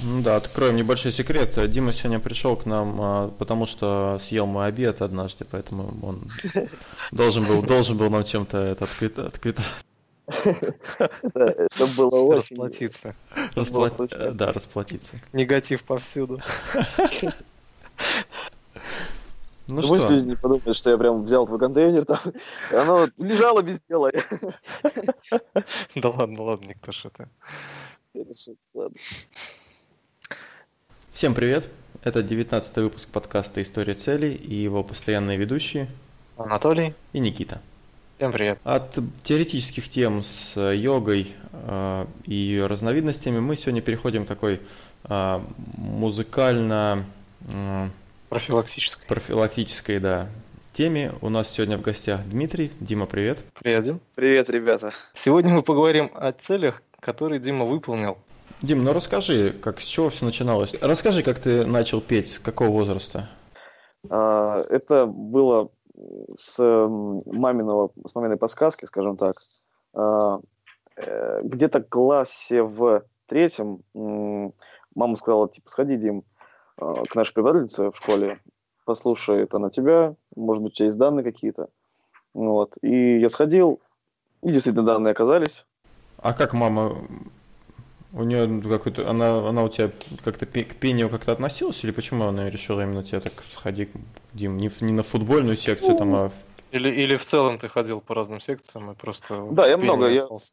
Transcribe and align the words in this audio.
Ну 0.00 0.22
да, 0.22 0.36
откроем 0.36 0.76
небольшой 0.76 1.12
секрет. 1.12 1.58
Дима 1.70 1.92
сегодня 1.92 2.20
пришел 2.20 2.56
к 2.56 2.66
нам, 2.66 3.00
а, 3.00 3.28
потому 3.38 3.66
что 3.66 4.20
съел 4.22 4.46
мой 4.46 4.66
обед 4.68 5.02
однажды, 5.02 5.44
поэтому 5.50 5.94
он 6.02 6.28
должен 7.10 7.44
был, 7.44 7.62
должен 7.62 7.96
был 7.96 8.08
нам 8.10 8.24
чем-то 8.24 8.58
это 8.58 8.84
открыто, 8.84 9.26
открыто. 9.26 9.62
Это 10.26 11.86
было 11.96 12.20
очень... 12.20 12.56
Расплатиться. 12.56 13.16
Распла- 13.54 14.32
Да, 14.32 14.52
расплатиться. 14.52 15.20
Негатив 15.32 15.82
повсюду. 15.82 16.40
Ну 19.70 19.82
Пусть 19.82 20.04
что, 20.04 20.14
люди 20.14 20.28
не 20.28 20.36
подумают, 20.36 20.76
что 20.78 20.90
я 20.90 20.96
прям 20.96 21.24
взял 21.24 21.46
твой 21.46 21.58
контейнер 21.58 22.06
там, 22.06 22.18
и 22.72 22.74
оно 22.74 23.08
лежало 23.18 23.60
без 23.60 23.82
дела. 23.82 24.10
Да 25.94 26.08
ладно, 26.08 26.42
ладно, 26.42 26.68
никто 26.68 26.90
что-то. 26.90 27.28
Ладно. 28.72 28.96
Всем 31.18 31.34
привет. 31.34 31.68
Это 32.04 32.22
19 32.22 32.76
выпуск 32.76 33.08
подкаста 33.08 33.60
«История 33.60 33.94
целей» 33.94 34.34
и 34.34 34.54
его 34.54 34.84
постоянные 34.84 35.36
ведущие 35.36 35.88
Анатолий, 36.36 36.94
и 37.12 37.18
Никита. 37.18 37.60
всем 38.18 38.30
привет. 38.30 38.60
От 38.62 38.96
теоретических 39.24 39.88
тем 39.88 40.22
с 40.22 40.52
э, 40.54 40.76
йогой 40.76 41.34
э, 41.50 42.06
и 42.24 42.34
ее 42.34 42.66
разновидностями 42.66 43.40
мы 43.40 43.56
сегодня 43.56 43.82
переходим 43.82 44.26
к 44.26 44.28
такой 44.28 44.60
э, 45.08 45.40
музыкально 45.76 47.04
э, 47.52 47.88
Профилактической. 48.28 49.04
профилактической 49.08 49.98
да, 49.98 50.28
теме. 50.72 51.14
У 51.20 51.30
нас 51.30 51.50
сегодня 51.50 51.78
в 51.78 51.82
гостях 51.82 52.24
Дмитрий. 52.26 52.70
Дима, 52.78 53.06
привет. 53.06 53.40
Привет, 53.58 53.82
Дим. 53.82 54.00
Привет, 54.14 54.50
ребята. 54.50 54.92
Сегодня 55.14 55.52
мы 55.52 55.62
поговорим 55.62 56.12
о 56.14 56.30
целях, 56.30 56.80
которые 57.00 57.40
Дима 57.40 57.64
выполнил. 57.64 58.18
Дим, 58.62 58.82
ну 58.84 58.92
расскажи, 58.92 59.52
как 59.52 59.80
с 59.80 59.84
чего 59.84 60.10
все 60.10 60.24
начиналось? 60.24 60.74
Расскажи, 60.80 61.22
как 61.22 61.38
ты 61.38 61.64
начал 61.64 62.00
петь, 62.00 62.32
с 62.32 62.38
какого 62.38 62.70
возраста? 62.70 63.28
А, 64.10 64.62
Это 64.68 65.06
было 65.06 65.70
с 66.36 66.58
маминого, 66.58 67.90
с 68.04 68.14
маминой 68.14 68.36
подсказки, 68.36 68.84
скажем 68.84 69.16
так. 69.16 69.36
А, 69.94 70.40
э, 70.96 71.40
Где-то 71.42 71.80
в 71.80 71.88
классе 71.88 72.62
в 72.62 73.02
третьем 73.26 73.82
мама 74.94 75.14
сказала, 75.14 75.48
типа, 75.48 75.70
сходи, 75.70 75.96
Дим, 75.96 76.24
а, 76.76 77.04
к 77.04 77.14
нашей 77.14 77.32
преподавательнице 77.32 77.90
в 77.90 77.96
школе, 77.96 78.40
послушает 78.84 79.54
она 79.54 79.70
тебя, 79.70 80.14
может 80.34 80.62
быть, 80.62 80.72
у 80.72 80.76
тебя 80.76 80.86
есть 80.86 80.98
данные 80.98 81.24
какие-то. 81.24 81.68
Вот. 82.34 82.74
И 82.82 83.18
я 83.18 83.28
сходил, 83.28 83.80
и 84.42 84.50
действительно 84.50 84.84
данные 84.84 85.12
оказались. 85.12 85.64
А 86.18 86.32
как 86.32 86.52
мама? 86.52 86.96
У 88.18 88.24
нее 88.24 88.60
какой-то, 88.68 89.08
она, 89.08 89.48
она 89.48 89.62
у 89.62 89.68
тебя 89.68 89.92
как-то 90.24 90.44
к 90.44 90.74
пению 90.74 91.08
как-то 91.08 91.30
относилась, 91.30 91.84
или 91.84 91.92
почему 91.92 92.24
она 92.24 92.50
решила 92.50 92.80
именно 92.80 93.04
тебя 93.04 93.20
так 93.20 93.32
сходи, 93.48 93.88
Дим, 94.32 94.56
не, 94.56 94.68
не 94.80 94.92
на 94.92 95.04
футбольную 95.04 95.56
секцию 95.56 95.96
там, 95.96 96.14
а 96.16 96.28
в- 96.30 96.32
Или, 96.72 96.88
или 96.90 97.14
в 97.14 97.24
целом 97.24 97.60
ты 97.60 97.68
ходил 97.68 98.00
по 98.00 98.16
разным 98.16 98.40
секциям 98.40 98.90
и 98.90 98.94
просто... 98.96 99.46
Да, 99.52 99.68
я 99.68 99.76
много, 99.78 100.08
я- 100.08 100.22
остался? 100.22 100.52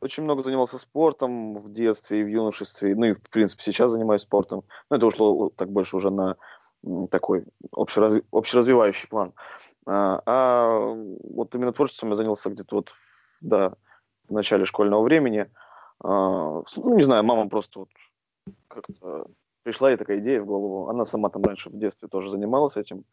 Очень 0.00 0.24
много 0.24 0.42
занимался 0.42 0.78
спортом 0.78 1.56
в 1.56 1.72
детстве 1.72 2.20
и 2.20 2.24
в 2.24 2.26
юношестве. 2.26 2.94
Ну 2.96 3.06
и, 3.06 3.12
в 3.12 3.22
принципе, 3.30 3.62
сейчас 3.62 3.92
занимаюсь 3.92 4.22
спортом. 4.22 4.64
Но 4.90 4.96
это 4.96 5.06
ушло 5.06 5.50
так 5.56 5.70
больше 5.70 5.96
уже 5.96 6.10
на 6.10 6.36
такой 7.10 7.44
общеразви- 7.74 8.24
общеразвивающий 8.32 9.08
план. 9.08 9.32
А, 9.86 10.20
а 10.26 10.78
вот 11.22 11.54
именно 11.54 11.72
творчеством 11.72 12.10
я 12.10 12.14
занялся 12.16 12.50
где-то 12.50 12.74
вот, 12.74 12.90
в- 12.90 13.38
да, 13.40 13.74
в 14.28 14.32
начале 14.32 14.66
школьного 14.66 15.02
времени. 15.02 15.46
А, 16.02 16.62
ну, 16.76 16.96
не 16.96 17.04
знаю, 17.04 17.24
мама 17.24 17.48
просто 17.48 17.80
вот 17.80 17.88
как-то 18.68 19.26
пришла 19.62 19.90
ей 19.90 19.96
такая 19.96 20.18
идея 20.18 20.40
в 20.42 20.46
голову. 20.46 20.88
Она 20.88 21.04
сама 21.04 21.28
там 21.28 21.42
раньше 21.44 21.70
в 21.70 21.78
детстве 21.78 22.08
тоже 22.08 22.30
занималась 22.30 22.76
этим. 22.76 23.04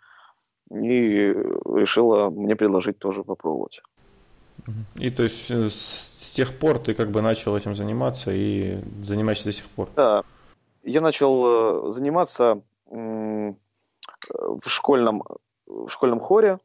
И 0.72 1.34
решила 1.76 2.30
мне 2.30 2.56
предложить 2.56 3.00
тоже 3.00 3.24
попробовать. 3.24 3.82
И 4.96 5.10
то 5.10 5.24
есть 5.24 5.50
э, 5.52 5.70
с, 5.70 6.32
тех 6.34 6.58
пор 6.58 6.80
ты 6.80 6.94
как 6.94 7.12
бы 7.12 7.22
начал 7.22 7.58
этим 7.58 7.76
заниматься 7.76 8.32
и 8.32 8.80
занимаешься 9.04 9.46
до 9.46 9.52
сих 9.52 9.66
пор. 9.66 9.90
Да, 9.96 10.24
я 10.84 11.02
начал 11.02 11.90
э, 11.90 11.92
заниматься 11.92 12.62
в 12.86 14.68
школьном, 14.68 15.24
в 15.66 15.90
школьном 15.90 16.20
хоре. 16.20 16.60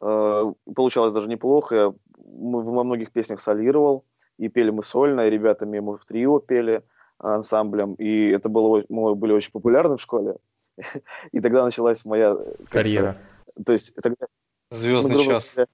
Э, 0.00 0.52
Получалось 0.74 1.12
даже 1.12 1.28
неплохо. 1.28 1.74
Я 1.74 1.92
во 2.16 2.84
многих 2.84 3.12
песнях 3.12 3.40
солировал. 3.40 4.04
И 4.38 4.48
пели 4.48 4.70
мы 4.70 4.82
сольно, 4.82 5.26
и 5.26 5.30
ребятами 5.30 5.78
мы 5.78 5.96
в 5.96 6.04
трио 6.04 6.38
пели 6.38 6.82
ансамблем. 7.18 7.94
И 7.94 8.28
это 8.30 8.48
было, 8.48 8.84
мы 8.88 9.14
были 9.14 9.32
очень 9.32 9.52
популярны 9.52 9.96
в 9.96 10.02
школе. 10.02 10.36
И 11.32 11.40
тогда 11.40 11.64
началась 11.64 12.04
моя... 12.04 12.36
Карьера. 12.68 13.16
То 13.64 13.72
есть 13.72 13.94
тогда 13.96 14.26
Звездный 14.70 15.16
ну, 15.16 15.24
час. 15.24 15.52
говоря, 15.54 15.68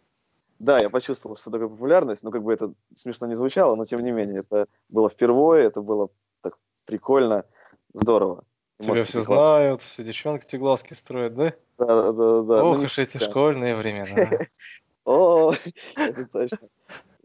Да, 0.59 0.79
я 0.79 0.91
почувствовал, 0.91 1.37
что 1.37 1.51
такое 1.51 1.69
популярность, 1.69 2.23
но 2.23 2.31
как 2.31 2.43
бы 2.43 2.53
это 2.53 2.73
смешно 2.95 3.27
не 3.27 3.35
звучало, 3.35 3.77
но 3.77 3.85
тем 3.85 4.01
не 4.01 4.11
менее, 4.11 4.41
это 4.41 4.67
было 4.89 5.09
впервые, 5.09 5.65
это 5.65 5.81
было 5.81 6.11
так 6.43 6.59
прикольно, 6.85 7.45
здорово. 7.95 8.45
Тебя 8.79 8.91
может, 8.91 9.09
все 9.09 9.21
знают, 9.21 9.83
все 9.83 10.05
девчонки 10.05 10.47
тебе 10.47 10.61
глазки 10.61 10.95
строят, 10.95 11.35
да? 11.35 11.53
Да, 11.79 11.87
да, 11.87 12.13
да, 12.13 12.43
да. 12.43 12.65
Ох 12.65 12.79
ну, 12.79 12.85
уж 12.85 12.99
эти 12.99 13.19
школьные 13.19 13.77
времена. 13.77 14.47
О, 15.05 15.53
это 15.97 16.27
точно. 16.27 16.69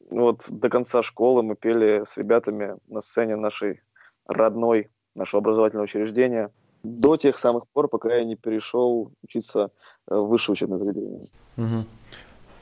Вот 0.10 0.46
до 0.50 0.70
конца 0.70 1.02
школы 1.04 1.44
мы 1.44 1.56
пели 1.56 2.04
с 2.08 2.18
ребятами 2.18 2.76
на 2.88 3.02
сцене 3.02 3.36
нашей 3.36 3.82
родной, 4.28 4.90
нашего 5.16 5.42
образовательного 5.42 5.86
учреждения. 5.86 6.52
До 6.84 7.18
тех 7.18 7.38
самых 7.38 7.68
пор, 7.70 7.88
пока 7.88 8.14
я 8.16 8.24
не 8.24 8.36
перешел 8.36 9.12
учиться 9.24 9.72
э, 10.08 10.16
в 10.16 10.28
высшее 10.28 10.54
учебное 10.54 10.78
заведение. 10.78 11.24
Мгм. 11.56 11.88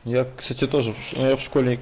Я, 0.06 0.26
кстати, 0.38 0.66
тоже 0.68 0.94
я 1.14 1.36
в 1.36 1.42
школе, 1.42 1.80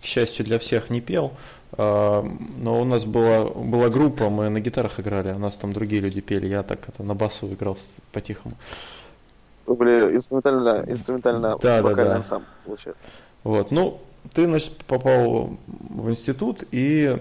к 0.00 0.04
счастью 0.04 0.44
для 0.44 0.58
всех, 0.58 0.90
не 0.90 1.00
пел, 1.00 1.32
а, 1.76 2.22
но 2.22 2.80
у 2.80 2.84
нас 2.84 3.04
была, 3.04 3.44
была 3.46 3.88
группа, 3.88 4.30
мы 4.30 4.48
на 4.48 4.60
гитарах 4.60 5.00
играли, 5.00 5.32
у 5.32 5.38
нас 5.38 5.56
там 5.56 5.72
другие 5.72 6.00
люди 6.00 6.20
пели, 6.20 6.46
я 6.46 6.62
так 6.62 6.88
это 6.88 7.02
на 7.02 7.14
басу 7.14 7.52
играл 7.52 7.76
по-тихому. 8.12 8.54
Вы 9.66 9.74
были 9.74 10.16
инструментально, 10.16 10.84
инструментально 10.86 11.58
Да, 11.62 11.78
да, 11.78 11.82
вокальный 11.82 12.10
да. 12.10 12.16
ансамбль, 12.16 12.46
получается. 12.64 13.02
Вот, 13.42 13.70
ну, 13.70 14.00
ты, 14.32 14.44
значит, 14.44 14.84
попал 14.84 15.56
в 15.66 16.10
институт, 16.10 16.64
и 16.70 17.16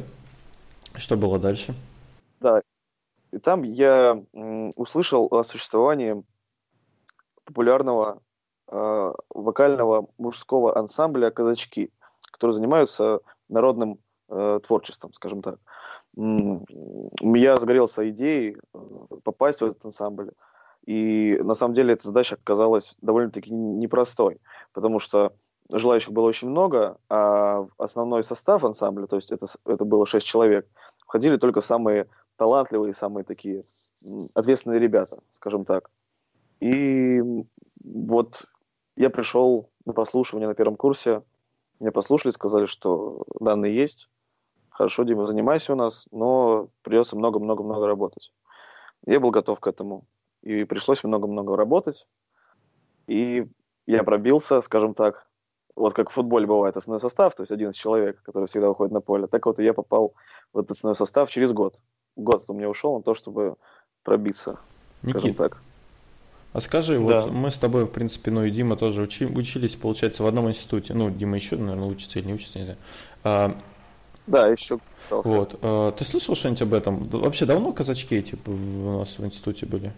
что 0.96 1.18
было 1.18 1.40
дальше? 1.40 1.75
Да. 2.40 2.62
И 3.31 3.40
там 3.40 3.64
я 3.64 4.22
услышал 4.75 5.28
о 5.31 5.44
существовании 5.44 6.24
популярного 7.46 8.22
э, 8.69 9.14
вокального 9.30 10.08
мужского 10.18 10.78
ансамбля 10.78 11.31
«Казачки», 11.31 11.91
которые 12.31 12.53
занимаются 12.53 13.20
народным 13.50 14.00
э, 14.30 14.59
творчеством, 14.66 15.14
скажем 15.14 15.41
так. 15.41 15.59
Я 16.16 17.58
загорелся 17.58 18.08
идеей 18.09 18.58
э, 18.74 18.78
попасть 19.24 19.62
в 19.62 19.66
этот 19.66 19.84
ансамбль. 19.85 20.31
И 20.85 21.40
на 21.41 21.56
самом 21.56 21.74
деле 21.74 21.94
эта 21.94 22.06
задача 22.06 22.35
оказалась 22.35 22.96
довольно-таки 23.02 23.52
непростой, 23.52 24.40
потому 24.74 25.00
что 25.00 25.34
желающих 25.72 26.12
было 26.12 26.25
очень 26.25 26.50
много, 26.50 26.97
а 27.09 27.62
в 27.62 27.72
основной 27.78 28.24
состав 28.24 28.63
ансамбля, 28.63 29.07
то 29.07 29.16
есть 29.16 29.31
это, 29.31 29.47
это 29.66 29.85
было 29.85 30.06
шесть 30.06 30.28
человек, 30.28 30.68
входили 31.00 31.38
только 31.38 31.62
самые 31.62 32.07
талантливые, 32.38 32.94
самые 32.94 33.24
такие 33.24 33.63
ответственные 34.35 34.79
ребята, 34.79 35.22
скажем 35.31 35.66
так. 35.66 35.90
И 36.59 37.22
вот 37.84 38.46
я 38.96 39.09
пришел 39.09 39.69
на 39.85 39.94
прослушивание 39.94 40.47
на 40.47 40.56
первом 40.56 40.75
курсе, 40.75 41.23
меня 41.79 41.91
послушали, 41.91 42.31
сказали, 42.31 42.66
что 42.66 43.23
данные 43.40 43.75
есть, 43.75 44.09
хорошо, 44.69 45.03
Дима, 45.03 45.25
занимайся 45.25 45.73
у 45.73 45.75
нас, 45.75 46.07
но 46.12 46.69
придется 46.81 47.18
много-много-много 47.18 47.85
работать. 47.85 48.31
Я 49.06 49.19
был 49.19 49.32
готов 49.32 49.59
к 49.59 49.67
этому, 49.67 50.05
и 50.41 50.64
пришлось 50.64 51.03
много-много 51.03 51.55
работать, 51.55 52.08
и 53.08 53.47
я 53.85 54.03
пробился, 54.03 54.61
скажем 54.61 54.93
так, 54.93 55.28
вот 55.75 55.93
как 55.93 56.09
в 56.09 56.14
футболе 56.14 56.46
бывает 56.46 56.78
основной 56.78 56.99
состав, 57.02 57.35
то 57.35 57.41
есть 57.43 57.52
11 57.52 57.79
человек, 57.79 58.22
который 58.23 58.47
всегда 58.47 58.67
выходит 58.70 58.93
на 58.93 59.02
поле, 59.02 59.28
так 59.28 59.46
вот 59.46 59.59
и 59.59 59.64
я 59.64 59.73
попал 59.73 60.14
в 60.53 60.59
этот 60.59 60.72
основной 60.72 60.96
состав 60.96 61.29
через 61.31 61.52
год. 61.52 61.75
Год 62.16 62.46
у 62.47 62.53
меня 62.53 62.70
ушел 62.70 62.96
на 62.97 63.02
то, 63.03 63.16
чтобы 63.16 63.55
пробиться, 64.03 64.59
скажем 65.02 65.22
Никит, 65.29 65.37
так. 65.37 65.58
а 66.53 66.61
скажи, 66.61 66.99
Да. 66.99 67.22
вот 67.22 67.31
мы 67.31 67.49
с 67.49 67.58
тобой, 67.58 67.85
в 67.85 67.91
принципе, 67.91 68.29
ну 68.31 68.43
и 68.43 68.52
Дима 68.52 68.75
тоже 68.75 69.02
учи- 69.03 69.25
учились, 69.25 69.75
получается, 69.75 70.22
в 70.23 70.28
одном 70.28 70.47
институте. 70.49 70.93
Ну, 70.93 71.09
Дима 71.09 71.35
еще, 71.37 71.55
наверное, 71.55 71.87
учится 71.87 72.20
или 72.20 72.28
не 72.28 72.34
учится, 72.35 72.59
не 72.59 72.66
знаю. 72.66 72.79
А, 73.23 73.55
Да, 74.28 74.47
еще 74.47 74.79
вот, 75.09 75.58
а, 75.61 75.91
ты 75.91 76.05
слышал 76.05 76.35
что-нибудь 76.35 76.61
об 76.61 76.73
этом? 76.73 77.09
Вообще 77.09 77.46
давно 77.46 77.72
казачки 77.72 78.16
эти 78.16 78.35
в- 78.46 78.49
у 78.96 78.99
нас 78.99 79.17
в 79.17 79.25
институте 79.25 79.66
были? 79.66 79.91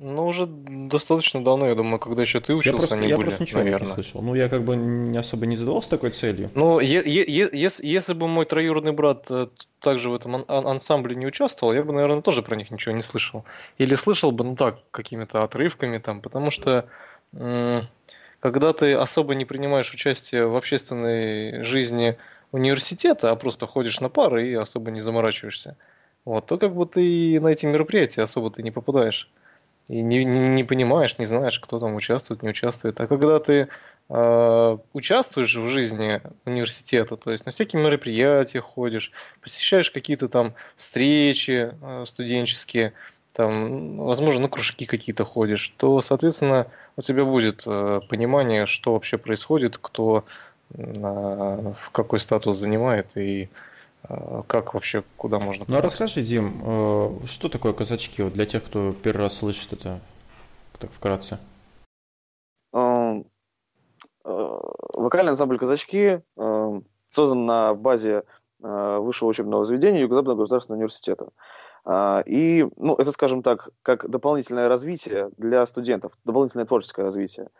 Ну, 0.00 0.26
уже 0.26 0.46
достаточно 0.46 1.44
давно, 1.44 1.68
я 1.68 1.74
думаю, 1.76 2.00
когда 2.00 2.22
еще 2.22 2.40
ты 2.40 2.54
учился, 2.54 2.74
я 2.74 2.76
просто, 2.76 2.94
они 2.96 3.06
я 3.08 3.16
были, 3.16 3.26
просто 3.28 3.42
ничего 3.44 3.60
наверное. 3.60 3.88
не 3.88 3.94
слышал. 3.94 4.22
Ну, 4.22 4.34
я 4.34 4.48
как 4.48 4.64
бы 4.64 4.74
не 4.76 5.16
особо 5.16 5.46
не 5.46 5.56
задавался 5.56 5.90
такой 5.90 6.10
целью. 6.10 6.50
Ну, 6.54 6.80
если, 6.80 7.86
если 7.86 8.12
бы 8.12 8.26
мой 8.26 8.44
троюродный 8.44 8.92
брат 8.92 9.26
э, 9.30 9.46
также 9.78 10.10
в 10.10 10.14
этом 10.14 10.34
ан- 10.36 10.44
ан- 10.48 10.66
ансамбле 10.66 11.14
не 11.14 11.26
участвовал, 11.26 11.72
я 11.72 11.84
бы, 11.84 11.92
наверное, 11.92 12.22
тоже 12.22 12.42
про 12.42 12.56
них 12.56 12.72
ничего 12.72 12.94
не 12.94 13.02
слышал. 13.02 13.44
Или 13.78 13.94
слышал 13.94 14.32
бы, 14.32 14.42
ну 14.44 14.56
так, 14.56 14.78
какими-то 14.90 15.44
отрывками 15.44 15.98
там, 15.98 16.20
потому 16.20 16.50
что 16.50 16.86
м, 17.32 17.86
когда 18.40 18.72
ты 18.72 18.94
особо 18.94 19.36
не 19.36 19.44
принимаешь 19.44 19.92
участие 19.94 20.46
в 20.48 20.56
общественной 20.56 21.62
жизни 21.64 22.18
университета, 22.50 23.30
а 23.30 23.36
просто 23.36 23.66
ходишь 23.68 24.00
на 24.00 24.08
пары 24.08 24.48
и 24.48 24.54
особо 24.54 24.90
не 24.90 25.00
заморачиваешься, 25.00 25.76
вот, 26.24 26.46
то 26.46 26.58
как 26.58 26.74
бы 26.74 26.84
ты 26.84 27.40
на 27.40 27.48
эти 27.48 27.64
мероприятия 27.66 28.22
особо 28.22 28.50
ты 28.50 28.62
не 28.64 28.72
попадаешь. 28.72 29.30
И 29.88 30.00
не, 30.00 30.24
не, 30.24 30.48
не 30.48 30.64
понимаешь, 30.64 31.18
не 31.18 31.26
знаешь, 31.26 31.60
кто 31.60 31.78
там 31.78 31.94
участвует, 31.94 32.42
не 32.42 32.48
участвует. 32.48 32.98
А 33.00 33.06
когда 33.06 33.38
ты 33.38 33.68
э, 34.08 34.78
участвуешь 34.92 35.54
в 35.54 35.68
жизни 35.68 36.22
университета, 36.46 37.16
то 37.16 37.30
есть 37.30 37.44
на 37.44 37.52
всякие 37.52 37.82
мероприятия 37.82 38.60
ходишь, 38.60 39.12
посещаешь 39.42 39.90
какие-то 39.90 40.28
там 40.28 40.54
встречи 40.76 41.74
э, 41.80 42.04
студенческие, 42.06 42.94
там, 43.34 43.98
возможно, 43.98 44.42
на 44.42 44.48
кружки 44.48 44.86
какие-то 44.86 45.24
ходишь, 45.24 45.74
то, 45.76 46.00
соответственно, 46.00 46.68
у 46.96 47.02
тебя 47.02 47.24
будет 47.24 47.64
э, 47.66 48.00
понимание, 48.08 48.64
что 48.64 48.94
вообще 48.94 49.18
происходит, 49.18 49.76
кто 49.76 50.24
э, 50.72 50.82
в 50.82 51.90
какой 51.90 52.20
статус 52.20 52.56
занимает 52.56 53.08
и 53.16 53.42
э, 53.42 53.48
как 54.46 54.74
вообще, 54.74 55.02
куда 55.16 55.38
можно 55.38 55.64
Ну, 55.66 55.74
а 55.74 55.78
попасть. 55.78 56.00
расскажи, 56.00 56.22
Дим, 56.22 56.62
э, 56.64 57.26
что 57.26 57.48
такое 57.48 57.72
казачки 57.72 58.22
вот 58.22 58.32
для 58.32 58.46
тех, 58.46 58.64
кто 58.64 58.92
первый 58.92 59.22
раз 59.22 59.38
слышит 59.38 59.72
это, 59.72 60.00
так 60.78 60.90
вкратце? 60.92 61.38
Эм, 62.74 63.24
э, 64.24 64.58
Вокальный 64.94 65.30
ансамбль 65.30 65.58
«Казачки» 65.58 66.22
э, 66.36 66.80
создан 67.08 67.46
на 67.46 67.74
базе 67.74 68.24
э, 68.62 68.98
высшего 68.98 69.28
учебного 69.28 69.64
заведения 69.64 70.00
Юго-Западного 70.00 70.38
государственного 70.38 70.78
университета. 70.78 71.28
И, 72.26 72.66
ну, 72.76 72.94
это, 72.94 73.12
скажем 73.12 73.42
так, 73.42 73.68
как 73.82 74.08
дополнительное 74.08 74.68
развитие 74.68 75.28
для 75.36 75.66
студентов, 75.66 76.12
дополнительное 76.24 76.64
творческое 76.64 77.02
развитие. 77.02 77.50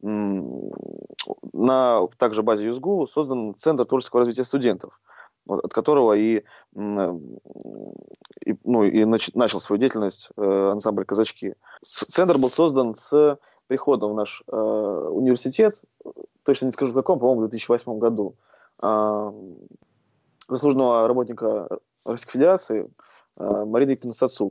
На 0.00 2.06
также 2.16 2.42
базе 2.42 2.64
ЮСГУ 2.64 3.06
создан 3.06 3.54
Центр 3.54 3.84
творческого 3.84 4.20
развития 4.20 4.44
студентов, 4.44 4.98
от 5.46 5.72
которого 5.72 6.14
и, 6.14 6.42
м, 6.74 7.38
и, 8.44 8.56
ну, 8.64 8.84
и 8.84 9.04
нач- 9.04 9.32
начал 9.34 9.60
свою 9.60 9.78
деятельность 9.78 10.30
э, 10.36 10.70
ансамбль 10.72 11.04
«Казачки». 11.04 11.54
Центр 11.82 12.38
был 12.38 12.48
создан 12.48 12.94
с 12.94 13.38
приходом 13.66 14.12
в 14.12 14.16
наш 14.16 14.42
э, 14.50 14.56
университет, 14.56 15.80
точно 16.44 16.66
не 16.66 16.72
скажу 16.72 16.92
в 16.92 16.94
каком, 16.94 17.18
по-моему, 17.18 17.42
в 17.42 17.48
2008 17.50 17.98
году, 17.98 18.36
э, 18.82 19.32
заслуженного 20.48 21.08
работника 21.08 21.68
Российской 22.04 22.32
Федерации 22.32 22.90
э, 23.38 23.64
Марины 23.64 23.90
Викторовны. 23.90 24.50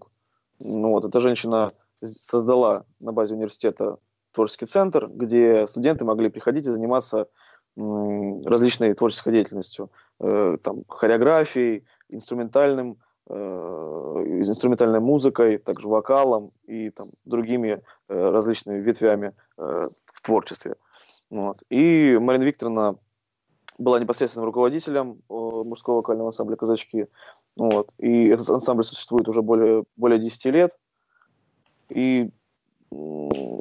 Ну, 0.60 0.90
вот, 0.92 1.06
эта 1.06 1.20
женщина 1.20 1.72
создала 2.02 2.86
на 3.00 3.12
базе 3.12 3.34
университета 3.34 3.98
творческий 4.34 4.66
центр, 4.66 5.08
где 5.08 5.68
студенты 5.68 6.06
могли 6.06 6.30
приходить 6.30 6.66
и 6.66 6.72
заниматься 6.72 7.28
различной 7.76 8.94
творческой 8.94 9.34
деятельностью, 9.34 9.90
э, 10.20 10.58
там, 10.64 10.84
хореографией, 10.88 11.86
инструментальным, 12.10 12.98
э, 13.30 13.34
инструментальной 13.34 15.00
музыкой, 15.00 15.58
также 15.58 15.88
вокалом 15.88 16.52
и 16.66 16.90
там, 16.90 17.08
другими 17.26 17.82
э, 18.10 18.30
различными 18.30 18.80
ветвями 18.80 19.34
э, 19.58 19.84
в 20.06 20.22
творчестве. 20.22 20.76
Вот. 21.30 21.64
И 21.70 22.18
Марина 22.20 22.44
Викторовна 22.44 22.96
была 23.78 24.00
непосредственным 24.00 24.46
руководителем 24.46 25.22
э, 25.30 25.34
мужского 25.34 25.96
вокального 25.96 26.30
ансамбля 26.30 26.56
«Казачки». 26.56 27.08
Вот. 27.56 27.90
И 27.98 28.28
этот 28.28 28.50
ансамбль 28.50 28.84
существует 28.84 29.28
уже 29.28 29.42
более, 29.42 29.84
более 29.96 30.20
10 30.20 30.46
лет. 30.46 30.72
И, 31.90 32.30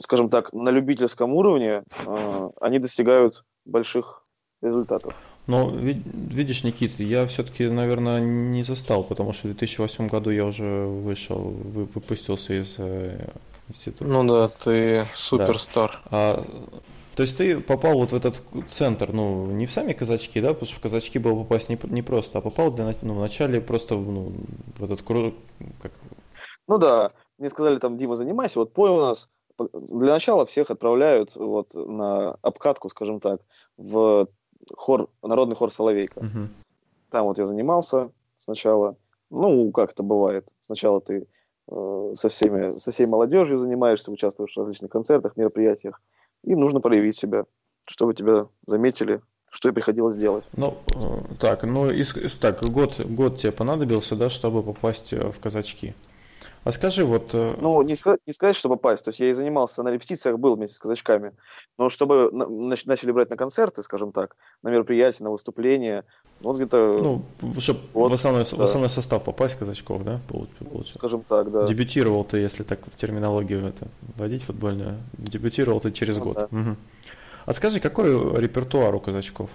скажем 0.01 0.31
так, 0.31 0.53
на 0.53 0.71
любительском 0.71 1.35
уровне 1.35 1.83
э, 2.07 2.51
они 2.61 2.79
достигают 2.79 3.45
больших 3.65 4.25
результатов. 4.63 5.15
Но 5.47 5.71
ви- 5.71 6.03
видишь, 6.05 6.65
Никита, 6.65 7.03
я 7.03 7.27
все-таки, 7.27 7.69
наверное, 7.69 8.21
не 8.21 8.63
застал, 8.63 9.03
потому 9.03 9.33
что 9.33 9.49
в 9.49 9.51
2008 9.53 10.09
году 10.09 10.31
я 10.31 10.45
уже 10.45 10.87
вышел, 10.87 11.39
вы- 11.39 11.85
выпустился 11.85 12.61
из 12.61 12.77
э, 12.79 13.29
института. 13.69 14.05
Ну 14.05 14.25
да, 14.25 14.49
ты 14.49 15.07
суперстар. 15.17 16.01
А, 16.11 16.45
то 17.17 17.23
есть 17.23 17.37
ты 17.37 17.61
попал 17.61 17.95
вот 17.99 18.13
в 18.13 18.15
этот 18.15 18.41
центр, 18.69 19.13
ну, 19.13 19.47
не 19.47 19.67
в 19.67 19.73
сами 19.73 19.93
казачки, 19.93 20.41
да, 20.41 20.55
потому 20.55 20.67
что 20.67 20.79
в 20.79 20.83
казачки 20.83 21.19
было 21.19 21.35
попасть 21.35 21.69
не, 21.69 21.79
не 21.85 22.03
просто, 22.03 22.39
а 22.39 22.41
попал 22.41 22.71
для, 22.71 22.95
ну, 23.03 23.15
вначале 23.15 23.61
просто 23.61 23.97
ну, 23.97 24.33
в 24.79 24.85
этот 24.85 25.03
круг, 25.03 25.35
как, 25.83 25.93
Ну 26.69 26.79
да, 26.79 27.11
мне 27.39 27.51
сказали 27.51 27.79
там, 27.79 27.97
Дима, 27.97 28.15
занимайся, 28.17 28.61
вот 28.61 28.73
пой 28.73 28.91
у 28.91 29.01
нас. 29.01 29.29
Для 29.59 30.15
начала 30.15 30.47
всех 30.47 30.71
отправляют 30.71 31.37
вот 31.37 31.75
на 31.75 32.37
обкатку, 32.43 32.89
скажем 32.89 33.21
так, 33.21 33.41
в 33.77 34.29
хор, 34.75 35.09
народный 35.23 35.57
хор 35.57 35.73
«Соловейка». 35.73 36.23
Мгм. 36.25 36.51
Там 37.11 37.27
вот 37.27 37.39
я 37.39 37.47
занимался 37.47 38.11
сначала. 38.39 38.97
Ну, 39.31 39.71
как 39.73 39.93
это 39.93 40.03
бывает. 40.03 40.47
Сначала 40.61 41.01
ты 41.01 41.27
э, 41.71 42.13
со, 42.15 42.29
всеми, 42.29 42.79
со 42.79 42.91
всей 42.91 43.07
молодежью 43.07 43.59
занимаешься, 43.59 44.11
участвуешь 44.11 44.55
в 44.55 44.59
различных 44.59 44.91
концертах, 44.91 45.37
мероприятиях. 45.37 46.01
И 46.45 46.55
нужно 46.55 46.81
проявить 46.81 47.17
себя, 47.17 47.45
чтобы 47.87 48.15
тебя 48.15 48.47
заметили, 48.67 49.21
что 49.51 49.69
и 49.69 49.73
приходилось 49.73 50.17
делать. 50.17 50.45
Ну, 50.57 50.75
э, 50.95 51.35
так, 51.41 51.63
ну, 51.65 51.91
из, 51.91 52.17
из- 52.17 52.37
так, 52.37 52.63
год, 52.63 52.99
год 53.01 53.39
тебе 53.39 53.53
понадобился, 53.53 54.17
да, 54.17 54.29
чтобы 54.31 54.63
попасть 54.63 55.13
э, 55.13 55.31
в 55.31 55.39
казачки. 55.41 55.95
А 56.65 56.71
скажи, 56.71 57.05
вот, 57.05 57.31
э, 57.33 57.55
Ну, 57.61 57.83
не 57.83 57.97
сказать, 57.97 58.21
не 58.25 58.33
сказать, 58.33 58.57
что 58.57 58.69
попасть. 58.69 59.05
То 59.05 59.09
есть 59.09 59.19
я 59.19 59.31
и 59.31 59.33
занимался 59.33 59.83
на 59.83 59.89
репетициях, 59.89 60.39
был 60.39 60.55
вместе 60.55 60.77
с 60.77 60.79
казачками. 60.79 61.33
Но 61.77 61.91
чтобы 61.91 62.31
на- 62.31 62.45
нач- 62.45 62.85
начали 62.87 63.11
брать 63.11 63.31
на 63.31 63.37
концерты, 63.37 63.83
скажем 63.83 64.13
так, 64.13 64.37
на 64.63 64.69
мероприятия, 64.71 65.25
на 65.25 65.31
выступления, 65.31 66.05
ну, 66.41 66.51
вот 66.51 66.57
где-то, 66.59 66.77
ну, 67.03 67.25
чтобы 67.59 67.81
вот, 67.95 68.11
в, 68.13 68.15
основной, 68.15 68.45
в 68.45 68.55
да. 68.57 68.63
основной 68.63 68.91
состав 68.91 69.25
попасть 69.25 69.59
казачков, 69.59 70.05
да, 70.05 70.21
получ- 70.29 70.49
получается? 70.59 70.99
скажем 70.99 71.23
так, 71.23 71.51
да. 71.51 71.67
Дебютировал 71.67 72.23
ты, 72.23 72.39
если 72.39 72.63
так 72.63 72.79
в 72.87 72.97
терминологию 72.97 73.67
это 73.67 73.89
вводить 74.17 74.45
футбольную, 74.45 74.99
дебютировал 75.19 75.81
ты 75.81 75.91
через 75.91 76.17
Ну 76.19 76.25
год. 76.27 76.35
да. 76.37 76.49
Мгм. 76.53 76.77
А 77.45 77.53
скажи, 77.55 77.81
какой 77.81 78.13
репертуар 78.41 78.95
у 78.95 79.01
казачков? 79.01 79.51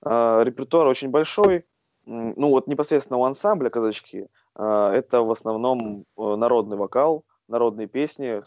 А, 0.00 0.44
репертуар 0.44 0.86
очень 0.86 1.10
большой. 1.10 1.64
Ну, 2.04 2.50
вот 2.50 2.68
непосредственно 2.68 3.18
у 3.18 3.24
ансамбля 3.24 3.68
казачки 3.68 4.28
это 4.56 5.22
в 5.22 5.30
основном 5.30 6.04
э, 6.16 6.34
народный 6.36 6.76
вокал, 6.76 7.24
народные 7.48 7.86
песни, 7.86 8.40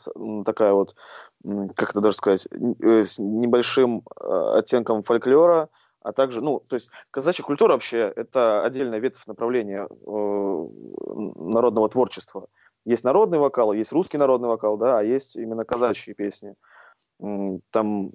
такая 0.44 0.74
вот, 0.74 0.96
как 1.76 1.92
это 1.92 2.02
даже 2.02 2.18
сказать, 2.18 2.48
э, 2.52 3.04
с 3.04 3.20
небольшим 3.20 4.04
э, 4.20 4.52
оттенком 4.58 5.04
фольклора, 5.04 5.70
а 6.02 6.12
также, 6.12 6.42
ну, 6.42 6.62
то 6.68 6.76
есть 6.76 6.90
казачья 7.12 7.44
культура 7.44 7.74
вообще 7.74 8.12
это 8.16 8.64
отдельная 8.64 9.00
ветвь 9.00 9.28
направления 9.28 9.88
народного 10.06 11.90
творчества. 11.90 12.48
Есть 12.86 13.04
народный 13.04 13.38
вокал, 13.38 13.74
есть 13.74 13.92
русский 13.92 14.18
народный 14.18 14.48
вокал, 14.48 14.78
да, 14.78 15.00
а 15.00 15.04
есть 15.04 15.36
именно 15.36 15.66
казачьи 15.66 16.14
песни. 16.14 16.56
Там, 17.72 18.12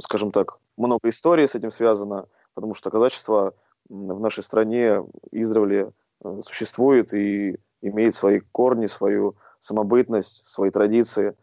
скажем 0.00 0.32
так, 0.32 0.58
много 0.76 1.08
историй 1.08 1.48
с 1.48 1.54
этим 1.54 1.70
связано, 1.70 2.26
потому 2.52 2.74
что 2.74 2.90
казачество 2.90 3.54
в 3.88 4.20
нашей 4.20 4.42
стране 4.44 5.02
издревле 5.30 5.92
существует 6.42 7.12
и 7.14 7.58
имеет 7.80 8.14
свои 8.14 8.40
корни, 8.52 8.86
свою 8.86 9.36
самобытность, 9.60 10.46
свои 10.46 10.70
традиции. 10.70 11.34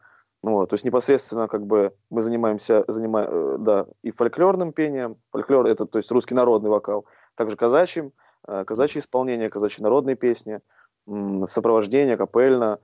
Ну, 0.42 0.66
то 0.66 0.74
есть 0.74 0.86
непосредственно 0.86 1.48
как 1.48 1.66
бы 1.66 1.94
мы 2.10 2.22
занимаемся 2.22 2.86
занима, 2.88 3.26
э, 3.28 3.58
да, 3.60 3.88
и 4.04 4.12
фольклорным 4.12 4.72
пением. 4.72 5.18
Фольклор 5.32 5.66
это 5.66 5.86
то 5.86 5.98
есть 5.98 6.12
русский 6.12 6.34
народный 6.34 6.70
вокал, 6.70 7.06
также 7.36 7.58
казачьим, 7.58 8.14
э, 8.48 8.64
казачье 8.66 9.02
исполнение, 9.02 9.50
казачьи 9.50 9.84
народные 9.84 10.16
песни, 10.16 10.62
сопровождение, 11.48 12.18
капельно 12.18 12.80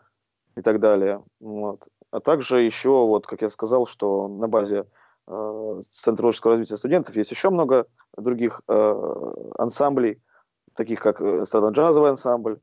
и 0.58 0.62
так 0.62 0.80
далее. 0.80 1.24
Вот. 1.40 1.88
А 2.12 2.20
также 2.20 2.62
еще, 2.62 2.90
вот, 2.90 3.28
как 3.28 3.42
я 3.42 3.50
сказал, 3.50 3.86
что 3.86 4.28
на 4.28 4.48
базе 4.48 4.86
э, 5.28 5.82
Центра 5.90 6.24
творческого 6.24 6.54
развития 6.54 6.78
студентов 6.78 7.16
есть 7.16 7.32
еще 7.32 7.50
много 7.50 7.88
других 8.18 8.62
э, 8.68 9.34
ансамблей, 9.58 10.22
таких 10.76 11.00
как 11.00 11.22
э, 11.22 11.42
эстрадно-джазовый 11.42 12.10
ансамбль. 12.10 12.60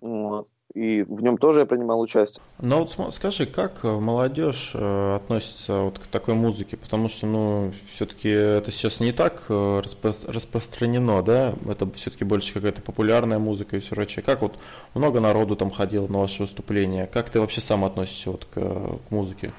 Вот. 0.00 0.48
и 0.74 1.02
в 1.02 1.22
нем 1.22 1.38
тоже 1.38 1.60
я 1.60 1.66
принимал 1.66 2.00
участие. 2.00 2.42
Но 2.58 2.84
вот 2.84 3.14
скажи, 3.14 3.46
как 3.46 3.84
молодежь 3.84 4.72
э, 4.74 5.16
относится 5.16 5.80
вот 5.80 5.98
к 5.98 6.06
такой 6.06 6.34
музыке? 6.34 6.76
Потому 6.76 7.08
что, 7.08 7.26
ну, 7.26 7.72
все-таки 7.88 8.28
это 8.28 8.70
сейчас 8.70 9.00
не 9.00 9.12
так 9.12 9.44
э, 9.48 9.52
распро- 9.52 10.30
распространено, 10.30 11.22
да? 11.22 11.54
Это 11.68 11.90
все-таки 11.92 12.24
больше 12.24 12.52
какая-то 12.52 12.82
популярная 12.82 13.38
музыка 13.38 13.76
и 13.76 13.80
все 13.80 13.94
прочее. 13.94 14.22
Как 14.22 14.42
вот 14.42 14.58
много 14.94 15.20
народу 15.20 15.56
там 15.56 15.70
ходило 15.70 16.06
на 16.08 16.18
ваши 16.18 16.42
выступления? 16.42 17.06
Как 17.06 17.30
ты 17.30 17.40
вообще 17.40 17.60
сам 17.60 17.84
относишься 17.84 18.32
вот 18.32 18.44
к, 18.44 18.54
к 18.54 19.10
музыке, 19.10 19.52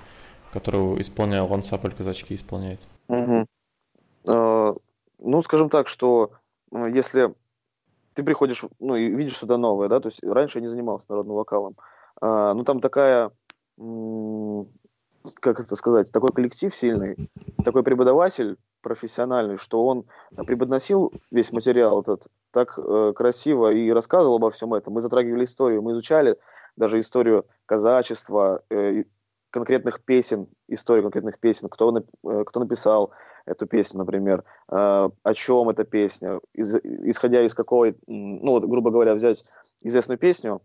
которую 0.53 1.01
исполнял 1.01 1.51
ансамбль 1.51 1.93
«Казачки» 1.93 2.36
исполняет? 2.36 2.79
Угу. 3.07 3.48
Ну, 4.27 5.41
скажем 5.41 5.69
так, 5.69 5.88
что 5.88 6.31
если 6.72 7.34
ты 8.15 8.24
приходишь, 8.24 8.65
ну, 8.79 8.95
и 8.95 9.10
видишь 9.10 9.36
что-то 9.36 9.57
новое, 9.57 9.89
да, 9.89 10.00
то 10.00 10.07
есть 10.07 10.24
раньше 10.24 10.57
я 10.57 10.62
не 10.63 10.67
занимался 10.67 11.05
народным 11.10 11.36
вокалом, 11.36 11.75
а, 12.22 12.53
ну, 12.53 12.63
там 12.63 12.79
такая, 12.79 13.31
как 15.41 15.60
это 15.60 15.75
сказать, 15.75 16.12
такой 16.12 16.31
коллектив 16.31 16.75
сильный, 16.75 17.29
такой 17.63 17.84
преподаватель 17.84 18.57
профессиональный, 18.81 19.57
что 19.57 19.86
он 19.86 20.05
преподносил 20.48 21.12
весь 21.31 21.51
материал 21.51 22.01
этот 22.01 22.27
так 22.51 22.77
э, 22.77 23.13
красиво 23.15 23.72
и 23.72 23.89
рассказывал 23.89 24.36
обо 24.36 24.51
всем 24.51 24.74
этом. 24.75 24.93
Мы 24.93 25.01
затрагивали 25.01 25.43
историю, 25.43 25.81
мы 25.81 25.93
изучали 25.93 26.38
даже 26.77 27.00
историю 27.00 27.45
казачества, 27.65 28.62
э, 28.69 29.03
конкретных 29.50 30.03
песен, 30.03 30.48
историю 30.67 31.03
конкретных 31.03 31.39
песен, 31.39 31.67
кто, 31.67 31.98
э, 31.98 32.43
кто 32.45 32.60
написал, 32.60 33.12
эту 33.46 33.66
песню, 33.68 34.00
например, 34.00 34.44
э, 34.70 35.10
о 35.24 35.34
чем 35.34 35.70
эта 35.70 35.84
песня, 35.84 36.40
из, 36.54 36.75
исходя 36.75 37.44
из 37.44 37.54
какой, 37.54 37.96
ну 38.08 38.52
вот, 38.52 38.66
грубо 38.66 38.92
говоря, 38.92 39.14
взять 39.14 39.52
известную 39.82 40.18
песню 40.18 40.62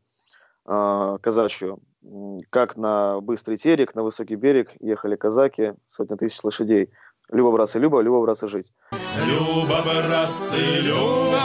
э, 0.67 1.19
казачью, 1.21 1.81
как 2.51 2.77
на 2.77 3.21
быстрый 3.21 3.57
терек, 3.57 3.95
на 3.95 4.03
высокий 4.03 4.37
берег 4.37 4.73
ехали 4.81 5.17
казаки, 5.17 5.75
сотня 5.87 6.17
тысяч 6.17 6.43
лошадей. 6.43 6.91
Люба, 7.31 7.53
братцы, 7.53 7.79
Люба, 7.79 8.01
Люба, 8.01 8.23
братцы, 8.23 8.49
жить. 8.49 8.73
Люба, 9.25 9.83
братцы, 9.85 10.81
Люба, 10.83 11.39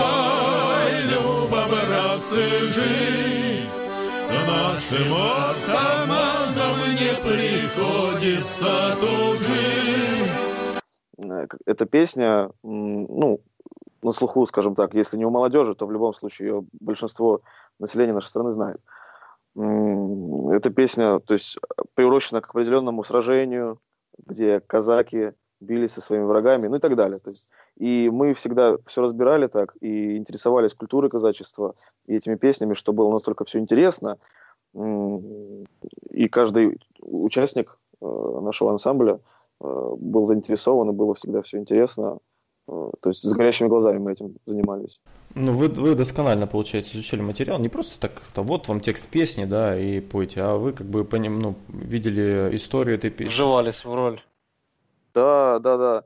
Люба, 1.11 1.65
братцы, 1.67 2.47
жить. 2.73 3.69
С 3.69 4.31
нашим 4.47 5.13
атаманом 5.13 6.77
не 6.95 7.13
приходится 7.21 8.97
тужить. 8.99 9.84
Э, 11.31 11.47
эта 11.65 11.85
песня, 11.85 12.51
ну, 12.63 13.41
на 14.01 14.11
слуху, 14.11 14.45
скажем 14.45 14.75
так, 14.75 14.93
если 14.93 15.17
не 15.17 15.25
у 15.25 15.29
молодежи, 15.29 15.75
то 15.75 15.85
в 15.85 15.91
любом 15.91 16.13
случае 16.13 16.47
ее 16.47 16.63
большинство 16.79 17.41
населения 17.79 18.13
нашей 18.13 18.27
страны 18.29 18.51
знает. 18.51 18.79
Эта 19.55 20.69
песня, 20.69 21.19
то 21.19 21.33
есть, 21.33 21.57
приурочена 21.93 22.41
к 22.41 22.49
определенному 22.49 23.03
сражению, 23.03 23.79
где 24.25 24.59
казаки 24.59 25.31
бились 25.59 25.93
со 25.93 26.01
своими 26.01 26.25
врагами, 26.25 26.67
ну 26.67 26.75
и 26.75 26.79
так 26.79 26.95
далее. 26.95 27.19
То 27.19 27.31
есть, 27.31 27.51
и 27.77 28.09
мы 28.11 28.33
всегда 28.33 28.77
все 28.85 29.01
разбирали 29.01 29.47
так 29.47 29.75
и 29.81 30.17
интересовались 30.17 30.73
культурой 30.73 31.09
казачества 31.09 31.73
и 32.05 32.15
этими 32.15 32.35
песнями, 32.35 32.73
что 32.73 32.93
было 32.93 33.11
настолько 33.11 33.45
все 33.45 33.59
интересно. 33.59 34.17
И 34.73 36.27
каждый 36.27 36.79
участник 36.99 37.77
э, 38.01 38.05
нашего 38.41 38.71
ансамбля 38.71 39.19
был 39.59 40.25
заинтересован, 40.25 40.89
и 40.89 40.93
было 40.93 41.15
всегда 41.15 41.41
все 41.41 41.57
интересно. 41.57 42.19
Э, 42.67 42.89
то 43.01 43.09
есть 43.09 43.23
с 43.23 43.33
горящими 43.33 43.67
глазами 43.67 43.99
мы 43.99 44.13
этим 44.13 44.35
занимались. 44.45 44.99
Ну, 45.35 45.53
вы, 45.53 45.67
вы 45.67 45.95
досконально, 45.95 46.47
получается, 46.47 46.95
изучали 46.95 47.21
материал. 47.21 47.59
Не 47.59 47.69
просто 47.69 47.99
так, 47.99 48.21
то 48.33 48.43
вот 48.43 48.67
вам 48.67 48.79
текст 48.79 49.09
песни, 49.09 49.45
да, 49.45 49.77
и 49.77 49.99
пойте, 49.99 50.41
а 50.41 50.57
вы 50.57 50.73
как 50.73 50.87
бы 50.87 51.05
по 51.05 51.15
ним, 51.15 51.39
ну, 51.39 51.55
видели 51.67 52.55
историю 52.55 52.95
этой 52.95 53.11
песни. 53.11 53.29
Вживались 53.29 53.85
в 53.85 53.93
роль. 53.93 54.21
Да, 55.13 55.59
да, 55.59 55.77
да. 55.77 56.03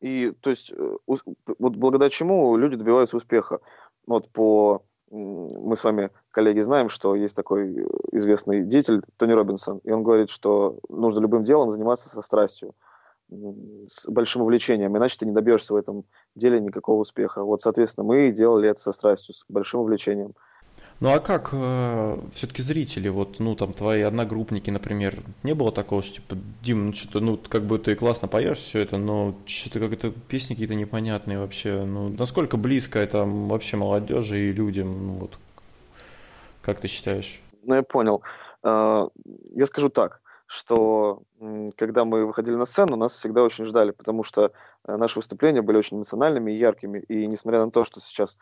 И, 0.00 0.32
то 0.40 0.50
есть, 0.50 0.72
э, 0.72 0.96
вот 1.06 1.76
благодаря 1.76 2.10
чему 2.10 2.56
люди 2.56 2.76
добиваются 2.76 3.16
успеха. 3.16 3.60
Вот 4.06 4.28
по 4.30 4.82
мы 5.08 5.76
с 5.76 5.84
вами, 5.84 6.10
коллеги, 6.32 6.60
знаем, 6.60 6.88
что 6.88 7.14
есть 7.14 7.36
такой 7.36 7.86
известный 8.10 8.64
деятель 8.64 9.02
Тони 9.16 9.32
Робинсон, 9.32 9.78
и 9.84 9.92
он 9.92 10.02
говорит, 10.02 10.30
что 10.30 10.80
нужно 10.88 11.20
любым 11.20 11.44
делом 11.44 11.70
заниматься 11.70 12.08
со 12.08 12.22
страстью, 12.22 12.74
с 13.28 14.08
большим 14.08 14.42
увлечением, 14.42 14.96
иначе 14.96 15.16
ты 15.18 15.26
не 15.26 15.32
добьешься 15.32 15.74
в 15.74 15.76
этом 15.76 16.04
деле 16.34 16.60
никакого 16.60 17.00
успеха. 17.00 17.42
Вот, 17.42 17.60
соответственно, 17.60 18.06
мы 18.06 18.30
делали 18.30 18.70
это 18.70 18.80
со 18.80 18.92
страстью, 18.92 19.34
с 19.34 19.44
большим 19.48 19.80
увлечением. 19.80 20.34
Ну 20.98 21.12
а 21.12 21.18
как 21.20 21.50
э, 21.52 22.16
все-таки 22.32 22.62
зрители, 22.62 23.10
вот, 23.10 23.38
ну 23.38 23.54
там 23.54 23.74
твои 23.74 24.00
одногруппники, 24.00 24.70
например, 24.70 25.22
не 25.42 25.54
было 25.54 25.70
такого, 25.70 26.02
что 26.02 26.14
типа, 26.14 26.36
Дим, 26.62 26.86
ну 26.86 26.92
что-то, 26.94 27.20
ну 27.20 27.36
как 27.36 27.64
бы 27.64 27.78
ты 27.78 27.94
классно 27.96 28.28
поешь 28.28 28.58
все 28.58 28.80
это, 28.80 28.96
но 28.96 29.34
что-то 29.44 29.78
как 29.78 29.92
это 29.92 30.10
песни 30.10 30.54
какие-то 30.54 30.74
непонятные 30.74 31.38
вообще, 31.38 31.84
ну 31.84 32.08
насколько 32.08 32.56
близко 32.56 32.98
это 32.98 33.26
вообще 33.26 33.76
молодежи 33.76 34.48
и 34.48 34.52
людям, 34.52 35.06
ну 35.06 35.12
вот, 35.14 35.38
как 36.62 36.80
ты 36.80 36.88
считаешь? 36.88 37.42
Ну 37.62 37.74
я 37.74 37.82
понял. 37.82 38.22
Э, 38.62 39.08
я 39.54 39.66
скажу 39.66 39.90
так, 39.90 40.22
что 40.46 41.22
когда 41.76 42.04
мы 42.04 42.24
выходили 42.24 42.54
на 42.54 42.66
сцену, 42.66 42.96
нас 42.96 43.12
всегда 43.12 43.42
очень 43.42 43.64
ждали, 43.64 43.90
потому 43.90 44.22
что 44.22 44.52
э, 44.86 44.96
наши 44.96 45.18
выступления 45.18 45.60
были 45.60 45.76
очень 45.76 45.96
эмоциональными 45.96 46.52
и 46.52 46.58
яркими. 46.58 47.00
И 47.00 47.26
несмотря 47.26 47.64
на 47.64 47.70
то, 47.70 47.84
что 47.84 48.00
сейчас 48.00 48.38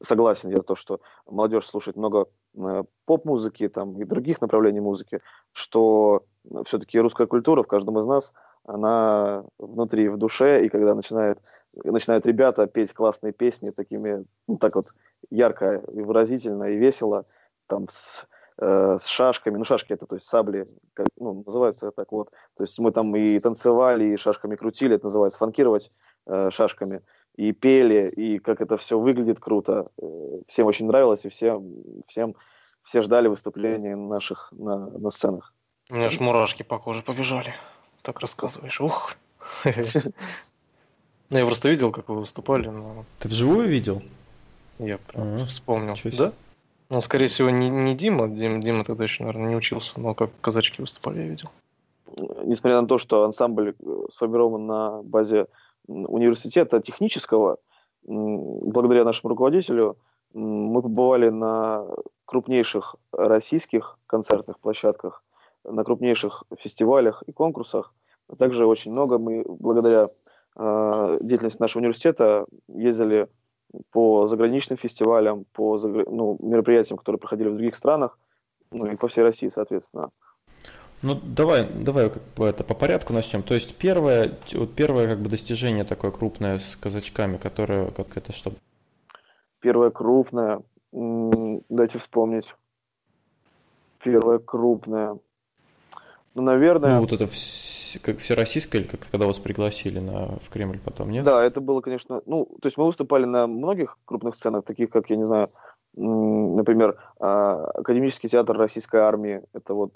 согласен 0.00 0.50
я 0.50 0.62
то, 0.62 0.74
что 0.74 1.00
молодежь 1.26 1.66
слушает 1.66 1.96
много 1.96 2.26
э, 2.56 2.84
поп-музыки 3.04 3.68
там, 3.68 4.00
и 4.00 4.04
других 4.04 4.40
направлений 4.40 4.80
музыки, 4.80 5.20
что 5.52 6.24
все-таки 6.64 6.98
русская 6.98 7.26
культура 7.26 7.62
в 7.62 7.68
каждом 7.68 7.98
из 7.98 8.06
нас, 8.06 8.34
она 8.64 9.44
внутри, 9.58 10.08
в 10.08 10.16
душе, 10.16 10.64
и 10.64 10.68
когда 10.68 10.94
начинает, 10.94 11.38
начинают 11.84 12.26
ребята 12.26 12.66
петь 12.66 12.92
классные 12.92 13.32
песни 13.32 13.70
такими, 13.70 14.24
ну, 14.48 14.56
так 14.56 14.74
вот 14.74 14.86
ярко 15.30 15.84
и 15.92 16.02
выразительно 16.02 16.64
и 16.64 16.76
весело, 16.76 17.26
там, 17.68 17.86
с 17.88 18.26
э, 18.58 18.96
с 19.00 19.06
шашками, 19.06 19.56
ну 19.56 19.64
шашки 19.64 19.92
это, 19.92 20.06
то 20.06 20.16
есть 20.16 20.26
сабли, 20.26 20.66
как, 20.94 21.06
ну, 21.16 21.42
называется 21.44 21.90
так 21.90 22.12
вот, 22.12 22.30
то 22.56 22.64
есть 22.64 22.78
мы 22.78 22.90
там 22.90 23.14
и 23.16 23.38
танцевали, 23.38 24.12
и 24.12 24.16
шашками 24.16 24.56
крутили, 24.56 24.96
это 24.96 25.06
называется 25.06 25.38
фанкировать 25.38 25.90
э, 26.26 26.50
шашками, 26.50 27.02
и 27.36 27.52
пели, 27.52 28.08
и 28.10 28.38
как 28.38 28.60
это 28.60 28.76
все 28.76 28.98
выглядит 28.98 29.40
круто, 29.40 29.90
э, 30.00 30.06
всем 30.46 30.66
очень 30.66 30.86
нравилось, 30.86 31.24
и 31.24 31.28
всем, 31.28 31.74
всем 32.06 32.34
все 32.82 33.02
ждали 33.02 33.28
выступлений 33.28 33.94
наших 33.94 34.52
на, 34.52 34.90
на 34.90 35.10
сценах. 35.10 35.52
У 35.90 35.94
меня 35.94 36.06
аж 36.06 36.20
мурашки 36.20 36.62
по 36.62 36.78
коже 36.78 37.02
побежали, 37.02 37.54
так 38.02 38.20
рассказываешь, 38.20 38.80
ух. 38.80 39.14
Ну, 41.28 41.38
я 41.38 41.44
просто 41.44 41.68
видел, 41.68 41.90
как 41.90 42.08
вы 42.08 42.20
выступали. 42.20 42.68
Но... 42.68 43.04
Ты 43.18 43.26
вживую 43.26 43.66
видел? 43.66 44.00
Я 44.78 44.98
прям 44.98 45.46
вспомнил. 45.48 45.96
Да? 46.16 46.32
Ну, 46.88 47.00
скорее 47.00 47.28
всего, 47.28 47.50
не, 47.50 47.68
не 47.68 47.94
Дима. 47.94 48.28
Дима, 48.28 48.62
Дима 48.62 48.84
тогда 48.84 49.04
еще, 49.04 49.24
наверное, 49.24 49.48
не 49.48 49.56
учился, 49.56 49.98
но 49.98 50.14
как 50.14 50.30
казачки 50.40 50.80
выступали, 50.80 51.18
я 51.20 51.26
видел. 51.26 51.50
Несмотря 52.44 52.80
на 52.80 52.86
то, 52.86 52.98
что 52.98 53.24
ансамбль 53.24 53.74
сформирован 54.12 54.66
на 54.66 55.02
базе 55.02 55.46
университета 55.88 56.80
технического, 56.80 57.58
благодаря 58.04 59.04
нашему 59.04 59.30
руководителю, 59.30 59.96
мы 60.32 60.82
побывали 60.82 61.28
на 61.28 61.86
крупнейших 62.24 62.96
российских 63.12 63.98
концертных 64.06 64.58
площадках, 64.60 65.24
на 65.64 65.82
крупнейших 65.82 66.44
фестивалях 66.58 67.22
и 67.26 67.32
конкурсах. 67.32 67.92
А 68.28 68.36
также 68.36 68.66
очень 68.66 68.92
много 68.92 69.18
мы, 69.18 69.44
благодаря 69.46 70.06
э, 70.56 71.18
деятельности 71.20 71.60
нашего 71.60 71.80
университета, 71.80 72.46
ездили 72.68 73.28
по 73.90 74.26
заграничным 74.26 74.78
фестивалям, 74.78 75.44
по 75.52 75.78
ну, 75.78 76.38
мероприятиям, 76.40 76.98
которые 76.98 77.18
проходили 77.18 77.48
в 77.48 77.54
других 77.54 77.76
странах, 77.76 78.18
ну 78.70 78.86
и 78.86 78.96
по 78.96 79.08
всей 79.08 79.22
России, 79.22 79.48
соответственно. 79.48 80.10
Ну 81.02 81.14
давай, 81.14 81.68
давай 81.68 82.10
как 82.10 82.22
бы 82.36 82.46
это 82.46 82.64
по 82.64 82.74
порядку 82.74 83.12
начнем. 83.12 83.42
То 83.42 83.54
есть 83.54 83.76
первое, 83.76 84.38
вот 84.52 84.74
первое 84.74 85.08
как 85.08 85.20
бы 85.20 85.28
достижение 85.28 85.84
такое 85.84 86.10
крупное 86.10 86.58
с 86.58 86.76
казачками, 86.76 87.36
которое 87.36 87.90
как 87.90 88.16
это 88.16 88.32
что? 88.32 88.52
Первое 89.60 89.90
крупное, 89.90 90.62
дайте 90.92 91.98
вспомнить. 91.98 92.54
Первое 94.02 94.38
крупное. 94.38 95.18
Ну, 96.34 96.42
наверное... 96.42 96.96
Ну, 96.96 97.00
вот 97.00 97.12
это 97.12 97.26
как 97.98 98.18
всероссийское, 98.18 98.80
или 98.80 98.88
как, 98.88 99.08
когда 99.10 99.26
вас 99.26 99.38
пригласили 99.38 99.98
на, 99.98 100.38
в 100.38 100.48
Кремль 100.50 100.78
потом, 100.78 101.10
нет? 101.10 101.24
Да, 101.24 101.44
это 101.44 101.60
было, 101.60 101.80
конечно... 101.80 102.22
Ну, 102.26 102.46
то 102.60 102.66
есть 102.66 102.76
мы 102.76 102.86
выступали 102.86 103.24
на 103.24 103.46
многих 103.46 103.98
крупных 104.04 104.34
сценах, 104.34 104.64
таких 104.64 104.90
как, 104.90 105.10
я 105.10 105.16
не 105.16 105.26
знаю, 105.26 105.48
например, 105.94 106.98
а, 107.18 107.64
Академический 107.74 108.28
театр 108.28 108.56
Российской 108.56 109.00
Армии. 109.00 109.42
Это 109.52 109.74
вот 109.74 109.92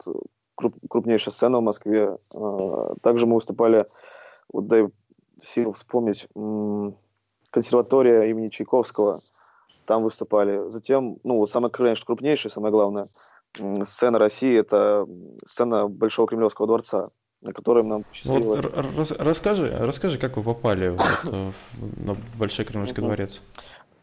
круп, 0.54 0.74
крупнейшая 0.88 1.32
сцена 1.32 1.58
в 1.58 1.62
Москве. 1.62 2.16
А, 2.34 2.94
также 3.02 3.26
мы 3.26 3.36
выступали, 3.36 3.86
вот 4.52 4.66
дай 4.66 4.88
сил 5.40 5.72
вспомнить, 5.72 6.28
консерватория 7.50 8.24
имени 8.24 8.48
Чайковского. 8.48 9.18
там 9.86 10.02
выступали. 10.02 10.68
Затем, 10.70 11.18
ну, 11.24 11.44
самое, 11.46 11.72
конечно, 11.72 12.06
крупнейшее, 12.06 12.50
самое 12.50 12.72
главное, 12.72 13.06
сцена 13.84 14.18
России– 14.18 14.58
это 14.60 15.06
сцена 15.44 15.88
Большого 15.88 16.28
Кремлевского 16.28 16.66
дворца, 16.66 17.08
на 17.42 17.52
котором 17.52 17.88
нам 17.88 18.02
посчастливилось... 18.04 18.64
Вот, 18.64 18.74
рас, 18.74 19.10
расскажи, 19.12 19.74
расскажи, 19.78 20.18
как 20.18 20.36
вы 20.36 20.42
попали 20.42 20.90
вот, 20.90 21.06
э, 21.24 21.52
на 21.96 22.16
Большой 22.38 22.64
Кремлевский 22.64 23.02
дворец. 23.02 23.40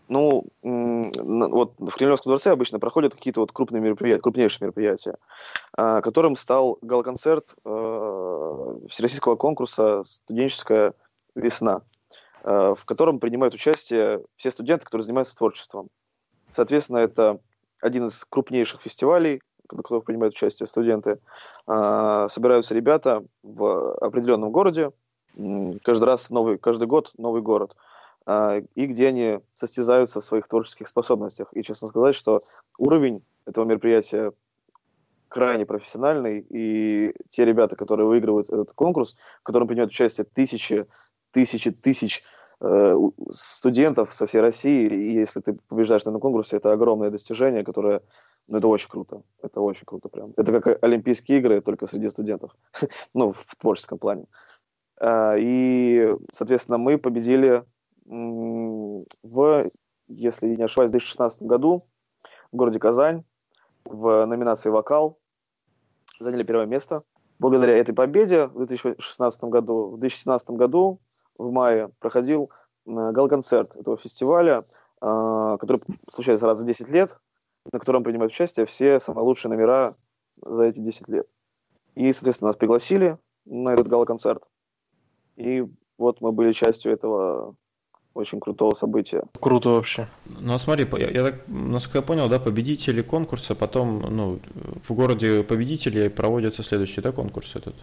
Ну, 0.09 0.45
вот 0.63 1.73
в 1.77 1.91
Кремлевском 1.91 2.29
дворце 2.29 2.51
обычно 2.51 2.79
проходят 2.79 3.13
какие-то 3.13 3.41
вот 3.41 3.51
крупные 3.51 3.81
мероприятия, 3.81 4.21
крупнейшие 4.21 4.67
мероприятия, 4.67 5.17
а, 5.73 5.99
которым 6.01 6.37
стал 6.37 6.77
гал-концерт 6.81 7.55
э, 7.65 8.75
всероссийского 8.89 9.35
конкурса 9.35 10.03
«Студенческая 10.05 10.93
весна», 11.35 11.81
э, 12.43 12.75
в 12.77 12.85
котором 12.85 13.19
принимают 13.19 13.53
участие 13.53 14.23
все 14.37 14.51
студенты, 14.51 14.85
которые 14.85 15.03
занимаются 15.03 15.35
творчеством. 15.35 15.89
Соответственно, 16.53 16.99
это 16.99 17.39
один 17.81 18.05
из 18.05 18.23
крупнейших 18.23 18.81
фестивалей, 18.81 19.41
в 19.69 19.75
которых 19.75 20.05
принимают 20.05 20.33
участие 20.35 20.67
студенты. 20.67 21.19
А, 21.65 22.27
собираются 22.29 22.73
ребята 22.73 23.23
в 23.43 23.93
определенном 23.95 24.51
городе, 24.51 24.91
каждый 25.83 26.05
раз 26.05 26.29
новый, 26.29 26.57
каждый 26.57 26.87
год 26.87 27.11
новый 27.17 27.41
город– 27.41 27.75
а, 28.27 28.61
и 28.75 28.85
где 28.87 29.07
они 29.07 29.39
состязаются 29.53 30.19
в 30.19 30.25
своих 30.25 30.49
творческих 30.49 30.89
способностях. 30.89 31.47
И, 31.53 31.63
честно 31.63 31.87
сказать, 31.87 32.13
что 32.13 32.41
уровень 32.77 33.23
этого 33.45 33.63
мероприятия 33.63 34.33
крайне 35.29 35.65
профессиональный, 35.65 36.45
и 36.49 37.13
те 37.29 37.45
ребята, 37.45 37.77
которые 37.77 38.05
выигрывают 38.05 38.49
этот 38.49 38.73
конкурс, 38.73 39.17
в 39.39 39.43
котором 39.43 39.67
принимают 39.67 39.91
участие 39.91 40.25
тысячи, 40.25 40.85
тысячи, 41.31 41.71
тысяч 41.71 42.21
студентов 43.31 44.13
со 44.13 44.25
всей 44.25 44.41
России, 44.41 44.87
и 44.87 45.13
если 45.13 45.41
ты 45.41 45.57
побеждаешь 45.69 46.05
на 46.05 46.19
конкурсе, 46.19 46.57
это 46.57 46.71
огромное 46.71 47.11
достижение, 47.11 47.63
которое, 47.63 48.01
ну, 48.47 48.57
это 48.57 48.67
очень 48.67 48.89
круто, 48.89 49.21
это 49.43 49.61
очень 49.61 49.85
круто 49.85 50.09
прям. 50.09 50.33
Это 50.37 50.59
как 50.59 50.83
Олимпийские 50.83 51.37
игры, 51.37 51.61
только 51.61 51.85
среди 51.85 52.09
студентов, 52.09 52.55
ну, 53.13 53.33
в 53.33 53.55
творческом 53.57 53.99
плане. 53.99 54.25
А, 54.99 55.35
и, 55.37 56.15
соответственно, 56.31 56.79
мы 56.79 56.97
победили 56.97 57.63
в, 58.05 59.69
если 60.07 60.55
не 60.55 60.63
ошибаюсь, 60.63 60.89
в 60.89 60.93
2016 60.93 61.43
году 61.43 61.83
в 62.51 62.55
городе 62.55 62.79
Казань 62.79 63.23
в 63.85 64.25
номинации 64.25 64.69
«Вокал» 64.69 65.19
заняли 66.19 66.43
первое 66.43 66.65
место. 66.65 67.03
Благодаря 67.39 67.77
этой 67.77 67.93
победе 67.93 68.47
в 68.47 68.65
2016 68.65 69.43
году, 69.43 69.91
в 69.91 69.99
2017 69.99 70.49
году 70.51 70.99
в 71.37 71.51
мае 71.51 71.89
проходил 71.99 72.51
э, 72.85 73.11
гал-концерт 73.11 73.75
этого 73.75 73.97
фестиваля, 73.97 74.63
э, 75.01 75.57
который 75.59 75.81
случается 76.07 76.47
раз 76.47 76.61
в 76.61 76.65
10 76.65 76.89
лет, 76.89 77.19
на 77.71 77.79
котором 77.79 78.03
принимают 78.03 78.33
участие 78.33 78.65
все 78.65 78.99
самые 78.99 79.23
лучшие 79.23 79.51
номера 79.51 79.93
за 80.41 80.65
эти 80.65 80.79
10 80.79 81.07
лет. 81.09 81.27
И, 81.95 82.11
соответственно, 82.13 82.49
нас 82.49 82.55
пригласили 82.55 83.17
на 83.45 83.73
этот 83.73 83.87
гал-концерт. 83.87 84.43
И 85.35 85.65
вот 85.97 86.21
мы 86.21 86.31
были 86.31 86.51
частью 86.51 86.91
этого 86.91 87.55
очень 88.13 88.39
крутого 88.39 88.73
события. 88.75 89.23
Круто 89.39 89.69
вообще. 89.69 90.07
Ну, 90.25 90.53
а 90.53 90.59
смотри, 90.59 90.87
я, 90.93 91.09
я 91.09 91.23
так, 91.23 91.47
насколько 91.47 91.99
я 91.99 92.01
понял, 92.01 92.29
да, 92.29 92.39
победители 92.39 93.01
конкурса, 93.01 93.55
потом, 93.55 93.99
ну, 93.99 94.39
в 94.83 94.93
городе 94.93 95.43
победителей 95.43 96.09
проводится 96.09 96.63
следующий, 96.63 97.01
да, 97.01 97.11
конкурс 97.11 97.55
этот? 97.55 97.75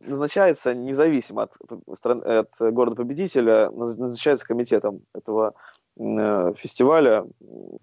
Назначается 0.00 0.74
независимо 0.74 1.42
от, 1.42 1.52
от 1.86 2.48
города-победителя, 2.58 3.70
назначается 3.70 4.46
комитетом 4.46 5.02
этого 5.14 5.54
Э, 6.02 6.54
фестиваля. 6.56 7.26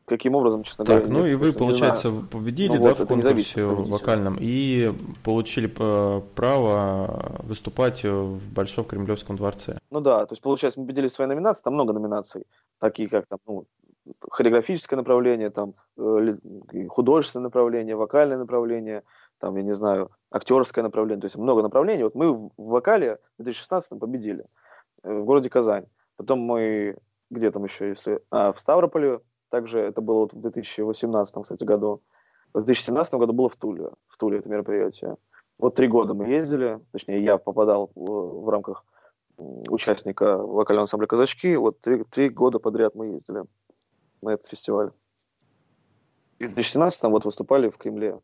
Каким 0.06 0.34
образом, 0.34 0.64
честно 0.64 0.86
так, 0.86 1.04
говоря, 1.04 1.14
ну 1.14 1.26
нет, 1.26 1.34
и 1.34 1.36
вы, 1.36 1.54
получается, 1.54 2.12
победили, 2.32 2.70
ну, 2.70 2.84
да, 2.84 2.90
вот, 2.90 3.00
в 3.00 3.06
конкурсе 3.06 3.66
вокальном 3.66 4.38
и 4.40 4.92
получили 5.24 5.72
э, 5.78 6.22
право 6.34 7.36
выступать 7.44 8.04
в 8.04 8.40
Большом 8.54 8.86
Кремлевском 8.86 9.36
дворце. 9.36 9.78
Ну 9.92 10.02
да, 10.02 10.26
то 10.26 10.34
есть, 10.34 10.42
получается, 10.42 10.80
мы 10.80 10.88
победили 10.88 11.10
в 11.10 11.12
своей 11.12 11.30
номинации, 11.30 11.62
там 11.64 11.74
много 11.74 11.94
номинаций, 11.94 12.46
такие 12.80 13.08
как 13.08 13.28
там, 13.28 13.40
ну, 13.46 13.66
хореографическое 14.32 14.98
направление, 14.98 15.52
там, 15.52 15.74
э, 15.98 16.38
художественное 16.88 17.44
направление, 17.44 17.96
вокальное 17.96 18.38
направление, 18.38 19.04
там, 19.40 19.56
я 19.56 19.64
не 19.64 19.74
знаю, 19.74 20.12
актерское 20.32 20.84
направление, 20.84 21.22
то 21.22 21.26
есть 21.26 21.38
много 21.38 21.62
направлений. 21.62 22.04
Вот 22.04 22.16
мы 22.16 22.34
в 22.34 22.52
вокале 22.58 23.20
в 23.38 23.44
2016 23.44 24.00
победили 24.00 24.46
в 25.04 25.24
городе 25.24 25.50
Казань. 25.50 25.86
Потом 26.16 26.40
мы 26.40 26.98
где 27.30 27.52
там 27.52 27.64
еще, 27.64 27.90
если... 27.90 28.22
А, 28.32 28.54
в 28.54 28.60
Ставрополе, 28.60 29.20
также 29.50 29.80
это 29.80 30.02
было 30.02 30.22
вот 30.22 30.34
в 30.34 30.40
2018, 30.40 31.44
кстати, 31.44 31.64
году. 31.64 32.02
В 32.54 32.64
2017 32.64 33.14
году 33.16 33.34
было 33.34 33.50
в 33.50 33.56
Туле, 33.56 33.92
в 34.08 34.18
Туле 34.18 34.40
это 34.40 34.50
мероприятие. 34.50 35.18
Вот 35.58 35.76
три 35.76 35.88
года 35.88 36.14
мы 36.14 36.28
ездили, 36.28 36.80
точнее, 36.92 37.24
я 37.24 37.38
попадал 37.38 37.92
в, 37.96 38.46
в 38.46 38.50
рамках 38.50 38.86
участника 39.38 40.38
вокального 40.38 40.84
ансамбля 40.84 41.08
«Казачки». 41.08 41.56
Вот 41.56 41.80
три, 41.80 42.04
три 42.06 42.30
года 42.30 42.60
подряд 42.60 42.96
мы 42.96 43.08
ездили 43.08 43.44
на 44.22 44.30
этот 44.30 44.48
фестиваль. 44.48 44.92
И 46.40 46.46
в 46.46 46.54
2017 46.54 47.04
вот 47.04 47.26
выступали 47.26 47.70
в 47.70 47.78
Кремле. 47.78 48.20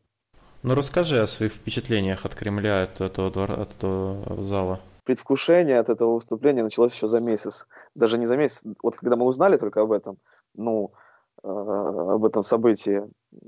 Ну, 0.64 0.74
расскажи 0.74 1.20
о 1.20 1.26
своих 1.26 1.52
впечатлениях 1.52 2.24
от 2.24 2.34
Кремля, 2.34 2.84
от 2.84 2.98
этого, 2.98 3.30
двора, 3.30 3.54
от 3.54 3.72
этого 3.76 4.44
зала 4.46 4.80
предвкушение 5.04 5.78
от 5.78 5.90
этого 5.90 6.14
выступления 6.14 6.62
началось 6.62 6.94
еще 6.94 7.06
за 7.06 7.20
месяц. 7.20 7.66
Даже 7.94 8.16
не 8.16 8.24
за 8.24 8.38
месяц. 8.38 8.64
Вот 8.82 8.96
когда 8.96 9.16
мы 9.16 9.26
узнали 9.26 9.58
только 9.58 9.82
об 9.82 9.92
этом, 9.92 10.16
ну, 10.54 10.92
э, 11.42 11.46
об 11.46 12.24
этом 12.24 12.42
событии, 12.42 13.02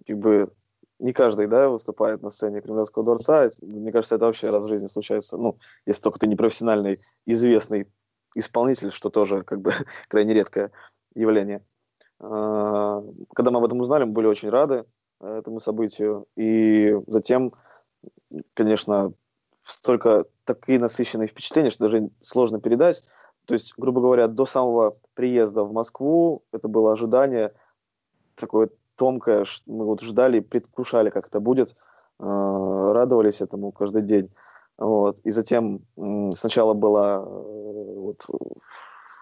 как 0.06 0.18
бы 0.18 0.52
не 0.98 1.14
каждый, 1.14 1.46
да, 1.46 1.70
выступает 1.70 2.22
на 2.22 2.28
сцене 2.28 2.60
Кремлевского 2.60 3.04
дворца. 3.04 3.48
Мне 3.62 3.90
кажется, 3.90 4.16
это 4.16 4.26
вообще 4.26 4.50
раз 4.50 4.64
в 4.64 4.68
жизни 4.68 4.86
случается. 4.86 5.38
Ну, 5.38 5.58
если 5.86 6.02
только 6.02 6.18
ты 6.18 6.26
не 6.26 6.36
профессиональный, 6.36 7.00
известный 7.24 7.88
исполнитель, 8.34 8.90
что 8.90 9.08
тоже 9.08 9.42
как 9.42 9.62
бы 9.62 9.72
крайне 10.08 10.34
редкое 10.34 10.70
явление. 11.14 11.64
Э, 12.20 13.02
когда 13.34 13.50
мы 13.50 13.60
об 13.60 13.64
этом 13.64 13.80
узнали, 13.80 14.04
мы 14.04 14.12
были 14.12 14.26
очень 14.26 14.50
рады 14.50 14.84
этому 15.20 15.60
событию. 15.60 16.26
И 16.36 16.96
затем, 17.06 17.52
конечно, 18.54 19.12
столько 19.62 20.26
такие 20.44 20.78
насыщенные 20.78 21.28
впечатления, 21.28 21.70
что 21.70 21.84
даже 21.84 22.10
сложно 22.20 22.60
передать. 22.60 23.02
То 23.46 23.54
есть, 23.54 23.74
грубо 23.76 24.00
говоря, 24.00 24.26
до 24.28 24.46
самого 24.46 24.94
приезда 25.14 25.62
в 25.62 25.72
Москву 25.72 26.42
это 26.52 26.68
было 26.68 26.92
ожидание 26.92 27.52
такое 28.34 28.70
тонкое, 28.96 29.44
мы 29.66 29.84
вот 29.84 30.00
ждали, 30.00 30.40
предвкушали, 30.40 31.10
как 31.10 31.28
это 31.28 31.40
будет, 31.40 31.70
э, 31.70 32.24
радовались 32.24 33.40
этому 33.40 33.72
каждый 33.72 34.02
день. 34.02 34.30
Вот. 34.78 35.20
И 35.20 35.30
затем 35.30 35.80
сначала 36.34 36.74
была 36.74 37.16
э, 37.16 37.20
вот, 37.24 38.26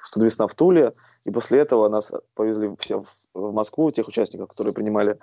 студвесна 0.05 0.47
в 0.47 0.55
Туле, 0.55 0.93
и 1.25 1.31
после 1.31 1.61
этого 1.61 1.89
нас 1.89 2.13
повезли 2.35 2.75
все 2.79 3.03
в 3.03 3.09
Москву, 3.35 3.91
тех 3.91 4.09
участников, 4.09 4.49
которые 4.49 4.73
принимали 4.75 5.19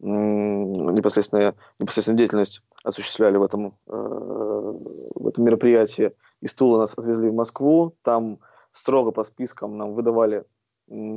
непосредственно, 0.00 1.54
непосредственную 1.78 2.18
деятельность 2.18 2.62
осуществляли 2.84 3.36
в 3.36 3.42
этом, 3.42 3.74
э, 3.88 3.92
в 3.92 5.26
этом 5.26 5.44
мероприятии. 5.44 6.12
Из 6.40 6.54
Тула 6.54 6.78
нас 6.78 6.92
отвезли 6.96 7.28
в 7.28 7.34
Москву, 7.34 7.94
там 8.02 8.38
строго 8.72 9.10
по 9.10 9.24
спискам 9.24 9.76
нам 9.76 9.94
выдавали 9.94 10.44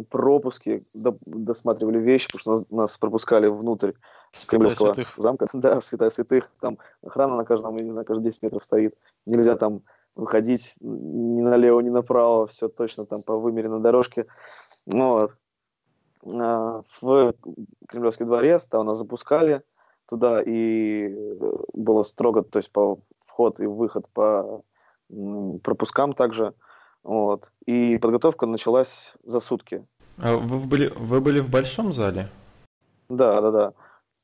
пропуски, 0.10 0.84
досматривали 0.94 2.00
вещи, 2.00 2.28
потому 2.28 2.40
что 2.40 2.52
нас, 2.52 2.70
нас 2.70 2.98
пропускали 2.98 3.48
внутрь 3.48 3.94
Кремлевского 4.48 4.96
замка. 5.18 5.48
Да, 5.54 5.80
святая 5.82 6.10
святых. 6.10 6.52
Там 6.60 6.78
охрана 7.02 7.38
на 7.38 7.46
каждом, 7.46 7.76
на 7.78 8.04
каждые 8.04 8.32
10 8.32 8.44
метров 8.44 8.64
стоит. 8.64 8.96
Нельзя 9.26 9.56
там 9.56 9.84
выходить 10.16 10.76
ни 10.82 11.42
налево, 11.42 11.80
ни 11.80 11.90
направо. 11.90 12.48
Все 12.48 12.68
точно 12.68 13.06
там 13.06 13.22
по 13.22 13.38
вымеренной 13.38 13.80
дорожке. 13.80 14.26
Ну, 14.86 15.10
вот. 15.14 15.32
А, 16.26 16.82
в 17.02 17.34
Кремлевский 17.88 18.26
дворец, 18.26 18.66
там 18.66 18.86
нас 18.86 18.98
запускали 18.98 19.64
туда, 20.08 20.42
и 20.42 21.08
э, 21.08 21.52
было 21.74 22.04
строго, 22.04 22.44
то 22.44 22.60
есть 22.60 22.72
по 22.72 23.00
вход 23.26 23.60
и 23.60 23.66
выход 23.66 24.10
по 24.10 24.64
пропускам 25.64 26.14
также. 26.14 26.54
Вот. 27.04 27.52
И 27.66 27.98
подготовка 27.98 28.46
началась 28.46 29.14
за 29.24 29.40
сутки. 29.40 29.86
А 30.18 30.38
вы 30.38 30.60
были, 30.60 30.88
вы 30.96 31.22
были 31.22 31.40
в 31.40 31.50
большом 31.50 31.94
зале? 31.94 32.30
Да, 33.10 33.42
да, 33.42 33.52
да. 33.52 33.74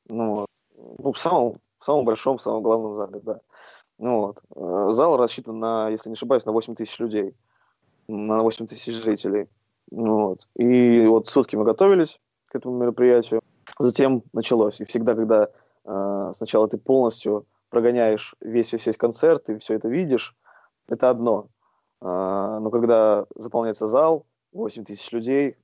Ну, 0.08 0.34
вот. 0.34 0.50
ну 0.98 1.12
в, 1.12 1.18
самом, 1.18 1.60
в 1.78 1.84
самом 1.84 2.04
большом, 2.04 2.38
в 2.38 2.42
самом 2.42 2.62
главном 2.62 2.96
зале, 2.96 3.20
да. 3.22 3.40
Ну, 3.98 4.20
вот. 4.20 4.42
Э, 4.54 4.92
зал 4.92 5.16
рассчитан 5.16 5.58
на, 5.58 5.88
если 5.88 6.08
не 6.08 6.14
ошибаюсь, 6.14 6.46
на 6.46 6.52
8 6.52 6.74
тысяч 6.74 6.98
людей, 7.00 7.34
на 8.06 8.42
8 8.42 8.66
тысяч 8.66 8.94
жителей. 8.94 9.48
Вот. 9.90 10.48
И 10.56 11.06
вот 11.06 11.26
сутки 11.26 11.56
мы 11.56 11.64
готовились 11.64 12.20
к 12.48 12.56
этому 12.56 12.76
мероприятию. 12.76 13.40
Затем 13.78 14.22
началось. 14.32 14.80
И 14.80 14.84
всегда, 14.84 15.14
когда 15.14 15.48
э, 15.84 16.30
сначала 16.34 16.68
ты 16.68 16.78
полностью 16.78 17.46
прогоняешь 17.70 18.34
весь, 18.40 18.72
весь, 18.72 18.86
весь 18.86 18.96
концерт, 18.96 19.48
и 19.50 19.58
все 19.58 19.74
это 19.74 19.88
видишь, 19.88 20.36
это 20.88 21.10
одно. 21.10 21.48
А, 22.00 22.60
но 22.60 22.70
когда 22.70 23.26
заполняется 23.34 23.86
зал, 23.86 24.26
8 24.52 24.84
тысяч 24.84 25.12
людей, 25.12 25.56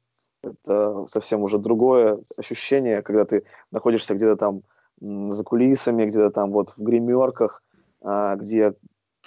это 0.43 1.07
совсем 1.07 1.43
уже 1.43 1.59
другое 1.59 2.19
ощущение, 2.37 3.03
когда 3.03 3.25
ты 3.25 3.45
находишься 3.71 4.15
где-то 4.15 4.37
там 4.37 4.63
за 5.01 5.43
кулисами, 5.45 6.05
где-то 6.05 6.31
там 6.31 6.53
вот 6.53 6.71
в 6.71 6.83
гримерках, 6.83 7.63
а, 8.03 8.37
где 8.37 8.75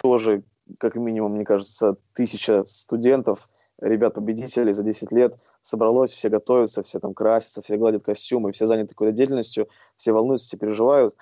тоже, 0.00 0.44
как 0.78 0.94
минимум, 0.94 1.34
мне 1.34 1.44
кажется, 1.44 1.96
тысяча 2.14 2.64
студентов, 2.66 3.48
ребят-победителей 3.80 4.72
за 4.72 4.82
10 4.82 5.12
лет 5.12 5.36
собралось, 5.62 6.10
все 6.10 6.28
готовятся, 6.28 6.82
все 6.82 6.98
там 6.98 7.14
красятся, 7.14 7.62
все 7.62 7.76
гладят 7.76 8.04
костюмы, 8.04 8.52
все 8.52 8.66
заняты 8.66 8.90
какой-то 8.90 9.16
деятельностью, 9.16 9.68
все 9.96 10.12
волнуются, 10.12 10.46
все 10.46 10.56
переживают. 10.56 11.14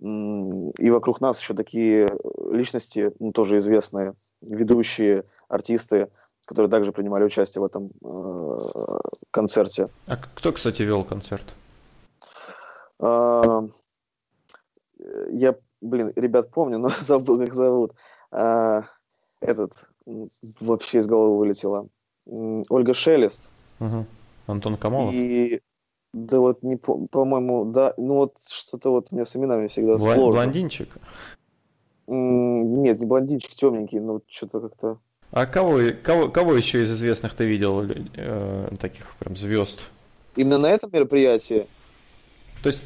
И 0.00 0.90
вокруг 0.90 1.20
нас 1.20 1.40
еще 1.40 1.54
такие 1.54 2.16
личности, 2.50 3.12
ну, 3.18 3.32
тоже 3.32 3.58
известные, 3.58 4.14
ведущие, 4.40 5.24
артисты, 5.48 6.08
которые 6.46 6.70
также 6.70 6.90
принимали 6.90 7.24
участие 7.24 7.60
в 7.60 7.66
этом 7.66 7.90
э, 8.02 8.56
концерте. 9.30 9.88
А 10.06 10.16
кто, 10.16 10.52
кстати, 10.52 10.82
вел 10.82 11.04
концерт? 11.04 11.44
А, 12.98 13.68
я, 15.28 15.54
блин, 15.80 16.12
ребят 16.16 16.50
помню, 16.50 16.78
но 16.78 16.90
забыл, 17.00 17.38
как 17.38 17.54
зовут. 17.54 17.94
А, 18.32 18.84
этот 19.40 19.88
вообще 20.60 20.98
из 20.98 21.06
головы 21.06 21.38
вылетело. 21.38 21.88
Ольга 22.68 22.94
Шелест. 22.94 23.50
Угу. 23.80 24.06
Антон 24.46 24.76
Камолов. 24.76 25.12
И 25.14 25.60
да 26.12 26.40
вот 26.40 26.62
не 26.62 26.76
по- 26.76 27.06
по-моему, 27.08 27.64
да, 27.66 27.94
ну 27.96 28.14
вот 28.14 28.34
что-то 28.48 28.90
вот 28.90 29.08
у 29.10 29.14
меня 29.14 29.24
с 29.24 29.36
именами 29.36 29.68
всегда 29.68 29.94
Бла- 29.94 30.14
сложно. 30.14 30.42
Блондинчик? 30.42 30.88
М, 32.08 32.82
Нет, 32.82 32.98
не 33.00 33.06
блондинчик, 33.06 33.50
темненький, 33.54 34.00
но 34.00 34.20
что-то 34.28 34.60
как-то. 34.60 34.98
А 35.30 35.46
кого, 35.46 35.78
кого, 36.02 36.28
кого 36.28 36.54
еще 36.54 36.82
из 36.82 36.90
известных 36.90 37.34
ты 37.34 37.44
видел, 37.44 37.82
э, 37.82 38.68
таких 38.80 39.14
прям 39.18 39.36
звезд? 39.36 39.78
Именно 40.36 40.58
на 40.58 40.66
этом 40.66 40.90
мероприятии 40.92 41.66
То 42.62 42.68
есть, 42.70 42.82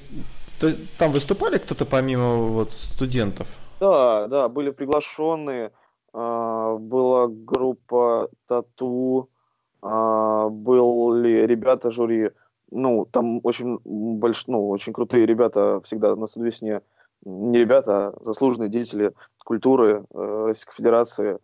то 0.61 0.71
там 0.99 1.11
выступали 1.13 1.59
кто-то 1.59 1.87
помимо 1.87 2.37
вот 2.37 2.71
студентов? 2.73 3.49
Да, 3.81 4.29
да, 4.29 4.49
были 4.49 4.71
приглашенные, 4.71 5.73
а, 6.13 6.77
была 6.77 7.27
группа 7.29 8.29
Тату, 8.47 9.31
а, 9.85 10.49
были 10.49 11.45
ребята 11.45 11.91
жюри, 11.91 12.31
ну, 12.71 13.05
там 13.05 13.41
очень 13.43 13.79
больш, 13.85 14.47
ну, 14.47 14.69
очень 14.71 14.95
крутые 14.95 15.27
ребята 15.27 15.81
всегда 15.85 16.17
на 16.17 16.27
студвесне, 16.27 16.81
не 17.25 17.59
ребята, 17.59 18.09
а 18.09 18.15
заслуженные 18.25 18.71
деятели 18.71 19.13
культуры 19.45 20.05
э, 20.13 20.45
Российской 20.47 20.75
Федерации 20.75 21.39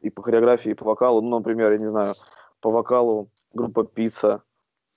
и 0.00 0.10
по 0.10 0.22
хореографии, 0.22 0.70
и 0.70 0.74
по 0.74 0.84
вокалу, 0.84 1.20
ну, 1.20 1.38
например, 1.38 1.72
я 1.72 1.78
не 1.78 1.88
знаю, 1.88 2.14
по 2.60 2.70
вокалу 2.70 3.28
группа 3.52 3.84
Пицца 3.84 4.42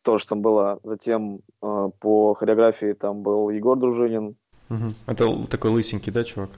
тоже 0.03 0.27
там 0.27 0.41
была, 0.41 0.77
затем 0.83 1.41
э, 1.63 1.89
по 1.99 2.35
хореографии 2.35 2.93
там 2.93 3.23
был 3.23 3.49
Егор 3.49 3.75
Дружинин, 3.75 4.35
Мгм. 4.69 4.95
Это 5.07 5.47
такой 5.47 5.71
лысенький, 5.71 6.11
да, 6.11 6.23
чувак? 6.23 6.49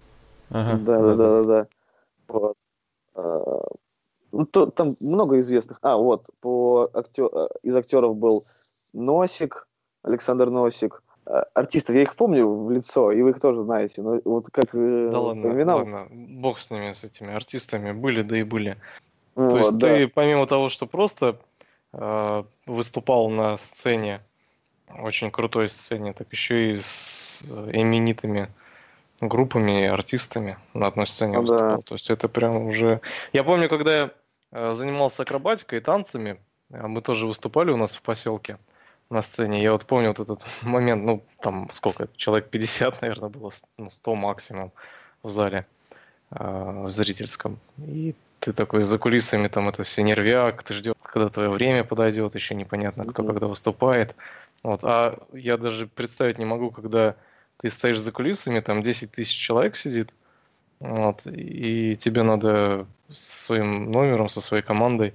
Ага. 0.50 0.78
Да, 0.78 1.00
да, 1.02 1.16
да, 1.16 1.42
да, 1.42 1.44
да. 1.44 1.68
Вот. 2.28 2.58
Ну, 4.36 4.46
то, 4.46 4.66
там 4.66 4.92
много 5.00 5.40
известных. 5.40 5.80
А, 5.82 5.96
вот, 5.96 6.30
по 6.42 6.90
актер, 6.94 7.30
а, 7.32 7.48
из 7.64 7.74
актеров 7.76 8.18
был 8.18 8.44
Носик, 8.92 9.68
Александр 10.04 10.50
Носик. 10.50 11.04
А, 11.26 11.46
Артистов, 11.54 11.96
я 11.96 12.02
их 12.02 12.16
помню 12.18 12.46
в 12.48 12.70
лицо, 12.70 13.14
и 13.14 13.22
вы 13.22 13.30
их 13.30 13.40
тоже 13.40 13.64
знаете. 13.64 14.02
Но 14.02 14.20
вот 14.26 14.48
как 14.52 14.76
э, 14.76 15.10
Да 15.10 15.20
ладно, 15.20 15.48
именам, 15.48 15.78
ладно, 15.78 16.08
бог 16.12 16.60
с 16.60 16.70
ними, 16.70 16.92
с 16.92 17.06
этими 17.06 17.34
артистами, 17.34 17.94
были, 17.94 18.24
да 18.24 18.38
и 18.38 18.44
были. 18.44 18.78
вот, 19.36 19.52
То 19.52 19.58
есть 19.58 19.78
да. 19.78 19.88
ты 19.88 20.08
помимо 20.10 20.46
того, 20.48 20.68
что 20.68 20.86
просто 20.86 21.38
э, 21.94 22.44
выступал 22.66 23.30
на 23.30 23.56
сцене, 23.56 24.20
очень 25.00 25.32
крутой 25.32 25.70
сцене, 25.70 26.12
так 26.12 26.28
еще 26.32 26.74
и 26.74 26.78
с 26.78 27.42
э, 27.50 27.70
именитыми 27.72 28.50
группами 29.22 29.84
и 29.84 29.86
артистами 29.86 30.58
на 30.74 30.88
одной 30.88 31.08
сцене 31.08 31.40
Ну 31.40 31.46
да. 31.46 31.54
выступал. 31.54 31.84
То 31.84 31.96
есть 31.96 32.10
это 32.10 32.28
прям 32.28 32.68
уже... 32.68 33.00
Я 33.34 33.44
помню, 33.44 33.70
когда 33.70 33.98
я 33.98 34.04
э, 34.06 34.10
занимался 34.52 35.24
акробатикой 35.24 35.80
и 35.80 35.82
танцами, 35.82 36.40
э, 36.70 36.88
мы 36.88 37.02
тоже 37.02 37.28
выступали 37.28 37.72
у 37.72 37.78
нас 37.78 37.96
в 37.96 38.02
поселке 38.02 38.58
на 39.10 39.22
сцене. 39.22 39.62
Я 39.62 39.72
вот 39.72 39.86
помню 39.86 40.10
вот 40.10 40.20
этот 40.20 40.46
момент, 40.62 41.04
ну, 41.04 41.24
там 41.42 41.70
сколько, 41.74 42.08
человек 42.16 42.50
50, 42.50 43.02
наверное, 43.02 43.30
было, 43.30 43.52
ну, 43.78 43.90
100 43.90 44.16
максимум 44.16 44.72
в 45.24 45.30
зале 45.30 45.66
э, 46.32 46.84
в 46.84 46.90
зрительском. 46.90 47.60
И 47.78 48.16
ты 48.40 48.54
такой 48.54 48.84
за 48.84 49.00
кулисами, 49.00 49.48
там 49.48 49.70
это 49.70 49.84
все 49.84 50.04
нервяк, 50.04 50.64
ты 50.64 50.74
ждешь, 50.74 50.96
когда 51.02 51.30
твое 51.30 51.50
время 51.50 51.84
подойдет, 51.84 52.36
еще 52.36 52.56
непонятно, 52.56 53.06
кто 53.06 53.24
Мгм. 53.24 53.32
когда 53.32 53.48
выступает. 53.48 54.16
Вот. 54.64 54.82
А 54.84 55.18
я 55.34 55.58
даже 55.58 55.88
представить 55.88 56.38
не 56.38 56.46
могу, 56.46 56.72
когда 56.72 57.16
ты 57.58 57.70
стоишь 57.70 58.00
за 58.00 58.12
кулисами, 58.12 58.60
там 58.60 58.84
10 58.84 59.12
тысяч 59.12 59.36
человек 59.36 59.76
сидит, 59.76 60.12
вот, 60.80 61.22
и 61.26 61.96
тебе 61.96 62.24
надо 62.24 62.86
со 63.12 63.46
своим 63.46 63.92
номером, 63.92 64.30
со 64.30 64.42
своей 64.42 64.64
командой, 64.64 65.14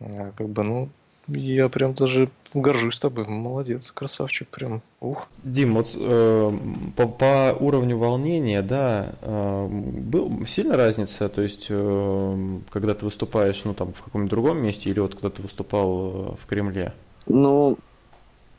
э, 0.00 0.32
как 0.36 0.48
бы, 0.48 0.62
ну, 0.62 0.88
я 1.28 1.68
прям 1.68 1.94
даже 1.94 2.30
горжусь 2.54 2.98
тобой, 2.98 3.26
молодец, 3.26 3.90
красавчик, 3.90 4.48
прям, 4.48 4.80
ух. 5.00 5.28
Дим, 5.44 5.74
вот 5.74 5.94
э, 5.94 6.58
по, 6.96 7.06
по 7.06 7.56
уровню 7.60 7.98
волнения, 7.98 8.62
да, 8.62 9.12
э, 9.20 9.66
был 9.68 10.46
сильно 10.46 10.76
разница, 10.76 11.28
то 11.28 11.42
есть, 11.42 11.66
э, 11.68 12.58
когда 12.70 12.94
ты 12.94 13.04
выступаешь, 13.04 13.60
ну, 13.64 13.74
там, 13.74 13.92
в 13.92 14.02
каком-нибудь 14.02 14.30
другом 14.30 14.62
месте, 14.62 14.90
или 14.90 15.00
вот 15.00 15.14
когда 15.14 15.30
ты 15.30 15.42
выступал 15.42 15.90
э, 15.90 16.36
в 16.42 16.46
Кремле? 16.46 16.94
Ну, 17.26 17.76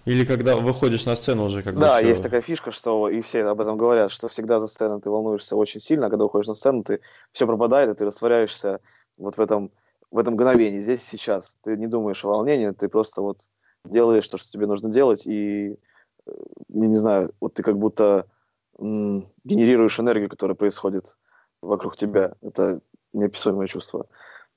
Или 0.10 0.26
когда 0.26 0.56
выходишь 0.56 1.06
на 1.06 1.16
сцену 1.16 1.46
уже 1.46 1.62
как 1.62 1.76
да, 1.76 1.98
всё- 2.00 2.08
есть 2.08 2.24
такая 2.24 2.42
фишка, 2.42 2.72
что 2.72 3.10
и 3.10 3.22
все 3.22 3.44
об 3.44 3.62
этом 3.62 3.78
говорят, 3.78 4.10
что 4.10 4.28
всегда 4.28 4.60
за 4.60 4.66
сценой 4.66 5.00
ты 5.02 5.12
волнуешься 5.12 5.56
очень 5.56 5.80
сильно, 5.80 6.08
а 6.08 6.10
когда 6.10 6.26
уходишь 6.26 6.48
на 6.48 6.56
сцену, 6.56 6.84
ты 6.84 7.02
все 7.32 7.46
пропадает, 7.46 7.92
и 7.92 7.94
ты 7.94 8.06
растворяешься 8.06 8.80
вот 9.20 9.38
в 9.38 9.40
этом, 9.42 9.72
в 10.10 10.18
этом 10.18 10.34
мгновении, 10.34 10.80
здесь 10.80 11.02
и 11.04 11.18
сейчас. 11.18 11.56
Ты 11.64 11.78
не 11.78 11.86
думаешь 11.86 12.26
о 12.26 12.30
волнении, 12.30 12.72
ты 12.72 12.90
просто 12.90 13.22
вот 13.22 13.42
делаешь 13.86 14.28
то, 14.28 14.38
что 14.40 14.50
тебе 14.50 14.66
нужно 14.66 14.90
делать, 14.90 15.28
и, 15.28 15.78
э, 16.26 16.32
я 16.70 16.88
не 16.88 16.96
знаю, 16.96 17.32
вот 17.40 17.54
ты 17.54 17.62
как 17.62 17.78
будто 17.78 18.26
м, 18.80 19.28
генерируешь 19.44 20.00
энергию, 20.00 20.28
которая 20.30 20.56
происходит 20.56 21.18
вокруг 21.62 21.98
тебя. 21.98 22.34
Это 22.42 22.82
неописуемое 23.14 23.68
чувство. 23.68 24.08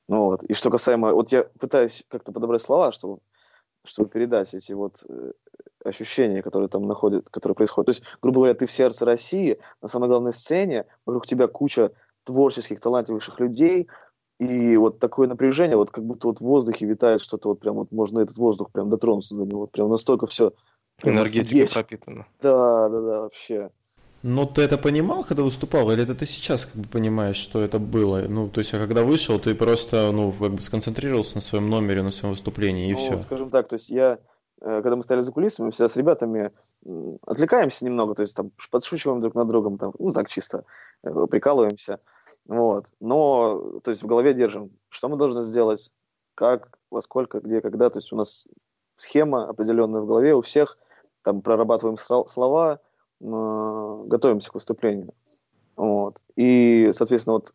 Ну 0.09 0.25
вот. 0.25 0.45
И 0.45 0.55
что 0.55 0.71
касаемо... 0.71 1.13
Вот 1.13 1.31
я 1.31 1.45
пытаюсь 1.59 2.05
как-то 2.09 2.33
подобрать 2.33 2.63
слова, 2.63 2.93
чтобы, 2.93 3.19
чтобы 3.85 4.09
передать 4.09 4.55
эти 4.55 4.73
вот 4.73 5.05
э, 5.09 5.33
ощущения, 5.85 6.43
которые 6.43 6.69
там 6.69 6.87
находят, 6.87 7.29
которые 7.31 7.55
происходят. 7.57 7.87
То 7.87 7.91
есть, 7.91 8.03
грубо 8.21 8.37
говоря, 8.37 8.55
ты 8.55 8.67
в 8.67 8.73
сердце 8.73 9.05
России, 9.05 9.59
на 9.81 9.89
самой 9.89 10.09
главной 10.09 10.33
сцене, 10.33 10.87
вокруг 11.07 11.27
тебя 11.27 11.49
куча 11.49 11.93
творческих, 12.25 12.81
талантливых 12.81 13.41
людей, 13.41 13.89
и 14.39 14.77
вот 14.77 14.99
такое 14.99 15.29
напряжение, 15.29 15.77
вот 15.77 15.91
как 15.91 16.05
будто 16.05 16.29
вот 16.29 16.39
в 16.39 16.43
воздухе 16.43 16.87
витает 16.87 17.21
что-то, 17.21 17.49
вот 17.49 17.61
прям 17.61 17.77
вот 17.77 17.93
можно 17.93 18.21
этот 18.21 18.37
воздух 18.37 18.71
прям 18.73 18.91
дотронуться 18.91 19.35
до 19.35 19.45
него, 19.45 19.61
вот 19.61 19.73
прям 19.73 19.89
настолько 19.89 20.27
все... 20.27 20.53
Энергетика 21.03 21.73
пропитана. 21.73 22.27
Да, 22.41 22.89
да, 22.89 23.01
да, 23.01 23.23
вообще. 23.23 23.71
Ну, 24.23 24.47
ты 24.47 24.63
это 24.63 24.79
понимал, 24.79 25.25
когда 25.25 25.43
выступал, 25.43 25.91
или 25.91 26.05
это 26.05 26.15
ты 26.15 26.27
сейчас 26.27 26.67
как 26.67 26.77
бы 26.81 26.89
понимаешь, 26.89 27.37
что 27.37 27.61
это 27.61 27.81
было? 27.81 28.21
Ну, 28.29 28.49
то 28.49 28.61
есть, 28.61 28.73
а 28.73 28.79
когда 28.79 29.03
вышел, 29.03 29.41
ты 29.41 29.55
просто, 29.55 30.13
ну, 30.13 30.31
как 30.31 30.53
бы 30.53 30.63
сконцентрировался 30.63 31.37
на 31.37 31.41
своем 31.41 31.69
номере, 31.69 32.03
на 32.03 32.13
своем 32.13 32.35
выступлении, 32.35 32.89
и 32.89 32.93
Ну, 32.93 32.99
все. 32.99 33.19
скажем 33.19 33.51
так, 33.51 33.67
то 33.67 33.75
есть 33.75 33.91
я, 33.91 34.19
когда 34.63 34.97
мы 34.97 35.03
стояли 35.03 35.23
за 35.23 35.33
кулисами, 35.33 35.67
мы 35.67 35.73
всегда 35.73 35.89
с 35.89 35.97
ребятами 35.97 36.53
отвлекаемся 37.27 37.85
немного, 37.85 38.15
то 38.15 38.23
есть 38.23 38.37
там 38.37 38.53
подшучиваем 38.71 39.21
друг 39.21 39.35
над 39.35 39.49
другом, 39.49 39.79
там, 39.79 39.93
ну 39.99 40.13
так 40.13 40.29
чисто, 40.29 40.65
э, 41.03 41.27
прикалываемся, 41.31 42.01
вот. 42.47 42.87
Но, 43.01 43.81
то 43.83 43.91
есть 43.91 44.03
в 44.03 44.07
голове 44.07 44.35
держим, 44.35 44.71
что 44.89 45.09
мы 45.09 45.17
должны 45.17 45.43
сделать, 45.43 45.93
как, 46.35 46.79
во 46.91 47.03
сколько, 47.03 47.41
где, 47.41 47.61
когда, 47.61 47.91
то 47.91 47.99
есть 47.99 48.13
у 48.13 48.17
нас 48.17 48.49
схема 48.97 49.49
определенная 49.49 50.03
в 50.03 50.07
голове 50.07 50.35
у 50.35 50.43
всех, 50.43 50.79
там 51.23 51.43
прорабатываем 51.43 51.97
слова, 51.97 52.81
готовимся 53.21 54.51
к 54.51 54.55
выступлению, 54.55 55.13
вот. 55.77 56.21
И, 56.37 56.91
соответственно, 56.93 57.35
вот 57.35 57.53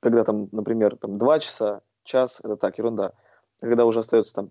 когда 0.00 0.24
там, 0.24 0.48
например, 0.52 0.96
там 0.96 1.18
два 1.18 1.38
часа, 1.38 1.82
час, 2.04 2.40
это 2.42 2.56
так, 2.56 2.78
ерунда. 2.78 3.12
Когда 3.60 3.84
уже 3.84 4.00
остается 4.00 4.34
там 4.34 4.50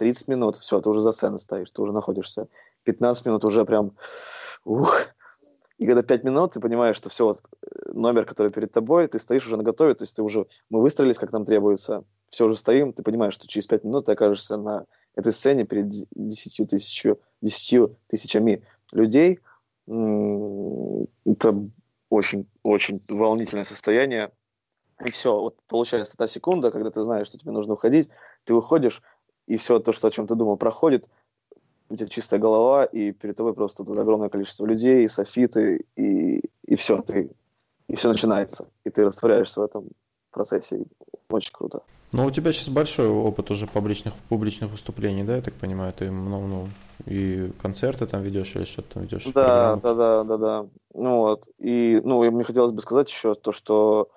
30 0.00 0.28
минут, 0.28 0.56
все, 0.56 0.80
ты 0.80 0.88
уже 0.88 1.02
за 1.02 1.12
сценой 1.12 1.38
стоишь, 1.38 1.70
ты 1.70 1.82
уже 1.82 1.92
находишься. 1.92 2.48
15 2.84 3.26
минут 3.26 3.44
уже 3.44 3.66
прям, 3.66 3.92
ух. 4.64 5.08
И 5.76 5.86
когда 5.86 6.02
5 6.02 6.24
минут, 6.24 6.52
ты 6.52 6.60
понимаешь, 6.60 6.96
что 6.96 7.10
все, 7.10 7.26
вот, 7.26 7.42
номер, 7.92 8.24
который 8.24 8.50
перед 8.50 8.72
тобой, 8.72 9.06
ты 9.08 9.18
стоишь 9.18 9.46
уже 9.46 9.58
на 9.58 9.62
готове, 9.62 9.92
то 9.94 10.04
есть 10.04 10.16
ты 10.16 10.22
уже, 10.22 10.46
мы 10.70 10.80
выстроились, 10.80 11.18
как 11.18 11.32
нам 11.32 11.44
требуется, 11.44 12.04
все 12.30 12.46
уже 12.46 12.56
стоим, 12.56 12.94
ты 12.94 13.02
понимаешь, 13.02 13.34
что 13.34 13.46
через 13.46 13.66
5 13.66 13.84
минут 13.84 14.06
ты 14.06 14.12
окажешься 14.12 14.56
на 14.56 14.86
этой 15.16 15.32
сцене 15.32 15.64
перед 15.64 15.90
10 15.90 16.70
тысячу, 16.70 17.18
10 17.42 17.90
тысячами 18.06 18.64
людей. 18.92 19.40
Это 19.86 21.54
очень, 22.08 22.48
очень 22.62 23.02
волнительное 23.06 23.64
состояние. 23.64 24.30
И 25.04 25.10
все, 25.10 25.38
вот 25.38 25.56
получается 25.66 26.16
та 26.16 26.26
секунда, 26.26 26.70
когда 26.70 26.90
ты 26.90 27.02
знаешь, 27.02 27.26
что 27.26 27.38
тебе 27.38 27.52
нужно 27.52 27.74
уходить, 27.74 28.10
ты 28.44 28.54
выходишь, 28.54 29.02
и 29.50 29.56
все 29.56 29.80
то, 29.80 29.92
что, 29.92 30.06
о 30.06 30.10
чем 30.12 30.28
ты 30.28 30.36
думал, 30.36 30.56
проходит, 30.56 31.08
у 31.88 31.96
тебя 31.96 32.06
чистая 32.06 32.38
голова, 32.38 32.84
и 32.84 33.10
перед 33.10 33.36
тобой 33.36 33.52
просто 33.52 33.84
тут 33.84 33.98
огромное 33.98 34.28
количество 34.28 34.64
людей, 34.64 35.08
софиты, 35.08 35.84
и, 35.96 36.40
и 36.62 36.76
все, 36.76 37.02
ты, 37.02 37.30
и 37.88 37.96
все 37.96 38.10
начинается, 38.10 38.68
и 38.84 38.90
ты 38.90 39.04
растворяешься 39.04 39.60
в 39.60 39.64
этом 39.64 39.88
процессе. 40.30 40.84
Очень 41.28 41.52
круто. 41.52 41.82
Ну, 42.12 42.26
у 42.26 42.30
тебя 42.30 42.52
сейчас 42.52 42.68
большой 42.68 43.08
опыт 43.08 43.50
уже 43.50 43.66
публичных, 43.66 44.14
публичных 44.28 44.70
выступлений, 44.70 45.24
да, 45.24 45.36
я 45.36 45.42
так 45.42 45.54
понимаю? 45.54 45.92
Ты, 45.92 46.12
ну, 46.12 46.46
ну 46.46 46.68
и 47.06 47.50
концерты 47.60 48.06
там 48.06 48.22
ведешь 48.22 48.54
или 48.54 48.64
что-то 48.64 48.94
там 48.94 49.02
ведешь? 49.02 49.24
Да, 49.34 49.74
да, 49.82 49.94
да, 49.94 50.24
да, 50.24 50.36
да. 50.36 50.66
Ну 50.94 51.18
вот. 51.18 51.48
И, 51.58 52.00
ну, 52.04 52.28
мне 52.30 52.44
хотелось 52.44 52.72
бы 52.72 52.80
сказать 52.82 53.10
еще 53.10 53.34
то, 53.34 53.50
что 53.50 54.10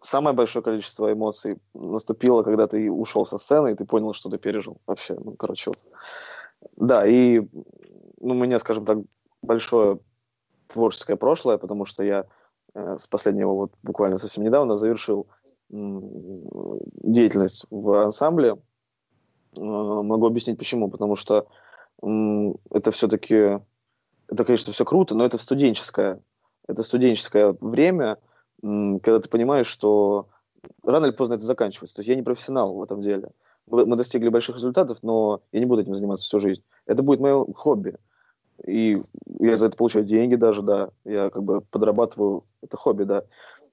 самое 0.00 0.34
большое 0.34 0.62
количество 0.62 1.12
эмоций 1.12 1.58
наступило, 1.74 2.42
когда 2.42 2.66
ты 2.66 2.90
ушел 2.90 3.26
со 3.26 3.38
сцены, 3.38 3.72
и 3.72 3.74
ты 3.74 3.84
понял, 3.84 4.12
что 4.12 4.30
ты 4.30 4.38
пережил 4.38 4.80
вообще. 4.86 5.14
Ну, 5.14 5.32
короче, 5.32 5.70
вот. 5.70 5.84
Да, 6.76 7.06
и 7.06 7.40
ну, 8.20 8.34
у 8.34 8.34
меня, 8.34 8.58
скажем 8.58 8.84
так, 8.84 8.98
большое 9.42 10.00
творческое 10.68 11.16
прошлое, 11.16 11.58
потому 11.58 11.84
что 11.84 12.02
я 12.02 12.26
э, 12.74 12.96
с 12.98 13.06
последнего, 13.06 13.52
вот 13.52 13.72
буквально 13.82 14.18
совсем 14.18 14.44
недавно, 14.44 14.76
завершил 14.76 15.26
деятельность 15.70 17.66
в 17.70 17.92
ансамбле. 18.02 18.56
Э, 19.56 19.60
могу 19.60 20.26
объяснить 20.26 20.58
почему. 20.58 20.88
Потому 20.88 21.16
что 21.16 21.46
это 22.00 22.90
все-таки, 22.92 23.58
это, 24.28 24.44
конечно, 24.44 24.72
все 24.72 24.84
круто, 24.84 25.14
но 25.16 25.24
это 25.24 25.36
студенческое, 25.36 26.20
это 26.68 26.82
студенческое 26.84 27.56
время, 27.60 28.18
когда 28.60 29.20
ты 29.20 29.28
понимаешь, 29.28 29.66
что 29.66 30.28
рано 30.82 31.06
или 31.06 31.12
поздно 31.12 31.34
это 31.34 31.44
заканчивается. 31.44 31.96
То 31.96 32.00
есть 32.00 32.08
я 32.08 32.16
не 32.16 32.22
профессионал 32.22 32.74
в 32.74 32.82
этом 32.82 33.00
деле. 33.00 33.30
Мы 33.66 33.96
достигли 33.96 34.28
больших 34.28 34.56
результатов, 34.56 34.98
но 35.02 35.42
я 35.52 35.60
не 35.60 35.66
буду 35.66 35.82
этим 35.82 35.94
заниматься 35.94 36.24
всю 36.24 36.38
жизнь. 36.38 36.62
Это 36.86 37.02
будет 37.02 37.20
мое 37.20 37.44
хобби. 37.54 37.96
И 38.66 38.98
я 39.38 39.56
за 39.56 39.66
это 39.66 39.76
получаю 39.76 40.04
деньги 40.04 40.34
даже, 40.34 40.62
да. 40.62 40.90
Я 41.04 41.30
как 41.30 41.42
бы 41.42 41.60
подрабатываю, 41.60 42.44
это 42.62 42.76
хобби, 42.76 43.04
да 43.04 43.24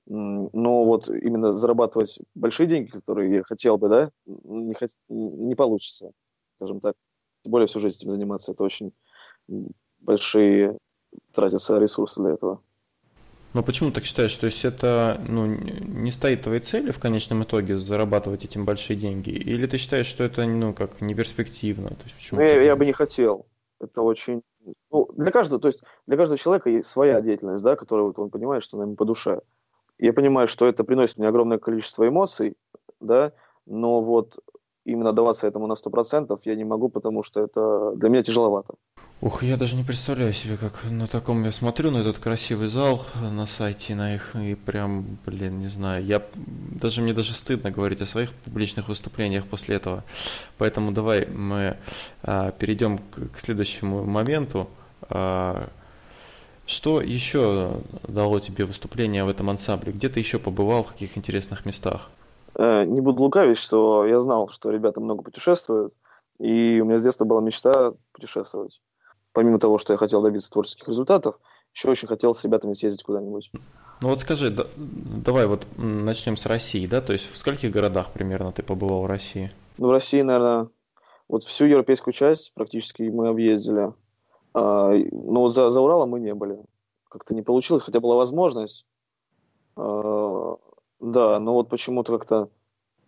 но 0.07 0.85
вот 0.85 1.09
именно 1.09 1.51
зарабатывать 1.51 2.19
большие 2.35 2.67
деньги, 2.67 2.91
которые 2.91 3.37
я 3.37 3.43
хотел 3.43 3.77
бы, 3.77 3.89
да, 3.89 4.11
не, 4.25 4.73
хот... 4.73 4.91
не 5.09 5.55
получится, 5.55 6.11
скажем 6.57 6.79
так. 6.79 6.95
Тем 7.43 7.51
более 7.51 7.67
всю 7.67 7.79
жизнь 7.79 7.97
этим 7.97 8.11
заниматься, 8.11 8.51
это 8.51 8.63
очень 8.63 8.93
большие 9.99 10.77
тратятся 11.33 11.79
ресурсы 11.79 12.21
для 12.21 12.31
этого. 12.31 12.61
Но 13.55 13.63
почему 13.63 13.91
так 13.91 14.03
считаешь? 14.03 14.35
То 14.35 14.45
есть 14.45 14.63
это 14.63 15.19
ну, 15.27 15.45
не 15.47 16.11
стоит 16.11 16.43
твоей 16.43 16.61
цели 16.61 16.91
в 16.91 16.99
конечном 16.99 17.43
итоге 17.43 17.77
зарабатывать 17.77 18.45
этим 18.45 18.65
большие 18.65 18.97
деньги? 18.97 19.29
Или 19.29 19.65
ты 19.65 19.77
считаешь, 19.77 20.07
что 20.07 20.23
это 20.23 20.45
ну, 20.45 20.73
как 20.73 21.01
не 21.01 21.15
перспективно? 21.15 21.89
То 21.89 22.03
есть, 22.03 22.15
почему 22.15 22.41
я, 22.41 22.61
я 22.61 22.75
бы 22.75 22.85
не 22.85 22.93
хотел. 22.93 23.47
Это 23.79 24.01
очень... 24.01 24.41
Ну, 24.91 25.09
для 25.15 25.31
каждого, 25.31 25.59
то 25.59 25.67
есть 25.67 25.83
для 26.05 26.17
каждого 26.17 26.37
человека 26.37 26.69
есть 26.69 26.87
своя 26.87 27.21
деятельность, 27.21 27.63
да, 27.63 27.75
которую 27.75 28.07
вот 28.07 28.19
он 28.19 28.29
понимает, 28.29 28.61
что 28.61 28.77
она 28.77 28.85
ему 28.85 28.95
по 28.95 29.05
душе 29.05 29.39
я 29.97 30.13
понимаю, 30.13 30.47
что 30.47 30.67
это 30.67 30.83
приносит 30.83 31.17
мне 31.17 31.27
огромное 31.27 31.57
количество 31.57 32.07
эмоций, 32.07 32.55
да, 32.99 33.33
но 33.65 34.01
вот 34.01 34.39
именно 34.85 35.13
даваться 35.13 35.47
этому 35.47 35.67
на 35.67 35.73
100% 35.73 36.39
я 36.45 36.55
не 36.55 36.63
могу, 36.63 36.89
потому 36.89 37.23
что 37.23 37.41
это 37.41 37.91
для 37.95 38.09
меня 38.09 38.23
тяжеловато. 38.23 38.75
Ух, 39.21 39.43
я 39.43 39.57
даже 39.57 39.75
не 39.75 39.83
представляю 39.83 40.33
себе, 40.33 40.57
как 40.57 40.83
на 40.83 41.07
таком 41.07 41.43
я 41.45 41.51
смотрю 41.51 41.89
на 41.89 41.99
этот 41.99 42.19
красивый 42.19 42.67
зал 42.67 43.05
на 43.15 43.47
сайте 43.47 43.95
на 43.95 44.13
их 44.13 44.35
и 44.35 44.55
прям, 44.55 45.17
блин, 45.25 45.59
не 45.59 45.67
знаю, 45.67 46.05
я 46.05 46.21
даже 46.35 47.01
мне 47.01 47.13
даже 47.13 47.33
стыдно 47.33 47.71
говорить 47.71 48.01
о 48.01 48.05
своих 48.05 48.33
публичных 48.33 48.89
выступлениях 48.89 49.47
после 49.47 49.77
этого, 49.77 50.03
поэтому 50.57 50.91
давай 50.91 51.25
мы 51.25 51.77
а, 52.23 52.51
перейдем 52.51 52.97
к, 52.97 53.29
к 53.35 53.39
следующему 53.39 54.03
моменту. 54.03 54.67
А, 55.09 55.69
что 56.67 57.01
еще 57.01 57.81
дало 58.07 58.39
тебе 58.39 58.65
выступление 58.65 59.23
в 59.23 59.29
этом 59.29 59.49
ансамбле? 59.49 59.93
Где 59.93 60.09
ты 60.09 60.19
еще 60.19 60.39
побывал, 60.39 60.83
в 60.83 60.91
каких 60.91 61.17
интересных 61.17 61.65
местах? 61.65 62.09
Э, 62.55 62.85
не 62.85 63.01
буду 63.01 63.23
лукавить, 63.23 63.57
что 63.57 64.05
я 64.05 64.19
знал, 64.19 64.49
что 64.49 64.69
ребята 64.71 65.01
много 65.01 65.23
путешествуют, 65.23 65.93
и 66.39 66.79
у 66.81 66.85
меня 66.85 66.99
с 66.99 67.03
детства 67.03 67.25
была 67.25 67.41
мечта 67.41 67.93
путешествовать. 68.13 68.81
Помимо 69.33 69.59
того, 69.59 69.77
что 69.77 69.93
я 69.93 69.97
хотел 69.97 70.21
добиться 70.21 70.51
творческих 70.51 70.87
результатов, 70.87 71.35
еще 71.73 71.89
очень 71.89 72.07
хотел 72.07 72.33
с 72.33 72.43
ребятами 72.43 72.73
съездить 72.73 73.03
куда-нибудь. 73.03 73.51
Ну 73.99 74.09
вот 74.09 74.19
скажи, 74.19 74.49
да, 74.49 74.65
давай 74.77 75.45
вот 75.45 75.65
начнем 75.77 76.37
с 76.37 76.45
России, 76.45 76.87
да? 76.87 77.01
То 77.01 77.11
есть 77.11 77.29
в 77.29 77.35
скольких 77.35 77.71
городах 77.71 78.11
примерно 78.13 78.53
ты 78.53 78.63
побывал 78.63 79.01
в 79.01 79.07
России? 79.07 79.51
Ну, 79.77 79.87
в 79.87 79.91
России, 79.91 80.21
наверное, 80.21 80.69
вот 81.27 81.43
всю 81.43 81.65
европейскую 81.65 82.13
часть 82.13 82.53
практически 82.53 83.03
мы 83.03 83.27
объездили. 83.27 83.93
А, 84.53 84.91
но 84.93 85.49
за, 85.49 85.69
за 85.69 85.81
Уралом 85.81 86.11
мы 86.11 86.21
не 86.21 86.33
были. 86.33 86.59
Как-то 87.09 87.35
не 87.35 87.41
получилось, 87.41 87.83
хотя 87.83 87.99
была 87.99 88.15
возможность. 88.15 88.85
Да, 91.05 91.39
но 91.39 91.53
вот 91.53 91.69
почему-то 91.69 92.17
как-то 92.17 92.49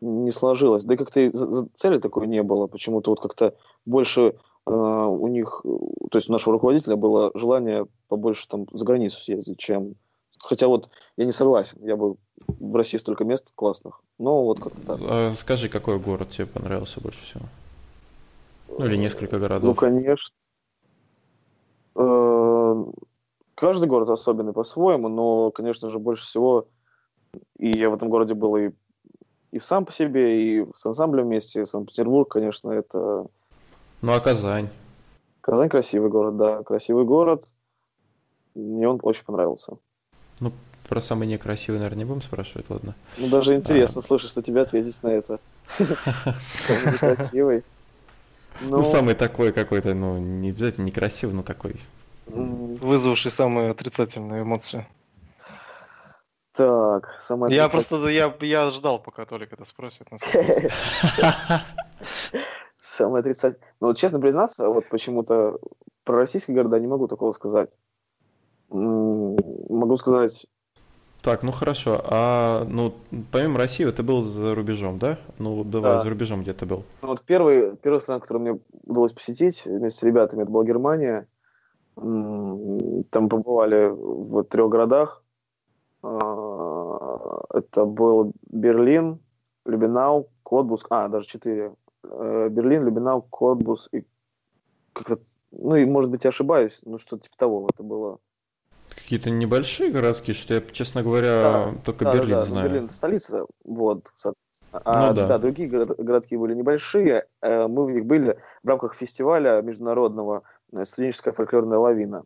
не 0.01 0.29
сложилось. 0.31 0.83
Да 0.83 0.93
и 0.93 0.97
как-то 0.97 1.31
цели 1.73 1.97
такой 1.97 2.27
не 2.27 2.43
было. 2.43 2.67
Почему-то 2.67 3.09
вот 3.09 3.19
как-то 3.19 3.55
больше 3.87 4.35
э, 4.67 4.71
у 4.71 5.27
них, 5.27 5.63
то 5.63 6.17
есть 6.17 6.29
у 6.29 6.31
нашего 6.31 6.53
руководителя 6.53 6.95
было 6.95 7.31
желание 7.33 7.87
побольше 8.07 8.47
там 8.47 8.67
за 8.71 8.85
границу 8.85 9.19
съездить, 9.19 9.57
чем... 9.57 9.95
Хотя 10.37 10.67
вот 10.67 10.91
я 11.17 11.25
не 11.25 11.31
согласен. 11.31 11.79
Я 11.81 11.95
был 11.95 12.17
в 12.59 12.75
России 12.75 12.99
столько 12.99 13.23
мест 13.23 13.51
классных. 13.55 13.99
Но 14.19 14.43
вот 14.43 14.59
как-то 14.59 14.81
так. 14.83 14.99
А 15.01 15.33
скажи, 15.33 15.67
какой 15.67 15.97
город 15.97 16.29
тебе 16.29 16.45
понравился 16.45 17.01
больше 17.01 17.23
всего? 17.25 17.45
Ну 18.69 18.85
или 18.85 18.97
несколько 18.97 19.39
городов. 19.39 19.63
Ну, 19.63 19.73
конечно. 19.73 20.35
Э, 21.95 22.85
каждый 23.55 23.89
город 23.89 24.11
особенный 24.11 24.53
по-своему, 24.53 25.07
но, 25.07 25.49
конечно 25.49 25.89
же, 25.89 25.97
больше 25.97 26.25
всего 26.25 26.67
и 27.57 27.77
я 27.77 27.89
в 27.89 27.95
этом 27.95 28.09
городе 28.09 28.33
был 28.33 28.57
и, 28.57 28.71
и 29.51 29.59
сам 29.59 29.85
по 29.85 29.91
себе, 29.91 30.41
и 30.41 30.65
с 30.75 30.85
ансамблем 30.85 31.25
вместе, 31.25 31.65
Санкт-Петербург, 31.65 32.29
конечно, 32.31 32.71
это... 32.71 33.27
Ну, 34.01 34.13
а 34.13 34.19
Казань? 34.19 34.69
Казань 35.41 35.69
красивый 35.69 36.09
город, 36.09 36.37
да, 36.37 36.63
красивый 36.63 37.05
город. 37.05 37.45
Мне 38.53 38.87
он 38.87 38.99
очень 39.01 39.23
понравился. 39.23 39.77
Ну, 40.39 40.51
про 40.87 41.01
самый 41.01 41.27
некрасивый, 41.27 41.79
наверное, 41.79 41.99
не 41.99 42.05
будем 42.05 42.21
спрашивать, 42.21 42.69
ладно? 42.69 42.95
Ну, 43.17 43.27
даже 43.27 43.55
интересно, 43.55 44.01
а... 44.03 44.05
слушай, 44.05 44.27
что 44.27 44.41
тебе 44.41 44.61
ответить 44.61 45.01
на 45.03 45.09
это. 45.09 45.39
Красивый. 46.99 47.63
Ну, 48.61 48.77
ну, 48.77 48.83
самый 48.83 49.15
такой 49.15 49.51
какой-то, 49.51 49.93
ну, 49.93 50.17
не 50.17 50.49
обязательно 50.49 50.85
некрасивый, 50.85 51.35
но 51.35 51.43
такой. 51.43 51.75
Вызвавший 52.25 53.31
самые 53.31 53.71
отрицательные 53.71 54.41
эмоции. 54.41 54.85
Так, 56.57 57.19
самое 57.21 57.55
Я 57.55 57.69
просто, 57.69 58.07
я, 58.07 58.33
я 58.41 58.71
ждал, 58.71 58.99
пока 58.99 59.25
Толик 59.25 59.53
это 59.53 59.63
спросит. 59.63 60.07
Самое 62.81 63.19
отрицательное. 63.21 63.67
Ну, 63.79 63.87
вот 63.87 63.97
честно 63.97 64.19
признаться, 64.19 64.67
вот 64.67 64.89
почему-то 64.89 65.59
про 66.03 66.17
российские 66.17 66.55
города 66.55 66.79
не 66.79 66.87
могу 66.87 67.07
такого 67.07 67.31
сказать. 67.33 67.69
Могу 68.69 69.97
сказать 69.97 70.47
так, 71.27 71.43
ну 71.43 71.51
хорошо. 71.51 72.01
А 72.05 72.63
ну 72.69 72.93
помимо 73.33 73.57
России 73.57 73.85
ты 73.91 74.01
был 74.01 74.21
за 74.23 74.55
рубежом, 74.55 74.97
да? 74.97 75.19
Ну 75.39 75.65
давай 75.65 75.97
да. 75.97 75.99
за 76.03 76.09
рубежом 76.09 76.41
где 76.41 76.53
ты 76.53 76.65
был. 76.65 76.83
Ну, 77.01 77.09
вот 77.09 77.23
первый, 77.25 77.75
первый 77.75 77.99
страна, 77.99 78.21
который 78.21 78.37
мне 78.37 78.59
удалось 78.83 79.11
посетить 79.11 79.65
вместе 79.65 79.99
с 79.99 80.03
ребятами, 80.03 80.43
это 80.43 80.51
была 80.51 80.63
Германия. 80.63 81.27
Там 81.95 83.27
побывали 83.29 83.89
в 83.89 84.43
трех 84.43 84.69
городах. 84.69 85.21
Это 87.57 87.85
был 87.85 88.33
Берлин, 88.49 89.19
Люббенау, 89.65 90.29
Котбус, 90.43 90.85
а, 90.89 91.07
даже 91.07 91.27
четыре. 91.27 91.75
Э, 92.03 92.47
Берлин, 92.49 92.85
Люббенау, 92.85 93.21
Котбус 93.21 93.89
и 93.91 94.05
ну 95.51 95.75
и 95.75 95.85
может 95.85 96.09
быть 96.09 96.23
я 96.23 96.29
ошибаюсь, 96.29 96.79
но 96.85 96.97
что-то 96.97 97.23
типа 97.23 97.37
того 97.37 97.69
это 97.71 97.83
было 97.83 98.19
какие-то 98.89 99.29
небольшие 99.29 99.91
городки, 99.91 100.33
что 100.33 100.55
я, 100.55 100.61
честно 100.61 101.03
говоря, 101.03 101.41
да, 101.41 101.75
только 101.85 102.05
да, 102.05 102.13
Берлин 102.13 102.39
да, 102.39 102.45
знаю. 102.45 102.69
Берлин 102.69 102.89
столица, 102.89 103.45
вот. 103.63 104.11
А, 104.71 105.09
ну, 105.09 105.15
да. 105.15 105.27
да, 105.27 105.37
другие 105.37 105.69
городки 105.69 106.35
были 106.35 106.53
небольшие. 106.53 107.25
Э, 107.41 107.67
мы 107.67 107.85
в 107.85 107.91
них 107.91 108.05
были 108.05 108.37
в 108.63 108.67
рамках 108.67 108.95
фестиваля 108.95 109.61
международного 109.61 110.43
э, 110.73 110.83
студенческая 110.83 111.31
фольклорная 111.31 111.77
лавина. 111.77 112.25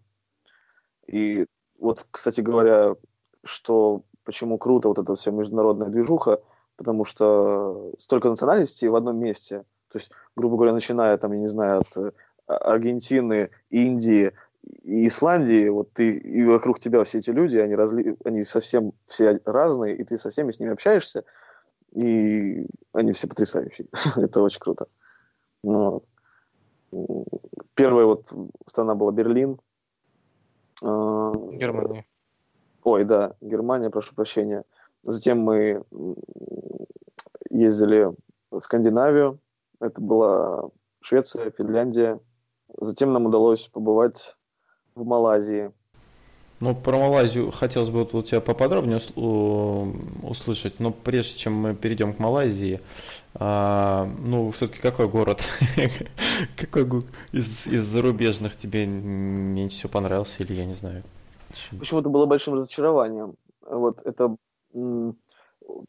И 1.07 1.45
вот, 1.77 2.05
кстати 2.09 2.41
говоря, 2.41 2.95
что 3.43 4.03
почему 4.31 4.57
круто 4.57 4.87
вот 4.87 4.97
эта 4.97 5.13
вся 5.15 5.29
международная 5.31 5.89
движуха, 5.89 6.39
потому 6.77 7.03
что 7.03 7.91
столько 7.97 8.29
национальностей 8.29 8.87
в 8.87 8.95
одном 8.95 9.17
месте. 9.17 9.65
То 9.91 9.97
есть, 9.97 10.09
грубо 10.37 10.55
говоря, 10.55 10.73
начиная 10.73 11.17
там, 11.17 11.33
я 11.33 11.39
не 11.39 11.49
знаю, 11.49 11.81
от 11.81 11.97
э, 11.97 12.11
Аргентины, 12.47 13.49
Индии, 13.69 14.31
и 14.83 15.05
Исландии, 15.07 15.67
вот 15.67 15.91
ты, 15.91 16.13
и 16.13 16.45
вокруг 16.45 16.79
тебя 16.79 17.03
все 17.03 17.17
эти 17.17 17.29
люди, 17.31 17.57
они, 17.57 17.75
разли, 17.75 18.15
они 18.23 18.43
совсем 18.43 18.93
все 19.05 19.41
разные, 19.43 19.97
и 19.97 20.03
ты 20.05 20.17
со 20.17 20.29
всеми 20.29 20.51
с 20.51 20.61
ними 20.61 20.71
общаешься, 20.71 21.25
и 21.91 22.65
они 22.93 23.11
все 23.11 23.27
потрясающие. 23.27 23.87
Это 24.15 24.41
очень 24.41 24.61
круто. 24.61 24.87
Ну, 25.61 26.03
вот. 26.91 27.25
Первая 27.73 28.05
вот 28.05 28.31
страна 28.65 28.95
была 28.95 29.11
Берлин. 29.11 29.59
А, 30.81 31.33
Германия. 31.51 32.05
Ой, 32.83 33.03
да, 33.03 33.35
Германия, 33.41 33.89
прошу 33.89 34.15
прощения. 34.15 34.63
Затем 35.03 35.39
мы 35.39 35.83
ездили 37.49 38.09
в 38.49 38.61
Скандинавию. 38.61 39.39
Это 39.79 40.01
была 40.01 40.69
Швеция, 41.01 41.51
Финляндия. 41.51 42.19
Затем 42.79 43.13
нам 43.13 43.25
удалось 43.25 43.67
побывать 43.67 44.35
в 44.95 45.05
Малайзии. 45.05 45.71
Ну, 46.59 46.75
про 46.75 46.97
Малайзию 46.97 47.49
хотелось 47.51 47.89
бы 47.89 47.99
вот 47.99 48.13
у 48.13 48.21
тебя 48.21 48.39
поподробнее 48.39 48.99
услышать, 50.21 50.79
но 50.79 50.91
прежде 50.91 51.39
чем 51.39 51.53
мы 51.53 51.75
перейдем 51.75 52.13
к 52.13 52.19
Малайзии, 52.19 52.81
а, 53.33 54.07
ну, 54.19 54.51
все-таки 54.51 54.79
какой 54.79 55.07
город, 55.07 55.43
какой 56.55 56.87
из, 57.31 57.65
из 57.65 57.87
зарубежных 57.87 58.55
тебе 58.55 58.85
меньше 58.85 59.77
всего 59.77 59.89
понравился, 59.89 60.43
или 60.43 60.53
я 60.53 60.65
не 60.65 60.73
знаю? 60.73 61.03
Почему-то 61.77 62.09
было 62.09 62.25
большим 62.25 62.55
разочарованием. 62.55 63.35
Вот 63.61 64.01
это 64.05 64.35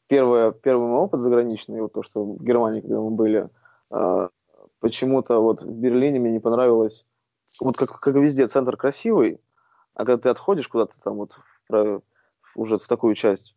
первое, 0.06 0.52
первый 0.52 0.88
мой 0.88 1.00
опыт 1.00 1.20
заграничный, 1.20 1.80
вот 1.80 1.92
то, 1.92 2.02
что 2.02 2.24
в 2.24 2.42
Германии, 2.42 2.80
когда 2.80 3.00
мы 3.00 3.10
были, 3.10 3.48
а, 3.90 4.28
почему-то 4.80 5.40
вот 5.40 5.62
в 5.62 5.70
Берлине 5.70 6.20
мне 6.20 6.32
не 6.32 6.40
понравилось, 6.40 7.06
вот 7.60 7.76
как, 7.76 7.98
как 7.98 8.14
везде, 8.14 8.46
центр 8.46 8.76
красивый, 8.76 9.40
а 9.94 10.04
когда 10.04 10.18
ты 10.18 10.28
отходишь 10.28 10.68
куда-то 10.68 10.94
там 11.02 11.16
вот 11.16 11.32
в, 11.68 12.02
уже 12.54 12.78
в 12.78 12.86
такую 12.86 13.14
часть, 13.14 13.54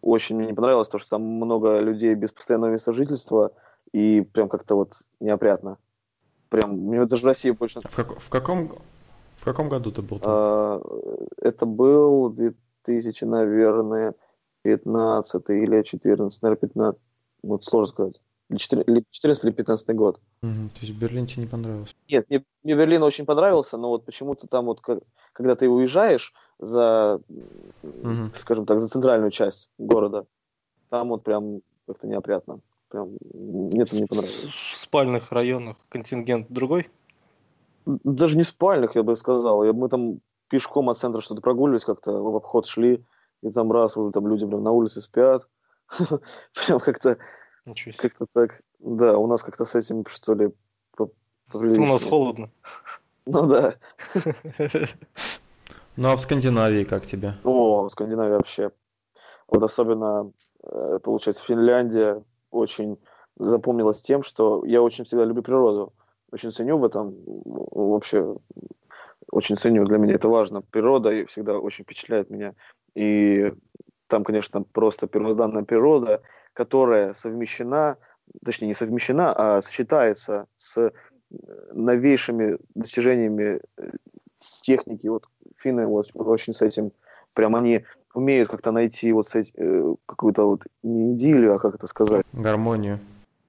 очень 0.00 0.36
мне 0.36 0.48
не 0.48 0.54
понравилось 0.54 0.88
то, 0.88 0.98
что 0.98 1.10
там 1.10 1.22
много 1.22 1.78
людей 1.78 2.14
без 2.14 2.32
постоянного 2.32 2.72
места 2.72 2.92
жительства 2.92 3.52
и 3.92 4.20
прям 4.20 4.48
как-то 4.48 4.74
вот 4.74 4.94
неопрятно. 5.20 5.78
Прям, 6.48 6.72
мне 6.76 7.06
даже 7.06 7.26
Россия 7.26 7.54
больше... 7.54 7.80
В, 7.80 7.94
как, 7.94 8.18
в, 8.18 8.28
каком, 8.28 8.78
в 9.42 9.44
каком 9.44 9.68
году 9.68 9.90
ты 9.90 10.02
был 10.02 10.20
там? 10.20 10.30
А, 10.32 10.80
это 11.38 11.66
был 11.66 12.30
2000, 12.30 13.24
наверное, 13.24 14.14
15 14.62 15.50
или 15.50 15.82
14, 15.82 16.42
наверное, 16.42 16.60
15. 16.60 17.00
Вот 17.42 17.64
сложно 17.64 17.92
сказать. 17.92 18.20
Или 18.50 19.04
14 19.10 19.44
или 19.44 19.50
15 19.50 19.96
год. 19.96 20.20
Угу, 20.44 20.68
то 20.74 20.80
есть 20.82 20.92
Берлин 20.94 21.26
тебе 21.26 21.42
не 21.42 21.48
понравился? 21.48 21.92
Нет, 22.08 22.30
мне, 22.30 22.44
мне 22.62 22.74
Берлин 22.76 23.02
очень 23.02 23.26
понравился, 23.26 23.76
но 23.78 23.88
вот 23.88 24.04
почему-то 24.04 24.46
там 24.46 24.66
вот, 24.66 24.80
когда 25.32 25.56
ты 25.56 25.68
уезжаешь 25.68 26.32
за, 26.60 27.20
угу. 27.82 28.30
скажем 28.36 28.64
так, 28.64 28.80
за 28.80 28.86
центральную 28.86 29.32
часть 29.32 29.70
города, 29.76 30.26
там 30.88 31.08
вот 31.08 31.24
прям 31.24 31.62
как-то 31.88 32.06
неопрятно. 32.06 32.60
Прям 32.90 33.16
нет, 33.34 33.90
мне 33.90 34.02
не 34.02 34.06
понравилось. 34.06 34.44
В 34.44 34.76
спальных 34.76 35.32
районах 35.32 35.78
контингент 35.88 36.46
другой? 36.48 36.88
Даже 37.86 38.36
не 38.36 38.42
спальных, 38.42 38.94
я 38.94 39.02
бы 39.02 39.16
сказал. 39.16 39.64
Мы 39.72 39.88
там 39.88 40.20
пешком 40.48 40.90
от 40.90 40.98
центра 40.98 41.20
что-то 41.20 41.40
прогуливались 41.40 41.84
как-то, 41.84 42.12
в 42.12 42.36
обход 42.36 42.66
шли, 42.66 43.04
и 43.42 43.50
там 43.50 43.72
раз 43.72 43.96
уже 43.96 44.10
там 44.12 44.26
люди 44.28 44.46
прям 44.46 44.62
на 44.62 44.70
улице 44.70 45.00
спят. 45.00 45.48
Прям 46.66 46.80
как-то 46.80 47.18
как-то 47.98 48.26
так. 48.32 48.62
Да, 48.78 49.18
у 49.18 49.26
нас 49.26 49.42
как-то 49.42 49.64
с 49.64 49.74
этим, 49.74 50.04
что 50.06 50.34
ли, 50.34 50.52
У 51.52 51.86
нас 51.86 52.04
холодно. 52.04 52.50
Ну 53.26 53.46
да. 53.46 53.74
Ну 55.94 56.10
а 56.10 56.16
в 56.16 56.20
Скандинавии 56.20 56.84
как 56.84 57.04
тебе? 57.04 57.34
О, 57.44 57.82
в 57.82 57.90
Скандинавии 57.90 58.36
вообще. 58.36 58.70
Вот 59.46 59.62
особенно, 59.62 60.32
э, 60.62 60.98
получается, 61.02 61.44
Финляндия 61.44 62.24
очень 62.50 62.96
запомнилась 63.36 64.00
тем, 64.00 64.22
что 64.22 64.64
я 64.64 64.80
очень 64.80 65.04
всегда 65.04 65.26
люблю 65.26 65.42
природу. 65.42 65.92
Очень 66.32 66.50
ценю 66.50 66.78
в 66.78 66.84
этом, 66.84 67.14
вообще, 67.24 68.36
очень 69.30 69.56
ценю, 69.56 69.84
для 69.84 69.98
меня 69.98 70.14
это 70.14 70.28
важно. 70.28 70.62
Природа 70.62 71.26
всегда 71.26 71.58
очень 71.58 71.84
впечатляет 71.84 72.30
меня. 72.30 72.54
И 72.94 73.52
там, 74.08 74.24
конечно, 74.24 74.62
просто 74.62 75.06
первозданная 75.06 75.62
природа, 75.62 76.22
которая 76.54 77.12
совмещена, 77.12 77.98
точнее 78.44 78.68
не 78.68 78.74
совмещена, 78.74 79.32
а 79.32 79.62
сочетается 79.62 80.46
с 80.56 80.78
э, 80.78 80.90
новейшими 81.72 82.58
достижениями 82.74 83.60
э, 83.76 83.90
техники. 84.62 85.06
Вот 85.08 85.24
финны 85.58 85.86
вот, 85.86 86.10
очень 86.14 86.54
с 86.54 86.62
этим, 86.62 86.92
прям 87.34 87.56
они 87.56 87.84
умеют 88.14 88.50
как-то 88.50 88.72
найти 88.72 89.12
вот 89.12 89.26
э, 89.34 89.94
какую-то 90.06 90.44
вот 90.48 90.62
не 90.82 91.14
идиллию, 91.14 91.54
а 91.54 91.58
как 91.58 91.74
это 91.74 91.86
сказать? 91.86 92.24
Гармонию. 92.32 92.98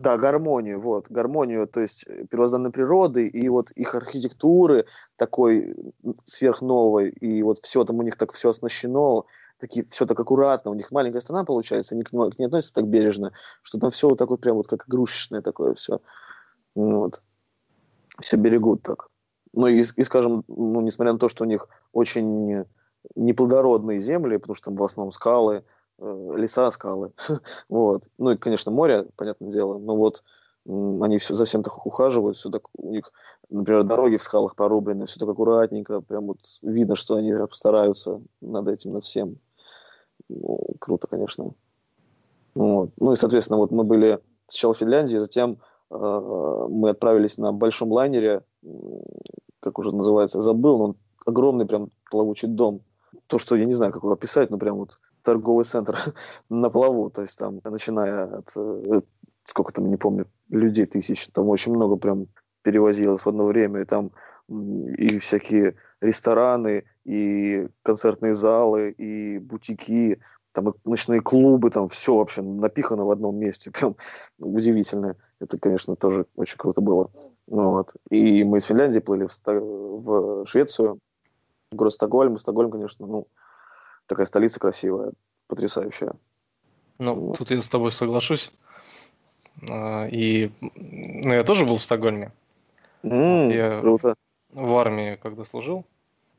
Да, 0.04 0.18
гармонию, 0.18 0.82
вот, 0.82 1.10
гармонию, 1.10 1.66
то 1.66 1.80
есть 1.80 2.06
первозданной 2.30 2.72
природы 2.72 3.26
и 3.26 3.48
вот 3.48 3.72
их 3.72 3.96
архитектуры 3.96 4.86
такой 5.16 5.78
сверхновой, 6.26 7.08
и 7.10 7.42
вот 7.42 7.60
все 7.60 7.86
там 7.86 8.00
у 8.00 8.02
них 8.02 8.18
так 8.18 8.34
все 8.34 8.50
оснащено, 8.50 9.24
такие, 9.60 9.86
все 9.90 10.06
так 10.06 10.20
аккуратно, 10.20 10.72
у 10.72 10.74
них 10.74 10.92
маленькая 10.92 11.22
страна 11.22 11.46
получается, 11.46 11.96
они 11.96 12.04
к, 12.04 12.12
нему, 12.12 12.30
к 12.30 12.38
ней 12.38 12.48
относятся 12.48 12.76
так 12.76 12.88
бережно, 12.88 13.32
что 13.62 13.80
там 13.80 13.92
все 13.92 14.10
вот 14.10 14.20
так 14.20 14.30
вот 14.30 14.42
прям 14.42 14.58
вот 14.58 14.68
как 14.68 14.90
игрушечное 14.90 15.42
такое 15.42 15.74
все. 15.74 16.02
Вот. 16.76 17.24
Все 18.20 18.36
берегут 18.36 18.82
так. 18.82 19.08
Ну 19.54 19.68
и, 19.68 19.80
и, 19.80 20.04
скажем, 20.04 20.44
ну, 20.50 20.82
несмотря 20.82 21.14
на 21.14 21.20
то, 21.20 21.30
что 21.30 21.46
у 21.46 21.48
них 21.48 21.70
очень 21.94 22.66
неплодородные 23.16 24.02
земли, 24.02 24.36
потому 24.36 24.56
что 24.56 24.66
там 24.66 24.76
в 24.76 24.84
основном 24.84 25.14
скалы, 25.14 25.56
э, 25.56 25.62
леса, 26.36 26.70
скалы, 26.72 27.12
вот. 27.70 28.04
Ну 28.18 28.32
и, 28.32 28.38
конечно, 28.38 28.72
море, 28.72 29.08
понятное 29.16 29.52
дело, 29.52 29.78
но 29.78 29.96
вот 29.96 30.24
они 30.66 31.18
все 31.18 31.34
за 31.34 31.46
всем 31.46 31.64
так 31.64 31.86
ухаживают, 31.86 32.38
все 32.38 32.50
так 32.50 32.64
у 32.78 32.90
них, 32.90 33.12
например, 33.50 33.84
дороги 33.84 34.18
в 34.18 34.24
скалах 34.24 34.56
порублены, 34.56 35.06
все 35.08 35.20
так 35.20 35.30
аккуратненько, 35.30 36.02
прям 36.02 36.28
вот 36.28 36.38
видно, 36.62 36.96
что 36.96 37.16
они 37.16 37.34
постараются 37.34 38.22
над 38.42 38.68
этим, 38.70 38.94
над 38.94 39.04
всем. 39.04 39.38
Ну, 40.30 40.60
круто, 40.80 41.08
конечно. 41.08 41.52
Вот. 42.56 42.92
Ну 42.98 43.12
и, 43.12 43.16
соответственно, 43.16 43.58
вот 43.58 43.72
мы 43.72 43.84
были 43.84 44.20
сначала 44.48 44.74
в 44.74 44.78
Финляндии, 44.78 45.18
затем 45.18 45.58
э, 45.92 46.68
мы 46.70 46.92
отправились 46.92 47.38
на 47.38 47.52
большом 47.52 47.92
лайнере, 47.92 48.44
как 49.60 49.80
уже 49.80 49.92
называется, 49.92 50.42
забыл, 50.42 50.78
но 50.78 50.84
он 50.86 50.96
огромный 51.26 51.66
прям 51.66 51.90
плавучий 52.10 52.48
дом. 52.48 52.82
То, 53.28 53.38
что 53.38 53.56
я 53.56 53.66
не 53.66 53.74
знаю, 53.74 53.92
как 53.92 54.04
его 54.04 54.14
описать, 54.14 54.50
но 54.50 54.58
прям 54.58 54.78
вот 54.78 55.00
торговый 55.24 55.66
центр 55.66 55.98
на 56.50 56.70
плаву, 56.70 57.10
то 57.10 57.22
есть 57.22 57.38
там, 57.38 57.60
начиная 57.64 58.26
от, 58.26 58.52
э, 58.56 59.02
сколько 59.44 59.74
там, 59.74 59.90
не 59.90 59.98
помню, 59.98 60.28
людей 60.50 60.86
тысяч, 60.86 61.28
там 61.34 61.50
очень 61.50 61.74
много 61.74 61.96
прям 61.96 62.28
перевозилось 62.62 63.26
в 63.26 63.30
одно 63.30 63.46
время, 63.46 63.82
и 63.82 63.86
там 63.86 64.12
и 64.50 65.20
всякие 65.20 65.76
рестораны, 66.02 66.84
и 67.06 67.68
концертные 67.82 68.36
залы, 68.36 68.92
и 68.92 69.40
бутики, 69.40 70.20
там 70.52 70.70
и 70.70 70.74
ночные 70.86 71.22
клубы, 71.22 71.70
там 71.70 71.90
все 71.90 72.16
вообще 72.16 72.42
напихано 72.42 73.06
в 73.06 73.12
одном 73.12 73.38
месте, 73.38 73.72
прям 73.74 73.96
удивительно. 74.40 75.16
Это, 75.40 75.58
конечно, 75.58 75.96
тоже 75.96 76.26
очень 76.36 76.58
круто 76.58 76.80
было. 76.80 77.12
Вот. 77.48 77.94
И 78.10 78.44
мы 78.44 78.60
из 78.60 78.64
Финляндии 78.64 79.00
плыли 79.00 79.28
в, 79.28 79.32
в 79.46 80.46
Швецию, 80.46 81.00
в 81.72 81.76
город 81.76 81.94
Стокгольм. 81.94 82.38
Стокгольм, 82.38 82.72
конечно, 82.72 83.06
ну, 83.06 83.28
такая 84.08 84.26
столица 84.26 84.60
красивая, 84.60 85.12
потрясающая. 85.48 86.14
Ну, 87.00 87.16
вот. 87.16 87.38
тут 87.38 87.52
я 87.52 87.62
с 87.62 87.68
тобой 87.68 87.92
соглашусь. 87.92 88.52
А, 89.70 90.08
и 90.08 90.52
ну, 90.62 91.34
я 91.34 91.44
тоже 91.44 91.66
был 91.66 91.78
в 91.78 91.82
Стокгольме. 91.82 92.32
Mm, 93.04 93.54
я 93.54 93.80
круто. 93.80 94.16
в 94.52 94.76
армии, 94.78 95.20
когда 95.22 95.44
служил, 95.46 95.86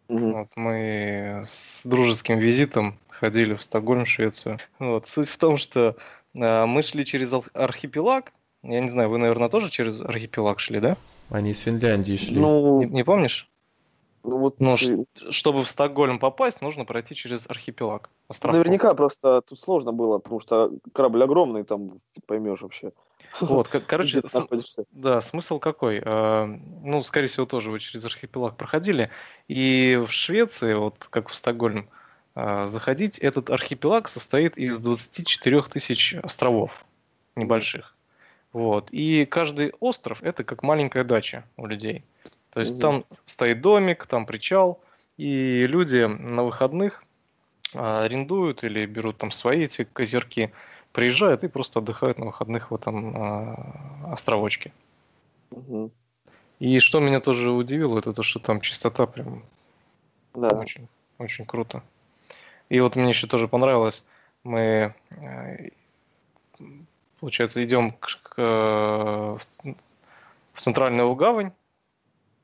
mm 0.08 0.32
вот, 0.32 0.48
мы 0.56 1.44
с 1.46 1.82
дружеским 1.84 2.38
визитом 2.38 2.98
ходили 3.08 3.54
в 3.54 3.62
Стокгольм, 3.62 4.06
Швецию. 4.06 4.58
Вот. 4.78 5.08
Суть 5.08 5.28
в 5.28 5.38
том, 5.38 5.56
что 5.56 5.96
а, 6.38 6.66
мы 6.66 6.82
шли 6.82 7.04
через 7.04 7.32
архипелаг. 7.52 8.32
Я 8.62 8.80
не 8.80 8.88
знаю, 8.88 9.10
вы, 9.10 9.18
наверное, 9.18 9.48
тоже 9.48 9.70
через 9.70 10.00
архипелаг 10.00 10.58
шли, 10.60 10.80
да? 10.80 10.96
Они 11.30 11.50
из 11.50 11.60
Финляндии 11.60 12.16
шли. 12.16 12.38
Ну, 12.38 12.82
не, 12.82 12.86
не 12.86 13.04
помнишь? 13.04 13.50
Ну, 14.24 14.38
вот 14.38 14.58
Но 14.58 14.76
ты... 14.76 15.06
чтобы 15.30 15.62
в 15.62 15.68
Стокгольм 15.68 16.18
попасть, 16.18 16.62
нужно 16.62 16.86
пройти 16.86 17.14
через 17.14 17.46
архипелаг. 17.46 18.08
Островков. 18.28 18.58
Наверняка 18.58 18.94
просто 18.94 19.42
тут 19.42 19.60
сложно 19.60 19.92
было, 19.92 20.18
потому 20.18 20.40
что 20.40 20.72
корабль 20.94 21.22
огромный, 21.22 21.62
там 21.62 21.98
поймешь 22.26 22.62
вообще. 22.62 22.92
Вот, 23.40 23.68
короче, 23.86 24.22
см- 24.26 24.86
да, 24.92 25.20
смысл 25.20 25.58
какой? 25.58 26.00
А, 26.02 26.46
ну, 26.46 27.02
скорее 27.02 27.26
всего, 27.26 27.44
тоже 27.44 27.70
вы 27.70 27.80
через 27.80 28.02
архипелаг 28.04 28.56
проходили. 28.56 29.10
И 29.46 30.02
в 30.06 30.10
Швеции, 30.10 30.72
вот 30.72 31.06
как 31.10 31.28
в 31.28 31.34
Стокгольм, 31.34 31.90
а, 32.34 32.66
заходить, 32.66 33.18
этот 33.18 33.50
архипелаг 33.50 34.08
состоит 34.08 34.56
из 34.56 34.78
24 34.78 35.62
тысяч 35.64 36.14
островов 36.14 36.84
небольших. 37.36 37.94
Вот. 38.54 38.88
И 38.90 39.26
каждый 39.26 39.74
остров 39.80 40.22
это 40.22 40.44
как 40.44 40.62
маленькая 40.62 41.04
дача 41.04 41.44
у 41.56 41.66
людей. 41.66 42.04
То 42.54 42.60
есть 42.60 42.80
там 42.80 43.04
стоит 43.26 43.60
домик, 43.60 44.06
там 44.06 44.26
причал, 44.26 44.80
и 45.16 45.66
люди 45.66 46.04
на 46.04 46.44
выходных 46.44 47.02
а, 47.74 48.04
арендуют 48.04 48.62
или 48.62 48.86
берут 48.86 49.18
там 49.18 49.32
свои 49.32 49.64
эти 49.64 49.84
козерки, 49.84 50.52
приезжают 50.92 51.42
и 51.42 51.48
просто 51.48 51.80
отдыхают 51.80 52.18
на 52.18 52.26
выходных 52.26 52.70
в 52.70 52.74
этом 52.74 53.16
а, 53.16 54.12
островочке. 54.12 54.72
Угу. 55.50 55.90
И 56.60 56.78
что 56.78 57.00
меня 57.00 57.20
тоже 57.20 57.50
удивило, 57.50 57.98
это 57.98 58.12
то, 58.12 58.22
что 58.22 58.38
там 58.38 58.60
чистота 58.60 59.06
прям 59.06 59.42
да. 60.32 60.50
очень, 60.50 60.86
очень 61.18 61.44
круто. 61.44 61.82
И 62.68 62.78
вот 62.78 62.94
мне 62.94 63.08
еще 63.08 63.26
тоже 63.26 63.48
понравилось, 63.48 64.04
мы, 64.44 64.94
э, 65.16 65.70
получается, 67.18 67.62
идем 67.62 67.92
к, 67.92 68.20
к, 68.22 68.38
в 68.38 70.60
центральную 70.60 71.12
гавань, 71.16 71.52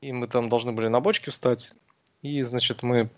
и 0.01 0.11
мы 0.11 0.27
там 0.27 0.49
должны 0.49 0.71
были 0.71 0.87
на 0.87 0.99
бочке 0.99 1.31
встать, 1.31 1.73
и, 2.21 2.41
значит, 2.41 2.83
мы 2.83 3.09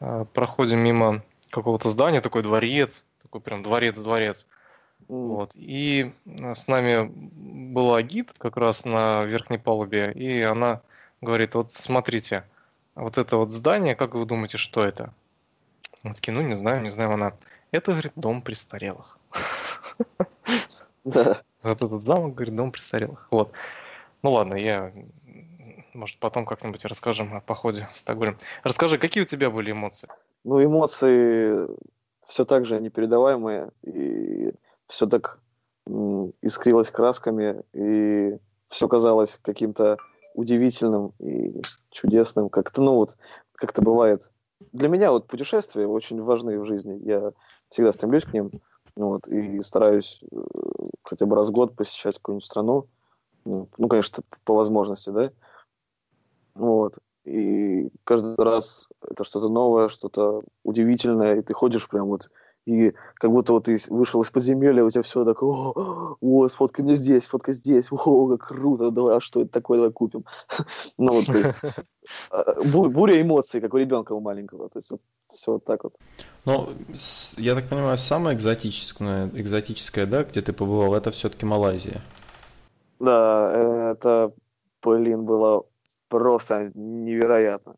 э, 0.00 0.24
проходим 0.32 0.78
мимо 0.78 1.22
какого-то 1.50 1.88
здания, 1.88 2.20
такой 2.20 2.42
дворец, 2.42 3.04
такой 3.22 3.40
прям 3.40 3.62
дворец-дворец. 3.62 4.46
Mm. 5.00 5.04
Вот. 5.08 5.52
И 5.54 6.12
э, 6.26 6.54
с 6.54 6.68
нами 6.68 7.10
была 7.10 8.02
гид 8.02 8.32
как 8.38 8.56
раз 8.56 8.84
на 8.84 9.24
верхней 9.24 9.58
палубе, 9.58 10.12
и 10.12 10.42
она 10.42 10.82
говорит, 11.22 11.54
вот 11.54 11.72
смотрите, 11.72 12.44
вот 12.94 13.18
это 13.18 13.38
вот 13.38 13.52
здание, 13.52 13.94
как 13.94 14.14
вы 14.14 14.24
думаете, 14.26 14.58
что 14.58 14.84
это? 14.84 15.12
Мы 16.02 16.14
такие, 16.14 16.32
ну 16.32 16.42
не 16.42 16.56
знаю, 16.56 16.82
не 16.82 16.90
знаю, 16.90 17.12
она. 17.12 17.32
Это, 17.72 17.92
говорит, 17.92 18.12
дом 18.14 18.42
престарелых. 18.42 19.18
Вот 21.04 21.82
этот 21.82 22.04
замок, 22.04 22.34
говорит, 22.34 22.54
дом 22.54 22.70
престарелых. 22.70 23.26
Вот. 23.30 23.52
Ну 24.22 24.30
ладно, 24.30 24.54
я 24.54 24.92
может, 25.96 26.18
потом 26.20 26.46
как-нибудь 26.46 26.84
расскажем 26.84 27.34
о 27.34 27.40
походе 27.40 27.88
в 27.92 27.98
Стокгольм. 27.98 28.38
Расскажи, 28.62 28.98
какие 28.98 29.24
у 29.24 29.26
тебя 29.26 29.50
были 29.50 29.72
эмоции? 29.72 30.08
Ну, 30.44 30.62
эмоции 30.62 31.68
все 32.24 32.44
так 32.44 32.66
же 32.66 32.80
непередаваемые, 32.80 33.70
и 33.82 34.52
все 34.86 35.06
так 35.06 35.40
искрилось 36.42 36.90
красками, 36.90 37.62
и 37.72 38.38
все 38.68 38.88
казалось 38.88 39.38
каким-то 39.42 39.96
удивительным 40.34 41.12
и 41.18 41.62
чудесным, 41.90 42.48
как-то, 42.48 42.82
ну 42.82 42.96
вот, 42.96 43.16
как-то 43.54 43.82
бывает. 43.82 44.30
Для 44.72 44.88
меня 44.88 45.10
вот 45.10 45.26
путешествия 45.26 45.86
очень 45.86 46.20
важны 46.22 46.58
в 46.58 46.64
жизни. 46.64 46.98
Я 47.04 47.32
всегда 47.68 47.92
стремлюсь 47.92 48.24
к 48.24 48.32
ним, 48.32 48.50
вот, 48.96 49.28
и 49.28 49.62
стараюсь 49.62 50.22
э, 50.30 50.36
хотя 51.04 51.26
бы 51.26 51.36
раз 51.36 51.48
в 51.48 51.52
год 51.52 51.76
посещать 51.76 52.16
какую-нибудь 52.16 52.44
страну. 52.44 52.86
Ну, 53.44 53.68
конечно, 53.88 54.24
по 54.44 54.54
возможности, 54.54 55.10
да. 55.10 55.30
Вот. 56.56 56.98
И 57.24 57.88
каждый 58.04 58.36
раз 58.42 58.88
это 59.02 59.24
что-то 59.24 59.48
новое, 59.48 59.88
что-то 59.88 60.42
удивительное, 60.62 61.36
и 61.36 61.42
ты 61.42 61.54
ходишь 61.54 61.88
прям 61.88 62.06
вот, 62.06 62.30
и 62.66 62.94
как 63.14 63.30
будто 63.32 63.52
вот 63.52 63.64
ты 63.64 63.76
вышел 63.90 64.22
из 64.22 64.30
подземелья, 64.30 64.84
у 64.84 64.90
тебя 64.90 65.02
все 65.02 65.24
так, 65.24 65.42
о, 65.42 66.16
о 66.20 66.48
сфоткай 66.48 66.84
мне 66.84 66.94
здесь, 66.94 67.24
сфоткай 67.24 67.54
здесь, 67.54 67.88
о, 67.90 68.28
как 68.28 68.48
круто, 68.48 68.90
давай, 68.92 69.16
а 69.16 69.20
что 69.20 69.42
это 69.42 69.50
такое, 69.50 69.78
давай 69.78 69.92
купим. 69.92 70.24
Ну 70.98 71.14
вот, 71.14 71.26
то 71.26 71.36
есть, 71.36 71.62
а, 72.30 72.62
буря 72.62 73.20
эмоций, 73.20 73.60
как 73.60 73.74
у 73.74 73.78
ребенка 73.78 74.12
у 74.12 74.20
маленького, 74.20 74.68
то 74.68 74.78
есть 74.78 74.92
все 75.28 75.52
вот 75.52 75.64
так 75.64 75.82
вот. 75.82 75.94
Ну, 76.44 76.70
я 77.36 77.56
так 77.56 77.68
понимаю, 77.68 77.98
самое 77.98 78.36
экзотическое, 78.36 79.30
экзотическое, 79.34 80.06
да, 80.06 80.22
где 80.22 80.42
ты 80.42 80.52
побывал, 80.52 80.94
это 80.94 81.10
все-таки 81.10 81.44
Малайзия. 81.44 82.02
Да, 83.00 83.92
это, 83.92 84.32
блин, 84.80 85.24
было 85.24 85.66
просто 86.08 86.70
невероятно. 86.74 87.76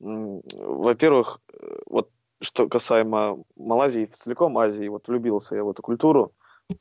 Во-первых, 0.00 1.40
э, 1.52 1.78
вот 1.86 2.10
что 2.40 2.68
касаемо 2.68 3.42
Малайзии, 3.56 4.06
целиком 4.06 4.58
Азии, 4.58 4.88
вот 4.88 5.08
влюбился 5.08 5.56
я 5.56 5.64
в 5.64 5.70
эту 5.70 5.82
культуру. 5.82 6.32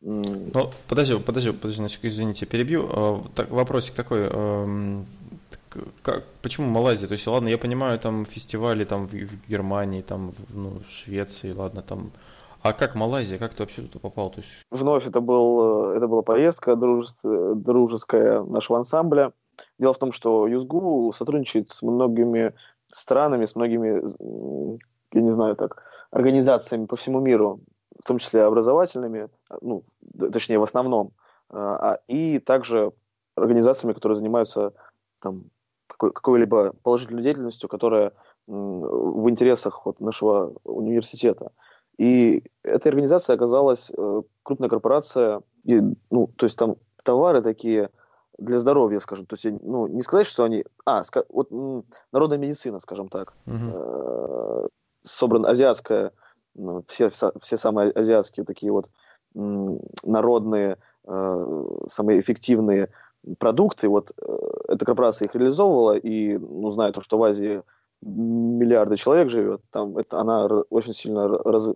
Ну, 0.01 0.71
подожди, 0.87 1.19
подожди, 1.19 1.51
подожди, 1.51 1.81
на 1.81 1.87
извините, 1.87 2.45
перебью. 2.45 2.89
А, 2.89 3.23
так, 3.35 3.49
вопросик 3.51 3.95
такой. 3.95 4.29
Эм, 4.29 5.05
как, 6.01 6.23
почему 6.41 6.67
Малайзия? 6.67 7.07
То 7.07 7.13
есть, 7.13 7.27
ладно, 7.27 7.49
я 7.49 7.57
понимаю, 7.57 7.99
там 7.99 8.25
фестивали 8.25 8.85
там 8.85 9.07
в, 9.07 9.11
в 9.11 9.49
Германии, 9.49 10.01
там 10.01 10.33
ну, 10.49 10.81
в 10.87 10.91
Швеции, 10.91 11.51
ладно, 11.51 11.81
там. 11.81 12.11
А 12.61 12.71
как 12.71 12.95
Малайзия? 12.95 13.37
Как 13.37 13.53
ты 13.53 13.63
вообще 13.63 13.81
туда 13.81 13.99
попал? 13.99 14.29
То 14.29 14.39
есть... 14.39 14.49
Вновь 14.71 15.05
это, 15.05 15.19
был, 15.19 15.91
э, 15.91 15.97
это 15.97 16.07
была 16.07 16.21
поездка 16.21 16.77
дружеская, 16.77 17.55
дружеская 17.55 18.41
нашего 18.43 18.79
ансамбля. 18.79 19.33
Дело 19.79 19.93
в 19.93 19.97
том, 19.97 20.11
что 20.11 20.47
Юзгу 20.47 21.13
сотрудничает 21.15 21.71
с 21.71 21.81
многими 21.81 22.53
странами, 22.91 23.45
с 23.45 23.55
многими, 23.55 24.01
я 25.13 25.21
не 25.21 25.31
знаю, 25.31 25.55
так, 25.55 25.83
организациями 26.11 26.85
по 26.85 26.95
всему 26.95 27.19
миру, 27.19 27.61
в 27.99 28.07
том 28.07 28.17
числе 28.19 28.43
образовательными, 28.43 29.29
ну, 29.61 29.83
точнее, 30.31 30.59
в 30.59 30.63
основном, 30.63 31.11
а, 31.49 31.93
а, 31.93 31.99
и 32.07 32.39
также 32.39 32.91
организациями, 33.35 33.93
которые 33.93 34.15
занимаются 34.15 34.73
там, 35.19 35.45
какой- 35.87 36.11
какой-либо 36.11 36.73
положительной 36.83 37.23
деятельностью, 37.23 37.69
которая 37.69 38.13
в 38.45 39.29
интересах 39.29 39.85
вот, 39.85 40.01
нашего 40.01 40.53
университета. 40.65 41.51
И 41.97 42.43
эта 42.63 42.89
организация 42.89 43.35
оказалась 43.35 43.91
э, 43.95 44.21
крупная 44.43 44.69
корпорация, 44.69 45.41
и, 45.63 45.79
ну, 46.09 46.27
то 46.27 46.45
есть 46.45 46.57
там 46.57 46.75
товары 47.03 47.41
такие– 47.41 47.89
для 48.37 48.59
здоровья, 48.59 48.99
скажем. 48.99 49.25
То 49.25 49.35
есть, 49.35 49.61
ну, 49.61 49.87
не 49.87 50.01
сказать, 50.01 50.27
что 50.27 50.43
они... 50.43 50.65
А, 50.85 51.03
вот 51.29 51.49
народная 52.11 52.37
медицина, 52.37 52.79
скажем 52.79 53.09
так. 53.09 53.33
Угу. 53.45 54.69
Собрана 55.03 55.49
азиатская, 55.49 56.11
ну, 56.55 56.83
все, 56.87 57.09
все 57.09 57.57
самые 57.57 57.91
азиатские 57.91 58.45
такие 58.45 58.71
вот 58.71 58.89
народные, 59.33 60.77
э, 61.05 61.67
самые 61.89 62.21
эффективные 62.21 62.89
продукты. 63.39 63.89
Вот 63.89 64.11
э, 64.11 64.37
эта 64.67 64.85
корпорация 64.85 65.27
их 65.27 65.35
реализовывала, 65.35 65.97
и, 65.97 66.37
ну, 66.37 66.69
зная 66.69 66.91
то, 66.91 67.01
что 67.01 67.17
в 67.17 67.23
Азии 67.23 67.63
миллиарды 68.01 68.97
человек 68.97 69.29
живет, 69.29 69.61
там 69.71 69.97
это, 69.97 70.19
она 70.19 70.45
очень 70.69 70.93
сильно 70.93 71.27
раз, 71.27 71.69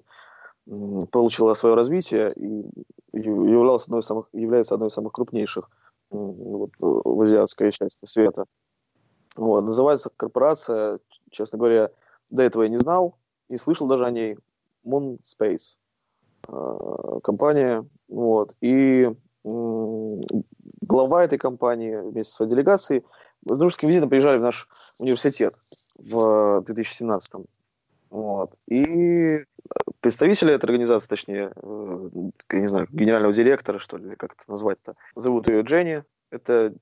получила 1.12 1.54
свое 1.54 1.76
развитие 1.76 2.34
и 2.34 2.66
являлась 3.14 3.86
одной 3.86 4.02
из 4.02 4.06
самых, 4.06 4.28
является 4.34 4.76
одной 4.76 4.90
из 4.90 4.94
самых 4.94 5.14
крупнейших 5.14 5.70
вот, 6.10 6.72
в 6.80 7.22
азиатской 7.22 7.72
части 7.72 8.06
света. 8.06 8.46
Вот, 9.36 9.62
называется 9.62 10.10
корпорация, 10.16 11.00
честно 11.30 11.58
говоря, 11.58 11.92
до 12.30 12.44
этого 12.44 12.64
я 12.64 12.70
не 12.70 12.78
знал, 12.78 13.18
не 13.50 13.58
слышал 13.58 13.88
даже 13.88 14.06
о 14.06 14.12
ней, 14.12 14.38
Moon 14.86 15.20
Space 15.24 15.78
э, 16.48 17.20
компания, 17.24 17.86
вот, 18.08 18.56
и 18.62 19.12
глава 19.44 21.24
этой 21.24 21.38
компании 21.38 21.96
вместе 21.96 22.32
с 22.32 22.36
своей 22.36 22.50
делегацией 22.50 23.04
с 23.46 23.58
дружеским 23.58 23.88
визитом 23.88 24.10
приезжали 24.10 24.38
в 24.38 24.42
наш 24.42 24.68
университет 25.00 25.54
в 25.98 26.62
2017 26.66 27.36
-м. 27.36 27.46
Вот. 28.18 28.54
И 28.68 29.44
представители 30.00 30.52
этой 30.52 30.66
организации, 30.66 31.08
точнее, 31.08 31.52
э, 31.56 32.10
я 32.52 32.60
не 32.60 32.68
знаю, 32.68 32.88
генерального 32.90 33.32
директора, 33.32 33.78
что 33.78 33.98
ли, 33.98 34.16
как 34.16 34.34
это 34.34 34.42
назвать-то, 34.48 34.96
зовут 35.16 35.48
ее 35.48 35.62
Дженни, 35.62 36.04
это 36.32 36.74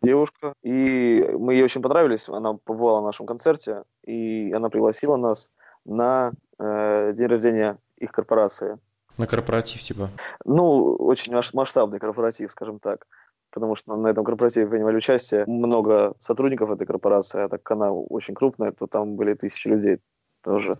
девушка, 0.00 0.52
и 0.62 1.28
мы 1.36 1.54
ей 1.54 1.64
очень 1.64 1.82
понравились, 1.82 2.28
она 2.28 2.54
побывала 2.54 3.00
на 3.00 3.06
нашем 3.06 3.26
концерте, 3.26 3.82
и 4.04 4.52
она 4.52 4.70
пригласила 4.70 5.16
нас 5.16 5.50
на 5.84 6.30
э, 6.60 7.14
день 7.16 7.26
рождения 7.26 7.78
их 7.96 8.12
корпорации. 8.12 8.78
На 9.18 9.26
корпоратив, 9.26 9.82
типа? 9.82 10.10
Ну, 10.44 10.94
очень 10.94 11.34
масштабный 11.52 11.98
корпоратив, 11.98 12.52
скажем 12.52 12.78
так 12.78 13.06
потому 13.50 13.76
что 13.76 13.94
на 13.94 14.08
этом 14.08 14.24
корпоративе 14.24 14.66
принимали 14.66 14.96
участие 14.96 15.44
много 15.46 16.14
сотрудников 16.18 16.72
этой 16.72 16.88
корпорации, 16.88 17.40
а 17.40 17.48
так 17.48 17.62
как 17.62 17.76
она 17.76 17.92
очень 17.92 18.34
крупная, 18.34 18.72
то 18.72 18.88
там 18.88 19.14
были 19.14 19.34
тысячи 19.34 19.68
людей 19.68 20.00
тоже. 20.44 20.74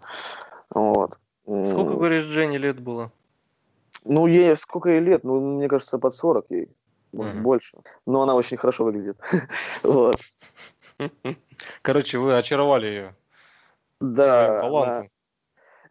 Вот. 0.71 1.19
Сколько, 1.45 1.95
говоришь, 1.95 2.25
Дженни 2.25 2.57
лет 2.57 2.81
было? 2.81 3.11
Ну, 4.05 4.27
ей 4.27 4.57
сколько 4.57 4.91
ей 4.91 5.01
лет? 5.01 5.25
Ну, 5.25 5.41
мне 5.57 5.69
кажется, 5.69 5.99
под 5.99 6.15
40 6.15 6.47
ей. 6.51 6.69
Может, 7.13 7.35
mm-hmm. 7.35 7.43
больше. 7.43 7.79
Но 8.07 8.23
она 8.23 8.35
очень 8.35 8.57
хорошо 8.57 8.85
выглядит. 8.85 9.17
вот. 9.83 10.17
Короче, 11.83 12.19
вы 12.19 12.37
очаровали 12.37 12.87
ее. 12.87 13.17
Да. 14.01 14.61
талантом. 14.61 15.11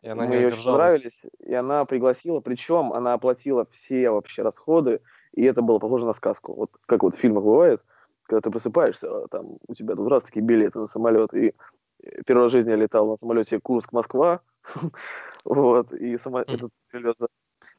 И 0.01 0.07
она 0.09 0.25
Мы 0.25 0.35
не 0.35 0.41
ей 0.41 0.49
нравились, 0.49 1.21
и 1.39 1.53
она 1.53 1.85
пригласила, 1.85 2.41
причем 2.41 2.91
она 2.91 3.13
оплатила 3.13 3.65
все 3.71 4.09
вообще 4.09 4.41
расходы, 4.41 4.99
и 5.33 5.43
это 5.45 5.61
было 5.61 5.79
похоже 5.79 6.05
на 6.05 6.13
сказку. 6.13 6.53
Вот 6.53 6.71
как 6.85 7.03
вот 7.03 7.15
в 7.15 7.19
фильмах 7.19 7.45
бывает, 7.45 7.81
когда 8.23 8.41
ты 8.41 8.51
просыпаешься, 8.51 9.07
а 9.07 9.27
там 9.29 9.57
у 9.65 9.73
тебя 9.73 9.95
тут 9.95 10.09
раз 10.09 10.23
такие 10.23 10.43
билеты 10.43 10.79
на 10.79 10.87
самолет, 10.87 11.33
и 11.33 11.53
первый 12.25 12.43
раз 12.43 12.51
в 12.51 12.55
жизни 12.55 12.71
я 12.71 12.75
летал 12.75 13.07
на 13.07 13.17
самолете 13.17 13.59
Курск-Москва, 13.59 14.41
вот, 15.45 15.93
и 15.93 16.17
сама 16.17 16.41
этот 16.41 16.71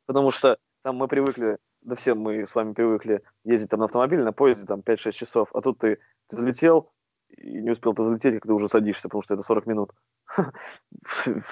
потому 0.06 0.30
что 0.30 0.58
там 0.82 0.96
мы 0.96 1.08
привыкли, 1.08 1.58
да 1.82 1.94
все 1.94 2.14
мы 2.14 2.46
с 2.46 2.54
вами 2.54 2.72
привыкли 2.72 3.22
ездить 3.44 3.70
там 3.70 3.80
на 3.80 3.86
автомобиле, 3.86 4.24
на 4.24 4.32
поезде 4.32 4.66
там 4.66 4.80
5-6 4.80 5.12
часов, 5.12 5.48
а 5.54 5.60
тут 5.60 5.78
ты, 5.78 5.98
ты 6.28 6.36
взлетел, 6.36 6.92
и 7.28 7.60
не 7.60 7.70
успел 7.70 7.94
ты 7.94 8.02
взлететь, 8.02 8.34
как 8.34 8.46
ты 8.46 8.52
уже 8.52 8.68
садишься, 8.68 9.08
потому 9.08 9.22
что 9.22 9.34
это 9.34 9.42
40 9.42 9.66
минут 9.66 9.92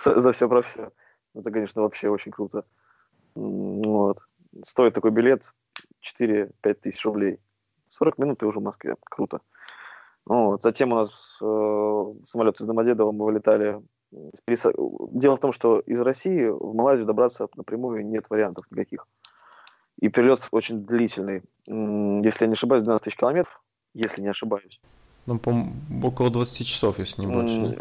за 0.05 0.33
все 0.33 0.49
про 0.49 0.63
все. 0.63 0.93
Это, 1.35 1.51
конечно, 1.51 1.83
вообще 1.83 2.09
очень 2.09 2.31
круто. 2.31 2.65
Вот. 3.35 4.19
Стоит 4.63 4.95
такой 4.95 5.11
билет 5.11 5.55
4-5 6.21 6.75
тысяч 6.75 7.05
рублей. 7.05 7.41
40 7.89 8.19
минут 8.19 8.39
ты 8.41 8.47
уже 8.47 8.61
в 8.61 8.63
Москве. 8.63 8.97
Круто. 9.05 9.41
Вот. 10.27 10.63
Затем 10.63 10.93
у 10.93 10.97
нас 10.97 11.39
э, 11.41 12.05
самолет 12.25 12.61
из 12.61 12.67
Домодедова, 12.67 13.13
мы 13.13 13.25
вылетали. 13.25 13.81
Дело 14.11 15.37
в 15.37 15.41
том, 15.41 15.53
что 15.53 15.81
из 15.81 16.01
России 16.01 16.47
в 16.47 16.75
Малайзию 16.75 17.07
добраться 17.07 17.49
напрямую 17.57 18.07
нет 18.07 18.27
вариантов 18.29 18.67
никаких. 18.71 19.07
И 20.01 20.09
перелет 20.09 20.47
очень 20.51 20.85
длительный. 20.85 21.43
Если 21.67 22.45
я 22.45 22.49
не 22.49 22.55
ошибаюсь, 22.55 22.83
12 22.83 23.05
тысяч 23.05 23.17
километров, 23.17 23.63
если 23.95 24.21
не 24.21 24.29
ошибаюсь. 24.29 24.81
Ну, 25.27 25.39
по 25.39 25.67
около 26.03 26.31
20 26.31 26.67
часов, 26.67 26.99
если 26.99 27.23
не 27.23 27.27
больше. 27.27 27.77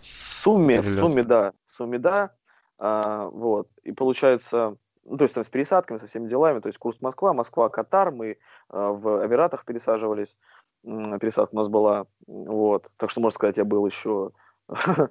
В 0.00 0.06
сумме, 0.06 0.80
в 0.80 0.88
сумме, 0.88 1.22
да. 1.22 1.52
В 1.66 1.72
сумме, 1.72 1.98
да. 1.98 2.30
А, 2.78 3.28
вот. 3.28 3.68
И 3.82 3.92
получается, 3.92 4.76
ну, 5.04 5.16
то 5.16 5.24
есть 5.24 5.34
там 5.34 5.44
с 5.44 5.48
пересадками, 5.48 5.98
со 5.98 6.06
всеми 6.06 6.28
делами, 6.28 6.60
то 6.60 6.68
есть 6.68 6.78
курс 6.78 7.00
Москва, 7.00 7.32
Москва, 7.32 7.68
Катар, 7.68 8.10
мы 8.10 8.36
а, 8.68 8.92
в 8.92 9.26
Эмиратах 9.26 9.64
пересаживались, 9.64 10.36
пересадка 10.84 11.54
у 11.54 11.58
нас 11.58 11.68
была, 11.68 12.06
вот. 12.26 12.90
Так 12.96 13.10
что, 13.10 13.20
можно 13.20 13.34
сказать, 13.34 13.56
я 13.56 13.64
был 13.64 13.86
еще... 13.86 14.30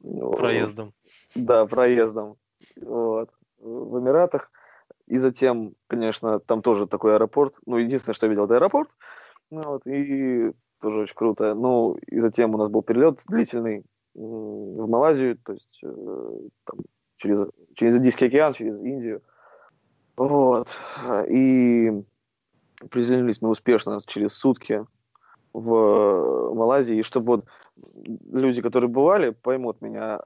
Проездом. 0.00 0.92
Да, 1.34 1.66
проездом. 1.66 2.36
Вот. 2.80 3.30
В 3.58 3.98
Эмиратах. 3.98 4.50
И 5.06 5.18
затем, 5.18 5.74
конечно, 5.86 6.40
там 6.40 6.62
тоже 6.62 6.86
такой 6.86 7.14
аэропорт. 7.14 7.54
Ну, 7.66 7.78
единственное, 7.78 8.14
что 8.14 8.26
я 8.26 8.30
видел, 8.30 8.44
это 8.44 8.56
аэропорт. 8.56 8.90
Ну, 9.50 9.62
вот, 9.62 9.86
и 9.86 10.52
тоже 10.80 11.00
очень 11.00 11.14
круто. 11.14 11.54
Ну, 11.54 11.96
и 12.06 12.20
затем 12.20 12.54
у 12.54 12.58
нас 12.58 12.68
был 12.68 12.82
перелет 12.82 13.22
длительный 13.26 13.84
в 14.14 14.86
Малайзию, 14.86 15.38
то 15.38 15.52
есть 15.52 15.80
э, 15.82 15.88
там, 16.64 16.78
через, 17.16 17.48
через 17.74 17.96
Индийский 17.96 18.26
океан, 18.26 18.52
через 18.52 18.80
Индию. 18.80 19.22
Вот. 20.16 20.68
И 21.28 21.90
приземлились 22.90 23.42
мы 23.42 23.50
успешно 23.50 23.98
через 24.06 24.34
сутки 24.34 24.86
в 25.54 26.52
Малайзии. 26.54 26.98
И 26.98 27.02
чтобы 27.02 27.26
вот 27.36 27.44
люди, 28.30 28.60
которые 28.60 28.90
бывали, 28.90 29.30
поймут 29.30 29.80
меня. 29.80 30.20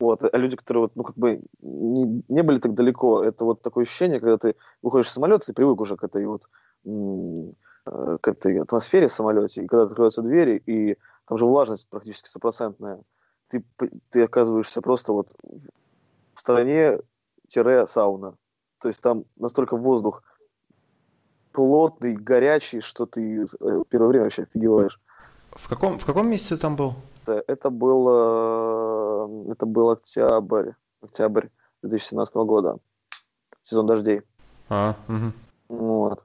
Вот. 0.00 0.24
А 0.24 0.36
люди, 0.36 0.56
которые 0.56 0.82
вот, 0.82 0.96
ну, 0.96 1.04
как 1.04 1.16
бы 1.16 1.42
не, 1.60 2.24
не 2.28 2.42
были 2.42 2.58
так 2.58 2.74
далеко, 2.74 3.22
это 3.22 3.44
вот 3.44 3.62
такое 3.62 3.84
ощущение, 3.84 4.18
когда 4.18 4.38
ты 4.38 4.56
выходишь 4.82 5.06
из 5.08 5.12
самолета, 5.12 5.46
ты 5.46 5.52
привык 5.52 5.80
уже 5.80 5.96
к 5.96 6.02
этой 6.04 6.26
вот 6.26 6.48
э, 6.84 8.18
к 8.20 8.28
этой 8.28 8.60
атмосфере 8.60 9.06
в 9.08 9.12
самолете, 9.12 9.62
и 9.62 9.66
когда 9.66 9.84
открываются 9.84 10.22
двери, 10.22 10.62
и 10.66 10.96
там 11.28 11.38
же 11.38 11.46
влажность 11.46 11.88
практически 11.88 12.28
стопроцентная, 12.28 13.00
ты, 13.48 13.62
ты 14.10 14.22
оказываешься 14.22 14.80
просто 14.80 15.12
вот 15.12 15.34
в 16.34 16.40
стороне-сауна. 16.40 18.34
То 18.80 18.88
есть 18.88 19.02
там 19.02 19.24
настолько 19.36 19.76
воздух 19.76 20.24
плотный, 21.52 22.14
горячий, 22.14 22.80
что 22.80 23.06
ты 23.06 23.44
э, 23.44 23.82
первое 23.88 24.08
время 24.08 24.24
вообще 24.24 24.42
офигеваешь. 24.42 25.00
В 25.52 25.68
каком, 25.68 25.98
в 25.98 26.04
каком 26.04 26.28
месяце 26.28 26.56
там 26.56 26.76
был? 26.76 26.94
Это 27.26 27.70
был, 27.70 28.08
э, 28.08 29.52
это 29.52 29.66
был 29.66 29.90
октябрь, 29.90 30.70
октябрь 31.02 31.48
2017 31.82 32.34
года, 32.36 32.78
сезон 33.62 33.86
дождей. 33.86 34.22
А, 34.68 34.96
угу. 35.08 35.32
Вот. 35.68 36.24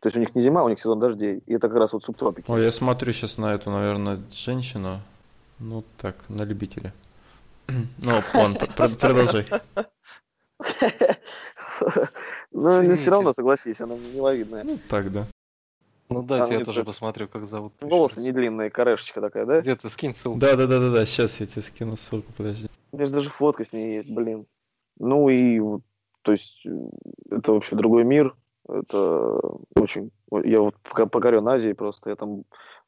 То 0.00 0.06
есть 0.06 0.16
у 0.16 0.20
них 0.20 0.34
не 0.34 0.40
зима, 0.40 0.64
у 0.64 0.68
них 0.68 0.78
сезон 0.78 0.98
дождей. 0.98 1.42
И 1.46 1.54
это 1.54 1.68
как 1.68 1.78
раз 1.78 1.92
вот 1.92 2.04
субтропики. 2.04 2.50
Ой, 2.50 2.64
я 2.64 2.72
смотрю 2.72 3.12
сейчас 3.12 3.38
на 3.38 3.54
эту, 3.54 3.70
наверное, 3.70 4.22
женщину. 4.32 5.00
Ну, 5.58 5.84
так, 5.98 6.16
на 6.28 6.42
любителя. 6.42 6.92
Ну, 7.98 8.12
план, 8.32 8.56
продолжай. 8.76 9.46
Ну, 12.52 12.96
все 12.96 13.10
равно, 13.10 13.32
согласись, 13.32 13.80
она 13.80 13.94
миловидная. 13.94 14.64
Ну, 14.64 14.78
так, 14.88 15.10
да. 15.10 15.26
Ну 16.10 16.22
дайте, 16.22 16.54
я 16.54 16.64
тоже 16.64 16.84
посмотрю, 16.84 17.28
как 17.28 17.46
зовут. 17.46 17.72
Волосы 17.80 18.20
не 18.20 18.32
длинные, 18.32 18.68
корешечка 18.68 19.20
такая, 19.20 19.46
да? 19.46 19.60
Где 19.60 19.76
ты 19.76 19.88
скинь 19.88 20.12
ссылку? 20.12 20.38
Да, 20.38 20.56
да, 20.56 20.66
да, 20.66 20.80
да, 20.80 20.90
да. 20.90 21.06
Сейчас 21.06 21.38
я 21.38 21.46
тебе 21.46 21.62
скину 21.62 21.96
ссылку, 21.96 22.32
подожди. 22.36 22.68
У 22.90 22.96
меня 22.96 23.06
же 23.06 23.12
даже 23.12 23.30
фотка 23.30 23.64
с 23.64 23.72
ней 23.72 23.98
есть, 23.98 24.10
блин. 24.10 24.46
Ну 24.98 25.28
и 25.28 25.60
то 26.22 26.32
есть 26.32 26.66
это 27.30 27.52
вообще 27.52 27.76
другой 27.76 28.04
мир. 28.04 28.34
Это 28.68 29.40
очень... 29.74 30.10
Я 30.44 30.60
вот 30.60 30.74
покорен 30.82 31.46
Азией 31.48 31.74
просто. 31.74 32.10
Я 32.10 32.16
там 32.16 32.44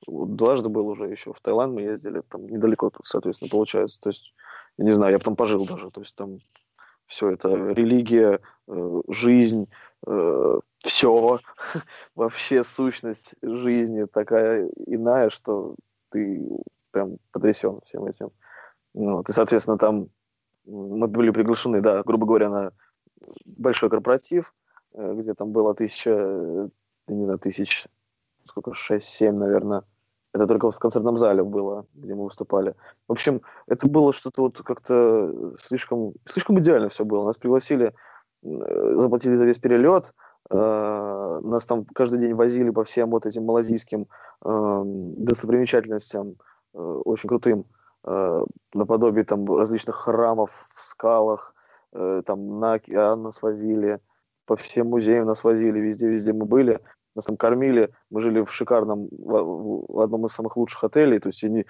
дважды 0.07 0.69
был 0.69 0.87
уже 0.89 1.05
еще. 1.05 1.33
В 1.33 1.41
Таиланд 1.41 1.75
мы 1.75 1.83
ездили. 1.83 2.23
Там 2.29 2.47
недалеко 2.47 2.91
тут, 2.91 3.05
соответственно, 3.05 3.51
получается. 3.51 3.99
То 4.01 4.11
есть, 4.11 4.35
я 4.79 4.85
не 4.85 4.93
знаю, 4.93 5.13
я 5.13 5.19
там 5.19 5.35
пожил 5.35 5.65
даже. 5.67 5.91
То 5.91 6.01
есть 6.03 6.15
там 6.15 6.39
все 7.13 7.31
это 7.31 7.49
религия, 7.51 8.41
э, 8.69 9.01
жизнь, 9.09 9.69
э, 10.07 10.61
все, 10.79 11.39
вообще 12.15 12.65
сущность 12.65 13.35
жизни 13.43 14.05
такая 14.05 14.71
иная, 14.87 15.29
что 15.29 15.77
ты 16.09 16.43
прям 16.91 17.19
потрясен 17.31 17.81
всем 17.85 18.07
этим. 18.07 18.31
Вот. 18.95 19.29
И, 19.29 19.33
соответственно, 19.33 19.77
там 19.77 20.09
мы 20.65 21.07
были 21.07 21.31
приглашены, 21.31 21.83
да, 21.83 22.03
грубо 22.03 22.27
говоря, 22.27 22.49
на 22.49 22.73
большой 23.59 23.91
корпоратив, 23.91 24.55
э, 24.95 25.15
где 25.15 25.35
там 25.35 25.53
было 25.53 25.75
тысяча, 25.75 26.71
не 27.09 27.25
знаю, 27.25 27.39
тысяч, 27.39 27.87
сколько, 28.47 28.73
шесть-семь, 28.73 29.37
наверное, 29.37 29.83
это 30.33 30.47
только 30.47 30.71
в 30.71 30.79
концертном 30.79 31.17
зале 31.17 31.43
было, 31.43 31.87
где 31.95 32.15
мы 32.15 32.25
выступали. 32.25 32.75
В 33.07 33.13
общем, 33.13 33.43
это 33.67 33.87
было 33.87 34.13
что-то 34.13 34.43
вот 34.43 34.59
как-то 34.63 35.55
слишком, 35.59 36.15
слишком 36.25 36.59
идеально 36.59 36.89
все 36.89 37.05
было. 37.05 37.27
Нас 37.27 37.37
пригласили, 37.37 37.93
э, 38.43 38.95
заплатили 38.97 39.35
за 39.35 39.45
весь 39.45 39.59
перелет, 39.59 40.15
э, 40.51 41.41
нас 41.43 41.67
там 41.67 41.85
каждый 41.85 42.19
день 42.21 42.35
возили 42.35 42.71
по 42.71 42.85
всем 42.85 43.11
вот 43.11 43.27
этим 43.27 43.45
малазийским 43.45 44.07
эм, 44.45 45.25
достопримечательностям, 45.25 46.37
э, 46.75 46.79
очень 46.79 47.29
крутым, 47.29 47.67
наподобие 48.75 49.25
там 49.25 49.47
различных 49.57 49.95
храмов 49.95 50.67
в 50.75 50.83
скалах, 50.83 51.55
там 51.93 52.59
на 52.59 52.73
океан 52.73 53.23
нас 53.23 53.41
возили, 53.43 54.01
по 54.45 54.57
всем 54.57 54.89
музеям 54.89 55.25
нас 55.27 55.45
возили, 55.45 55.79
везде-везде 55.79 56.33
мы 56.33 56.47
были 56.47 56.81
нас 57.15 57.27
там 57.27 57.37
кормили, 57.37 57.91
мы 58.11 58.21
жили 58.21 58.43
в 58.43 58.53
шикарном, 58.53 59.09
в, 59.11 60.01
одном 60.01 60.27
из 60.27 60.33
самых 60.33 60.57
лучших 60.57 60.85
отелей, 60.85 61.19
то 61.19 61.29
есть 61.29 61.43
я 61.43 61.49
не, 61.49 61.67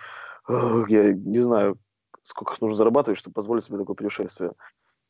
я 0.88 1.12
не 1.12 1.38
знаю, 1.38 1.78
сколько 2.22 2.56
нужно 2.60 2.76
зарабатывать, 2.76 3.18
чтобы 3.18 3.34
позволить 3.34 3.64
себе 3.64 3.78
такое 3.78 3.96
путешествие. 3.96 4.52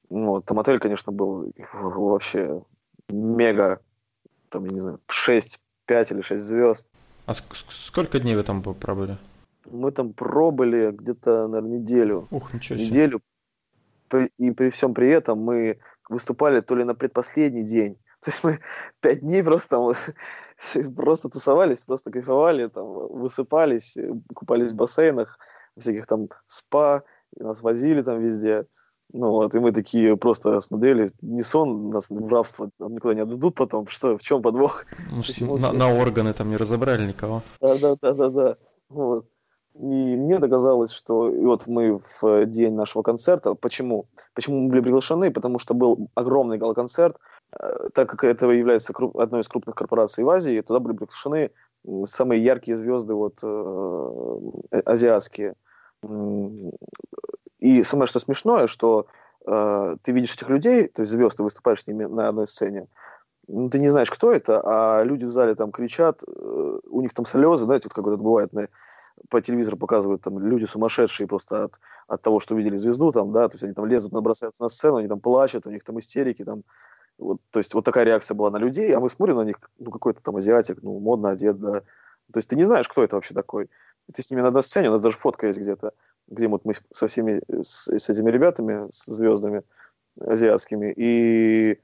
Вот, 0.08 0.44
там 0.44 0.58
отель, 0.58 0.78
конечно, 0.78 1.12
был 1.12 1.52
вообще 1.72 2.62
мега, 3.08 3.80
там, 4.48 4.64
я 4.64 4.72
не 4.72 4.80
знаю, 4.80 5.00
6, 5.08 5.60
5 5.86 6.12
или 6.12 6.20
6 6.20 6.42
звезд. 6.42 6.88
А 7.26 7.34
сколько 7.34 8.20
дней 8.20 8.36
вы 8.36 8.42
там 8.42 8.62
пробыли? 8.62 9.18
Мы 9.70 9.92
там 9.92 10.12
пробыли 10.12 10.90
где-то, 10.90 11.46
наверное, 11.46 11.78
неделю. 11.78 12.28
Ух, 12.30 12.52
ничего 12.52 12.78
себе. 12.78 12.88
Неделю. 12.88 13.20
И 14.38 14.50
при 14.50 14.68
всем 14.68 14.92
при 14.92 15.08
этом 15.08 15.38
мы 15.38 15.78
выступали 16.08 16.60
то 16.60 16.74
ли 16.74 16.84
на 16.84 16.94
предпоследний 16.94 17.64
день, 17.64 17.96
то 18.24 18.30
есть 18.30 18.44
мы 18.44 18.60
пять 19.00 19.20
дней 19.20 19.42
просто 19.42 19.68
там 19.68 19.92
просто 20.94 21.28
тусовались, 21.28 21.80
просто 21.80 22.10
кайфовали, 22.12 22.68
там, 22.68 22.86
высыпались, 22.86 23.96
купались 24.32 24.70
в 24.70 24.76
бассейнах, 24.76 25.38
всяких 25.76 26.06
там 26.06 26.28
спа, 26.46 27.02
и 27.36 27.42
нас 27.42 27.62
возили 27.62 28.02
там 28.02 28.20
везде. 28.20 28.66
Ну 29.12 29.28
вот, 29.30 29.54
и 29.54 29.58
мы 29.58 29.72
такие 29.72 30.16
просто 30.16 30.60
смотрели, 30.60 31.10
не 31.20 31.42
сон, 31.42 31.90
нас 31.90 32.08
в 32.08 32.32
рабство 32.32 32.70
нам 32.78 32.94
никуда 32.94 33.14
не 33.14 33.22
отдадут 33.22 33.56
потом, 33.56 33.88
что, 33.88 34.16
в 34.16 34.22
чем 34.22 34.40
подвох? 34.40 34.86
Может, 35.10 35.40
на, 35.40 35.72
на 35.72 35.92
органы 35.92 36.32
там 36.32 36.48
не 36.48 36.56
разобрали 36.56 37.06
никого? 37.06 37.42
Да-да-да-да-да. 37.60 38.56
Вот. 38.88 39.26
И 39.74 39.78
мне 39.78 40.38
доказалось, 40.38 40.92
что 40.92 41.28
и 41.28 41.44
вот 41.44 41.66
мы 41.66 42.00
в 42.20 42.46
день 42.46 42.74
нашего 42.74 43.02
концерта, 43.02 43.54
почему? 43.54 44.06
Почему 44.34 44.60
мы 44.60 44.68
были 44.68 44.80
приглашены? 44.80 45.30
Потому 45.30 45.58
что 45.58 45.74
был 45.74 46.08
огромный 46.14 46.58
гала-концерт, 46.58 47.16
Э, 47.16 47.41
так 47.94 48.08
как 48.08 48.24
это 48.24 48.48
является 48.50 48.92
одной 49.14 49.42
из 49.42 49.48
крупных 49.48 49.74
корпораций 49.74 50.24
в 50.24 50.30
Азии, 50.30 50.60
туда 50.60 50.80
были 50.80 50.96
приглашены 50.96 51.50
самые 52.06 52.42
яркие 52.42 52.76
звезды 52.76 53.14
вот, 53.14 53.38
э, 53.42 54.38
э, 54.70 54.78
азиатские. 54.80 55.54
И 57.58 57.82
самое 57.82 58.06
что 58.06 58.18
смешное, 58.18 58.66
что 58.66 59.06
э, 59.46 59.96
ты 60.02 60.12
видишь 60.12 60.34
этих 60.34 60.48
людей, 60.48 60.88
то 60.88 61.02
есть 61.02 61.12
звезд, 61.12 61.36
ты 61.36 61.42
выступаешь 61.42 61.82
с 61.82 61.86
ними 61.86 62.04
на 62.04 62.28
одной 62.28 62.46
сцене, 62.46 62.88
ну, 63.48 63.68
ты 63.70 63.78
не 63.78 63.88
знаешь, 63.88 64.10
кто 64.10 64.32
это, 64.32 64.60
а 64.64 65.02
люди 65.02 65.24
в 65.24 65.30
зале 65.30 65.54
там 65.54 65.72
кричат, 65.72 66.22
э, 66.26 66.78
у 66.88 67.02
них 67.02 67.12
там 67.14 67.24
слезы, 67.24 67.64
знаете, 67.64 67.84
вот 67.86 67.94
как 67.94 68.04
вот 68.04 68.14
это 68.14 68.22
бывает 68.22 68.52
на, 68.52 68.68
по 69.28 69.40
телевизору 69.40 69.76
показывают, 69.76 70.22
там 70.22 70.38
люди 70.38 70.64
сумасшедшие 70.64 71.26
просто 71.26 71.64
от, 71.64 71.80
от 72.08 72.22
того, 72.22 72.40
что 72.40 72.54
видели 72.54 72.76
звезду, 72.76 73.12
там, 73.12 73.32
да, 73.32 73.48
то 73.48 73.54
есть 73.54 73.64
они 73.64 73.74
там 73.74 73.86
лезут, 73.86 74.12
набросаются 74.12 74.62
на 74.62 74.68
сцену, 74.68 74.96
они 74.96 75.08
там 75.08 75.20
плачут, 75.20 75.66
у 75.66 75.70
них 75.70 75.84
там 75.84 75.98
истерики, 75.98 76.44
там, 76.44 76.62
вот, 77.22 77.40
то 77.50 77.58
есть 77.58 77.74
вот 77.74 77.84
такая 77.84 78.04
реакция 78.04 78.34
была 78.34 78.50
на 78.50 78.58
людей, 78.58 78.92
а 78.92 79.00
мы 79.00 79.08
смотрим 79.08 79.36
на 79.36 79.44
них, 79.44 79.56
ну, 79.78 79.90
какой-то 79.90 80.20
там 80.22 80.36
азиатик, 80.36 80.82
ну, 80.82 80.98
модно 80.98 81.30
одет, 81.30 81.58
да. 81.60 81.80
То 81.80 82.38
есть 82.38 82.48
ты 82.48 82.56
не 82.56 82.64
знаешь, 82.64 82.88
кто 82.88 83.02
это 83.04 83.16
вообще 83.16 83.34
такой. 83.34 83.68
И 84.08 84.12
ты 84.12 84.22
с 84.22 84.30
ними 84.30 84.40
на 84.40 84.48
одной 84.48 84.62
сцене, 84.62 84.88
у 84.88 84.92
нас 84.92 85.00
даже 85.00 85.16
фотка 85.16 85.46
есть 85.46 85.58
где-то, 85.58 85.92
где 86.28 86.48
вот 86.48 86.64
мы 86.64 86.74
со 86.90 87.06
всеми, 87.06 87.40
с, 87.62 87.88
с 87.88 88.10
этими 88.10 88.30
ребятами, 88.30 88.90
с 88.90 89.06
звездами 89.06 89.62
азиатскими, 90.20 90.92
и 90.96 91.78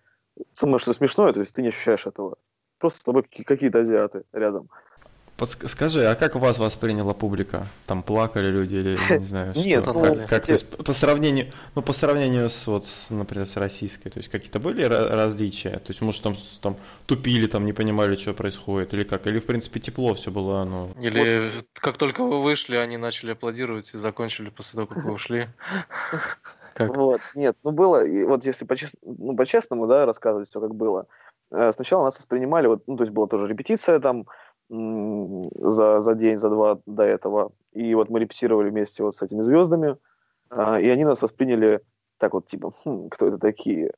самое 0.53 0.79
что 0.79 0.93
смешное, 0.93 1.33
то 1.33 1.41
есть 1.41 1.55
ты 1.55 1.63
не 1.63 1.69
ощущаешь 1.69 2.07
этого. 2.07 2.37
Просто 2.79 3.01
с 3.01 3.05
тобой 3.05 3.23
какие-то 3.23 3.81
азиаты 3.81 4.25
рядом. 4.33 4.69
Скажи, 5.47 6.05
а 6.05 6.17
как 6.17 6.35
вас 6.35 6.59
восприняла 6.59 7.15
публика? 7.15 7.69
Там 7.87 8.03
плакали 8.03 8.49
люди 8.49 8.75
или 8.75 9.19
не 9.19 9.25
знаю 9.25 9.55
что? 9.55 9.65
Нет, 9.65 9.87
ну, 9.87 10.03
как, 10.03 10.29
как, 10.29 10.47
то 10.47 10.53
есть, 10.53 10.69
по 10.69 10.93
сравнению, 10.93 11.53
ну 11.77 11.83
по 11.83 11.93
сравнению 11.93 12.51
с 12.51 12.67
вот, 12.67 12.87
с, 12.87 13.11
например, 13.11 13.47
с 13.47 13.57
российской, 13.57 14.11
то 14.11 14.19
есть 14.19 14.29
какие-то 14.31 14.59
были 14.59 14.83
различия? 14.83 15.79
То 15.79 15.89
есть 15.89 16.01
может 16.01 16.23
там, 16.23 16.37
там 16.61 16.77
тупили, 17.07 17.47
там 17.47 17.67
не 17.67 17.73
понимали, 17.73 18.17
что 18.17 18.35
происходит, 18.35 18.93
или 18.95 19.05
как? 19.05 19.29
Или 19.29 19.39
в 19.39 19.47
принципе 19.47 19.79
тепло 19.79 20.15
все 20.15 20.33
было, 20.33 20.65
ну. 20.65 20.91
Или 21.01 21.53
вот. 21.55 21.67
как 21.75 21.99
только 21.99 22.25
вы 22.25 22.43
вышли, 22.43 22.75
они 22.75 22.97
начали 22.97 23.31
аплодировать 23.31 23.91
и 23.95 23.99
закончили 23.99 24.51
после 24.51 24.73
того, 24.73 24.87
как 24.89 25.05
вы 25.05 25.13
ушли. 25.13 25.49
Как? 26.75 26.97
Вот, 26.97 27.21
нет, 27.35 27.57
ну 27.65 27.73
было, 27.73 28.05
вот 28.27 28.45
если 28.45 28.65
по-честному, 28.65 29.17
ну, 29.19 29.37
по-честному, 29.37 29.89
да, 29.89 30.07
рассказывать 30.07 30.49
все 30.49 30.61
как 30.61 30.77
было. 30.77 31.09
Э, 31.51 31.73
сначала 31.73 32.05
нас 32.05 32.17
воспринимали, 32.17 32.69
вот, 32.69 32.83
ну, 32.87 32.97
то 32.97 33.03
есть 33.03 33.13
была 33.13 33.27
тоже 33.27 33.49
репетиция 33.49 33.99
там, 33.99 34.27
за, 34.69 36.01
за 36.01 36.15
день, 36.15 36.37
за 36.37 36.51
два 36.51 36.79
до 36.87 37.05
этого. 37.05 37.53
И 37.73 37.95
вот 37.95 38.11
мы 38.11 38.21
репетировали 38.21 38.71
вместе 38.71 39.03
вот 39.03 39.15
с 39.15 39.23
этими 39.23 39.43
звездами, 39.43 39.97
а, 40.51 40.81
и 40.81 40.89
они 40.89 41.05
нас 41.05 41.23
восприняли 41.23 41.81
так 42.19 42.35
вот, 42.35 42.47
типа, 42.47 42.73
хм, 42.85 43.09
кто 43.09 43.29
это 43.29 43.39
такие? 43.39 43.93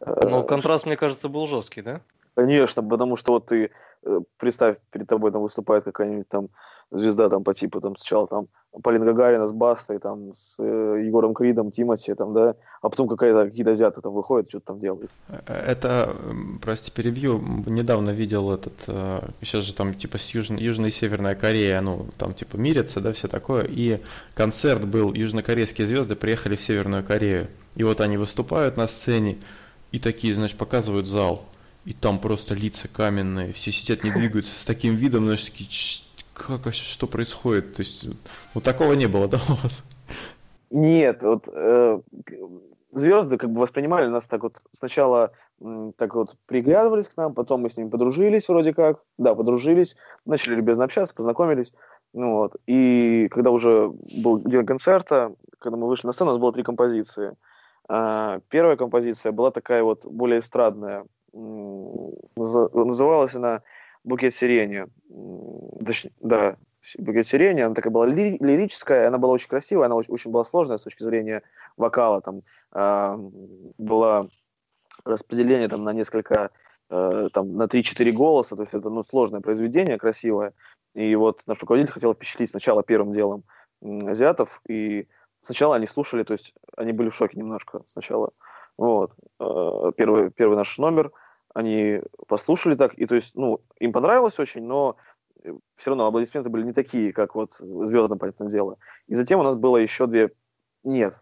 Э, 0.00 0.28
ну, 0.28 0.44
контраст, 0.44 0.86
мне 0.86 0.96
кажется, 0.96 1.28
был 1.28 1.46
жесткий, 1.46 1.82
да? 1.82 2.00
Конечно, 2.34 2.82
потому 2.82 3.16
что 3.16 3.32
вот 3.32 3.46
ты 3.46 3.70
э, 4.04 4.20
представь, 4.38 4.76
перед 4.90 5.06
тобой 5.06 5.32
там 5.32 5.42
выступает 5.42 5.84
какая-нибудь 5.84 6.28
там 6.28 6.48
звезда 6.90 7.28
там 7.28 7.44
по 7.44 7.54
типу 7.54 7.80
там 7.80 7.96
сначала 7.96 8.26
там 8.26 8.48
Полина 8.82 9.04
Гагарина 9.04 9.48
с 9.48 9.52
Бастой, 9.52 9.98
там, 9.98 10.32
с 10.32 10.56
э, 10.60 11.02
Егором 11.04 11.34
Кридом, 11.34 11.72
Тимати, 11.72 12.14
там, 12.14 12.32
да, 12.32 12.54
а 12.82 12.88
потом 12.88 13.08
какая-то, 13.08 13.46
какие-то 13.46 13.72
азиаты 13.72 14.00
там 14.00 14.12
выходят, 14.12 14.48
что-то 14.48 14.66
там 14.66 14.78
делают. 14.78 15.10
Это, 15.46 16.16
прости, 16.62 16.92
перебью, 16.92 17.38
недавно 17.66 18.10
видел 18.10 18.52
этот, 18.52 18.74
э, 18.86 19.28
сейчас 19.42 19.64
же 19.64 19.74
там 19.74 19.94
типа 19.94 20.18
с 20.18 20.30
Южной, 20.30 20.62
Южной 20.62 20.90
и 20.90 20.92
Северная 20.92 21.34
Корея, 21.34 21.80
ну, 21.80 22.06
там 22.16 22.32
типа 22.32 22.56
мирятся, 22.56 23.00
да, 23.00 23.12
все 23.12 23.26
такое, 23.26 23.64
и 23.64 24.00
концерт 24.34 24.86
был, 24.86 25.12
южнокорейские 25.12 25.88
звезды 25.88 26.14
приехали 26.14 26.54
в 26.54 26.60
Северную 26.60 27.04
Корею, 27.04 27.48
и 27.74 27.82
вот 27.82 28.00
они 28.00 28.18
выступают 28.18 28.76
на 28.76 28.86
сцене, 28.86 29.38
и 29.90 29.98
такие, 29.98 30.32
значит, 30.32 30.56
показывают 30.56 31.06
зал, 31.06 31.44
и 31.90 31.92
там 31.92 32.20
просто 32.20 32.54
лица 32.54 32.86
каменные, 32.86 33.52
все 33.52 33.72
сидят, 33.72 34.04
не 34.04 34.12
двигаются 34.12 34.56
с 34.56 34.64
таким 34.64 34.94
видом, 34.94 35.24
значит, 35.24 35.46
такие 35.46 35.68
как 36.32 36.64
вообще, 36.64 36.84
что 36.84 37.08
происходит? 37.08 37.74
То 37.74 37.80
есть 37.80 38.06
вот 38.54 38.62
такого 38.62 38.92
не 38.92 39.06
было, 39.06 39.26
да, 39.28 39.40
у 39.48 39.54
вас? 39.54 39.82
Нет, 40.70 41.20
вот 41.24 41.48
э, 41.52 42.00
звезды 42.92 43.38
как 43.38 43.50
бы 43.50 43.60
воспринимали 43.60 44.06
нас 44.06 44.26
так 44.26 44.44
вот 44.44 44.58
сначала 44.70 45.30
так 45.96 46.14
вот 46.14 46.36
приглядывались 46.46 47.08
к 47.08 47.16
нам, 47.16 47.34
потом 47.34 47.62
мы 47.62 47.68
с 47.68 47.76
ними 47.76 47.88
подружились 47.88 48.48
вроде 48.48 48.72
как, 48.72 49.00
да, 49.18 49.34
подружились, 49.34 49.96
начали 50.24 50.54
любезно 50.54 50.84
общаться, 50.84 51.12
познакомились, 51.12 51.72
ну 52.12 52.36
вот, 52.36 52.54
и 52.68 53.26
когда 53.32 53.50
уже 53.50 53.92
был 54.22 54.38
день 54.44 54.64
концерта, 54.64 55.34
когда 55.58 55.76
мы 55.76 55.88
вышли 55.88 56.06
на 56.06 56.12
сцену, 56.12 56.30
у 56.30 56.34
нас 56.34 56.40
было 56.40 56.52
три 56.52 56.62
композиции. 56.62 57.34
А, 57.88 58.38
первая 58.48 58.76
композиция 58.76 59.32
была 59.32 59.50
такая 59.50 59.82
вот 59.82 60.06
более 60.06 60.38
эстрадная, 60.38 61.04
называлась 61.32 63.34
она 63.34 63.62
букет 64.04 64.34
сирени. 64.34 64.86
Да, 66.20 66.56
букет 66.98 67.26
сирени, 67.26 67.60
она 67.60 67.74
такая 67.74 67.92
была 67.92 68.06
ли, 68.06 68.36
лирическая, 68.38 69.08
она 69.08 69.18
была 69.18 69.32
очень 69.32 69.48
красивая, 69.48 69.86
она 69.86 69.96
очень, 69.96 70.12
очень 70.12 70.30
была 70.30 70.44
сложная 70.44 70.78
с 70.78 70.82
точки 70.82 71.02
зрения 71.02 71.42
вокала. 71.76 72.20
Там 72.20 72.42
э, 72.72 73.16
было 73.78 74.28
распределение 75.04 75.68
там, 75.68 75.84
на 75.84 75.92
несколько, 75.92 76.50
э, 76.90 77.28
там, 77.32 77.56
на 77.56 77.64
3-4 77.64 78.12
голоса, 78.12 78.56
то 78.56 78.62
есть 78.62 78.74
это 78.74 78.90
ну, 78.90 79.02
сложное 79.02 79.40
произведение, 79.40 79.98
красивое. 79.98 80.52
И 80.94 81.14
вот 81.14 81.42
наш 81.46 81.60
руководитель 81.60 81.92
хотел 81.92 82.14
впечатлить 82.14 82.50
сначала 82.50 82.82
первым 82.82 83.12
делом 83.12 83.44
азиатов, 83.82 84.60
и 84.68 85.06
сначала 85.40 85.76
они 85.76 85.86
слушали, 85.86 86.22
то 86.22 86.32
есть 86.32 86.54
они 86.76 86.92
были 86.92 87.08
в 87.08 87.14
шоке 87.14 87.38
немножко 87.38 87.82
сначала. 87.86 88.30
Вот. 88.76 89.12
Э, 89.38 89.92
первый, 89.96 90.30
первый 90.30 90.56
наш 90.56 90.76
номер– 90.78 91.12
они 91.54 92.00
послушали 92.28 92.74
так, 92.74 92.94
и 92.94 93.06
то 93.06 93.14
есть, 93.14 93.34
ну, 93.34 93.60
им 93.78 93.92
понравилось 93.92 94.38
очень, 94.38 94.62
но 94.62 94.96
э, 95.42 95.52
все 95.76 95.90
равно 95.90 96.06
аплодисменты 96.06 96.48
были 96.50 96.64
не 96.64 96.72
такие, 96.72 97.12
как 97.12 97.34
вот 97.34 97.52
звездам, 97.54 98.18
понятное 98.18 98.48
дело. 98.48 98.76
И 99.08 99.14
затем 99.14 99.40
у 99.40 99.42
нас 99.42 99.56
было 99.56 99.76
еще 99.76 100.06
две... 100.06 100.32
Нет, 100.84 101.20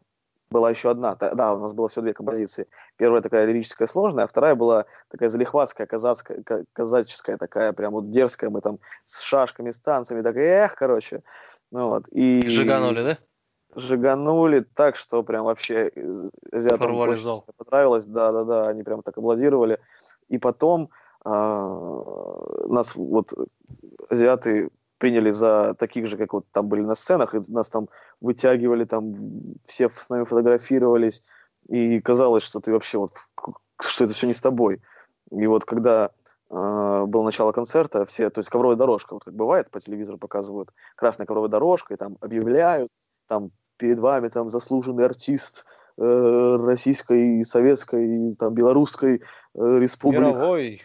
была 0.51 0.71
еще 0.71 0.91
одна. 0.91 1.15
Да, 1.15 1.55
у 1.55 1.59
нас 1.59 1.73
было 1.75 1.89
все 1.89 2.01
две 2.01 2.15
композиции. 2.15 2.67
Первая 2.97 3.23
такая 3.23 3.47
лирическая 3.47 3.89
сложная, 3.89 4.25
а 4.25 4.29
вторая 4.29 4.55
была 4.55 4.87
такая 5.09 5.29
залихватская, 5.29 5.87
казацкая, 5.87 6.43
казаческая 6.73 7.37
такая, 7.37 7.73
прям 7.73 7.93
вот 7.93 8.11
дерзкая. 8.11 8.51
Мы 8.51 8.61
там 8.61 8.79
с 9.05 9.21
шашками, 9.21 9.71
с 9.71 9.79
танцами, 9.79 10.23
так 10.23 10.37
эх, 10.37 10.75
короче. 10.75 11.23
Ну 11.71 11.89
вот. 11.89 12.09
И... 12.11 12.49
Жиганули, 12.49 13.03
да? 13.03 13.19
Жиганули 13.79 14.67
так, 14.75 14.97
что 14.97 15.23
прям 15.23 15.45
вообще 15.45 15.91
азиатам 16.53 16.97
очень 16.97 17.43
понравилось. 17.57 18.07
Да-да-да, 18.07 18.69
они 18.69 18.83
прям 18.83 19.03
так 19.03 19.17
аплодировали 19.19 19.79
и 20.29 20.39
потом 20.39 20.91
э, 21.25 21.29
нас 21.29 22.95
вот 22.95 23.33
азиаты 24.09 24.71
приняли 24.99 25.31
за 25.31 25.75
таких 25.79 26.07
же, 26.07 26.17
как 26.17 26.33
вот 26.33 26.47
там 26.53 26.69
были 26.69 26.83
на 26.83 26.95
сценах, 26.95 27.35
и 27.35 27.41
нас 27.49 27.69
там 27.69 27.89
вытягивали, 28.21 28.85
там 28.85 29.15
все 29.65 29.91
с 29.97 30.09
нами 30.09 30.25
фотографировались, 30.25 31.25
и 31.69 32.01
казалось, 32.01 32.43
что 32.43 32.61
ты 32.61 32.73
вообще 32.73 32.99
вот, 32.99 33.13
что 33.81 34.05
это 34.05 34.15
все 34.15 34.27
не 34.27 34.35
с 34.35 34.41
тобой. 34.41 34.81
И 35.31 35.47
вот 35.47 35.65
когда 35.65 36.11
э, 36.51 37.05
было 37.07 37.23
начало 37.23 37.53
концерта, 37.53 38.05
все, 38.07 38.29
то 38.31 38.41
есть 38.41 38.49
ковровая 38.49 38.77
дорожка, 38.77 39.15
вот 39.15 39.25
как 39.25 39.35
бывает, 39.35 39.71
по 39.71 39.81
телевизору 39.81 40.19
показывают, 40.19 40.73
красная 40.97 41.27
ковровая 41.27 41.51
дорожка, 41.51 41.95
и 41.95 41.97
там 41.97 42.17
объявляют, 42.21 42.91
там 43.29 43.51
перед 43.79 43.99
вами 43.99 44.29
там 44.29 44.51
заслуженный 44.51 45.07
артист, 45.07 45.65
Э, 46.01 46.57
российской, 46.65 47.45
советской, 47.45 48.37
там, 48.39 48.55
белорусской 48.55 49.17
э, 49.17 49.79
республики. 49.81 50.21
Мировой. 50.21 50.83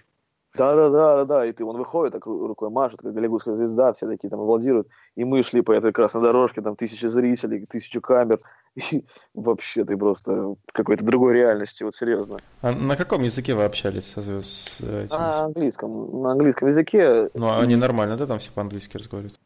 Да, 0.56 0.76
да, 0.76 0.90
да, 0.90 1.26
да, 1.26 1.46
и 1.46 1.52
ты, 1.52 1.64
он 1.64 1.78
выходит, 1.78 2.14
так 2.14 2.26
рукой 2.26 2.72
машет, 2.72 3.02
как 3.02 3.14
голливудская 3.14 3.54
звезда, 3.54 3.94
все 3.94 4.08
такие 4.08 4.30
там 4.30 4.42
аплодируют, 4.42 4.88
и 5.16 5.24
мы 5.24 5.44
шли 5.44 5.62
по 5.62 5.72
этой 5.72 5.92
красной 5.92 6.22
дорожке, 6.22 6.62
там 6.62 6.76
тысячи 6.76 7.06
зрителей, 7.06 7.66
тысячу 7.66 8.02
камер, 8.02 8.40
и 8.76 9.06
вообще 9.36 9.86
ты 9.86 9.98
просто 9.98 10.32
в 10.34 10.58
какой-то 10.72 11.04
другой 11.04 11.34
реальности, 11.34 11.84
вот 11.84 11.94
серьезно. 11.94 12.38
А 12.62 12.72
на 12.72 12.96
каком 12.96 13.22
языке 13.22 13.54
вы 13.54 13.66
общались 13.66 14.14
с, 14.16 14.18
с 14.18 14.80
этим? 14.80 15.16
На 15.16 15.44
английском, 15.46 16.22
на 16.24 16.32
английском 16.32 16.70
языке. 16.70 17.30
Ну, 17.36 17.48
а 17.48 17.60
они 17.60 17.76
нормально, 17.76 18.18
да, 18.18 18.26
там 18.26 18.40
все 18.40 18.52
по-английски 18.52 18.98
разговаривают? 18.98 19.40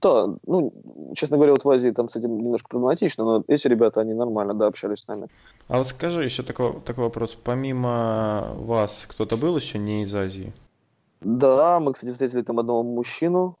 Да, 0.00 0.28
ну, 0.46 0.72
честно 1.14 1.36
говоря, 1.36 1.52
вот 1.52 1.64
в 1.64 1.70
Азии 1.70 1.90
там 1.90 2.08
с 2.08 2.16
этим 2.16 2.38
немножко 2.38 2.68
проблематично, 2.68 3.24
но 3.24 3.44
эти 3.48 3.66
ребята, 3.66 4.00
они 4.00 4.14
нормально, 4.14 4.54
да, 4.54 4.66
общались 4.66 5.00
с 5.00 5.08
нами. 5.08 5.28
А 5.68 5.78
вот 5.78 5.86
скажи 5.86 6.24
еще 6.24 6.42
такой, 6.42 6.80
такой 6.80 7.04
вопрос. 7.04 7.36
Помимо 7.42 8.54
вас, 8.58 9.04
кто-то 9.06 9.36
был 9.36 9.56
еще 9.56 9.78
не 9.78 10.02
из 10.02 10.14
Азии? 10.14 10.52
Да, 11.20 11.80
мы, 11.80 11.92
кстати, 11.92 12.12
встретили 12.12 12.42
там 12.42 12.58
одного 12.58 12.82
мужчину, 12.82 13.56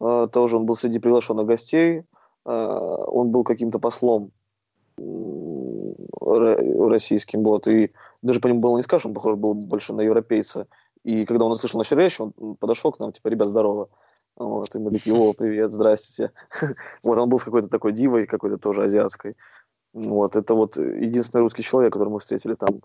э, 0.00 0.28
тоже 0.32 0.56
он 0.56 0.66
был 0.66 0.76
среди 0.76 0.98
приглашенных 0.98 1.46
гостей, 1.46 2.02
э, 2.44 2.50
он 2.50 3.30
был 3.30 3.44
каким-то 3.44 3.78
послом 3.78 4.30
российским, 6.20 7.44
вот, 7.44 7.68
и 7.68 7.92
даже 8.22 8.40
по 8.40 8.48
нему 8.48 8.60
было 8.60 8.76
не 8.76 8.82
скажешь, 8.82 9.06
он, 9.06 9.14
похож 9.14 9.36
был 9.36 9.54
больше 9.54 9.92
на 9.92 10.00
европейца. 10.00 10.66
И 11.04 11.26
когда 11.26 11.44
он 11.44 11.52
услышал 11.52 11.78
нашу 11.78 11.96
речь, 11.96 12.18
он 12.20 12.32
подошел 12.58 12.90
к 12.90 12.98
нам, 12.98 13.12
типа, 13.12 13.28
ребят, 13.28 13.48
здорово. 13.48 13.88
Вот, 14.36 14.74
и 14.74 14.78
мы 14.78 14.90
такие, 14.90 15.14
о, 15.14 15.32
привет, 15.32 15.72
здрасте. 15.72 16.32
вот 17.04 17.18
он 17.18 17.28
был 17.28 17.38
с 17.38 17.44
какой-то 17.44 17.68
такой 17.68 17.92
дивой, 17.92 18.26
какой-то 18.26 18.58
тоже 18.58 18.84
азиатской. 18.84 19.36
Вот, 19.92 20.34
это 20.34 20.54
вот 20.54 20.76
единственный 20.76 21.42
русский 21.42 21.62
человек, 21.62 21.92
которого 21.92 22.14
мы 22.14 22.20
встретили 22.20 22.54
там. 22.54 22.80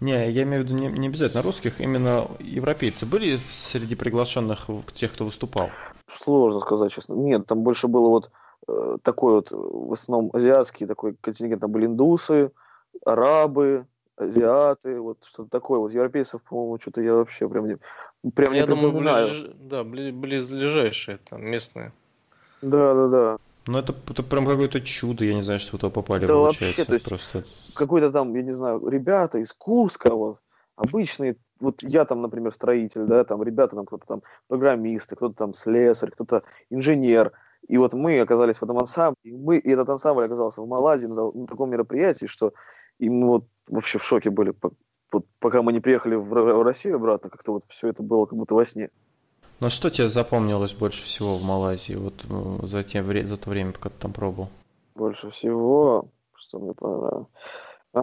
Не, 0.00 0.30
я 0.30 0.42
имею 0.42 0.62
в 0.62 0.66
виду 0.66 0.74
не, 0.74 0.88
не 0.88 1.08
обязательно 1.08 1.42
русских, 1.42 1.80
именно 1.80 2.26
европейцы 2.38 3.06
были 3.06 3.40
среди 3.50 3.94
приглашенных 3.94 4.66
тех, 4.94 5.12
кто 5.12 5.24
выступал? 5.24 5.70
Сложно 6.14 6.60
сказать, 6.60 6.92
честно. 6.92 7.14
Нет, 7.14 7.46
там 7.46 7.60
больше 7.60 7.88
было 7.88 8.08
вот 8.08 8.30
э, 8.68 8.96
такой 9.02 9.34
вот, 9.34 9.50
в 9.50 9.92
основном 9.92 10.30
азиатский 10.34 10.86
такой 10.86 11.16
контингент, 11.20 11.62
там 11.62 11.70
были 11.70 11.86
индусы, 11.86 12.52
арабы, 13.04 13.86
азиаты, 14.20 15.00
вот 15.00 15.18
что-то 15.24 15.50
такое. 15.50 15.78
Вот 15.78 15.92
европейцев, 15.92 16.42
по-моему, 16.42 16.78
что-то 16.80 17.00
я 17.00 17.14
вообще 17.14 17.48
прям 17.48 17.68
не, 17.68 17.78
прям 18.30 18.52
я 18.52 18.62
не 18.62 18.66
думаю, 18.66 18.92
ближ... 18.92 19.50
да, 19.60 19.84
близлежащие 19.84 21.18
там 21.28 21.44
местные. 21.44 21.92
Да, 22.62 22.94
да, 22.94 23.08
да. 23.08 23.38
Ну 23.66 23.78
это, 23.78 23.94
это 24.08 24.22
прям 24.22 24.46
какое-то 24.46 24.80
чудо, 24.80 25.24
я 25.24 25.34
не 25.34 25.42
знаю, 25.42 25.60
что 25.60 25.72
вы 25.72 25.78
туда 25.78 25.90
попали, 25.90 26.26
да, 26.26 26.32
получается. 26.32 26.66
Вообще, 26.66 26.84
то 26.84 26.92
есть 26.94 27.04
просто... 27.04 27.44
какой-то 27.74 28.10
там, 28.10 28.34
я 28.34 28.42
не 28.42 28.52
знаю, 28.52 28.86
ребята 28.88 29.38
из 29.38 29.52
Курска, 29.52 30.14
вот, 30.14 30.42
обычные 30.76 31.36
вот 31.60 31.82
я 31.82 32.04
там, 32.04 32.22
например, 32.22 32.52
строитель, 32.52 33.04
да, 33.04 33.22
там 33.24 33.42
ребята 33.42 33.76
там 33.76 33.86
кто-то 33.86 34.06
там 34.06 34.22
программисты, 34.48 35.14
кто-то 35.14 35.34
там 35.34 35.54
слесарь, 35.54 36.10
кто-то 36.10 36.42
инженер, 36.70 37.32
и 37.68 37.76
вот 37.76 37.92
мы 37.92 38.18
оказались 38.20 38.56
в 38.56 38.62
этом 38.62 38.78
ансамбле, 38.78 39.16
и, 39.22 39.36
мы, 39.36 39.58
и 39.58 39.70
этот 39.70 39.88
ансамбль 39.90 40.24
оказался 40.24 40.62
в 40.62 40.66
Малайзии 40.66 41.06
на, 41.06 41.30
на 41.30 41.46
таком 41.46 41.70
мероприятии, 41.70 42.26
что 42.26 42.52
и 42.98 43.08
мы 43.08 43.28
вот 43.28 43.44
вообще 43.70 43.98
в 43.98 44.04
шоке 44.04 44.30
были, 44.30 44.54
пока 45.38 45.62
мы 45.62 45.72
не 45.72 45.80
приехали 45.80 46.14
в, 46.14 46.62
Россию 46.62 46.96
обратно, 46.96 47.30
как-то 47.30 47.52
вот 47.52 47.64
все 47.68 47.88
это 47.88 48.02
было 48.02 48.26
как 48.26 48.38
будто 48.38 48.54
во 48.54 48.64
сне. 48.64 48.90
Ну 49.60 49.66
а 49.66 49.70
что 49.70 49.90
тебе 49.90 50.08
запомнилось 50.08 50.72
больше 50.72 51.02
всего 51.02 51.34
в 51.34 51.42
Малайзии 51.42 51.94
вот 51.94 52.24
э, 52.28 52.66
за, 52.66 52.82
те, 52.82 53.04
за 53.04 53.36
то 53.36 53.50
время, 53.50 53.72
пока 53.72 53.90
ты 53.90 53.96
там 53.98 54.12
пробовал? 54.12 54.48
Больше 54.94 55.30
всего, 55.30 56.08
что 56.34 56.58
мне 56.58 56.72
понравилось. 56.72 57.26
А... 57.92 58.00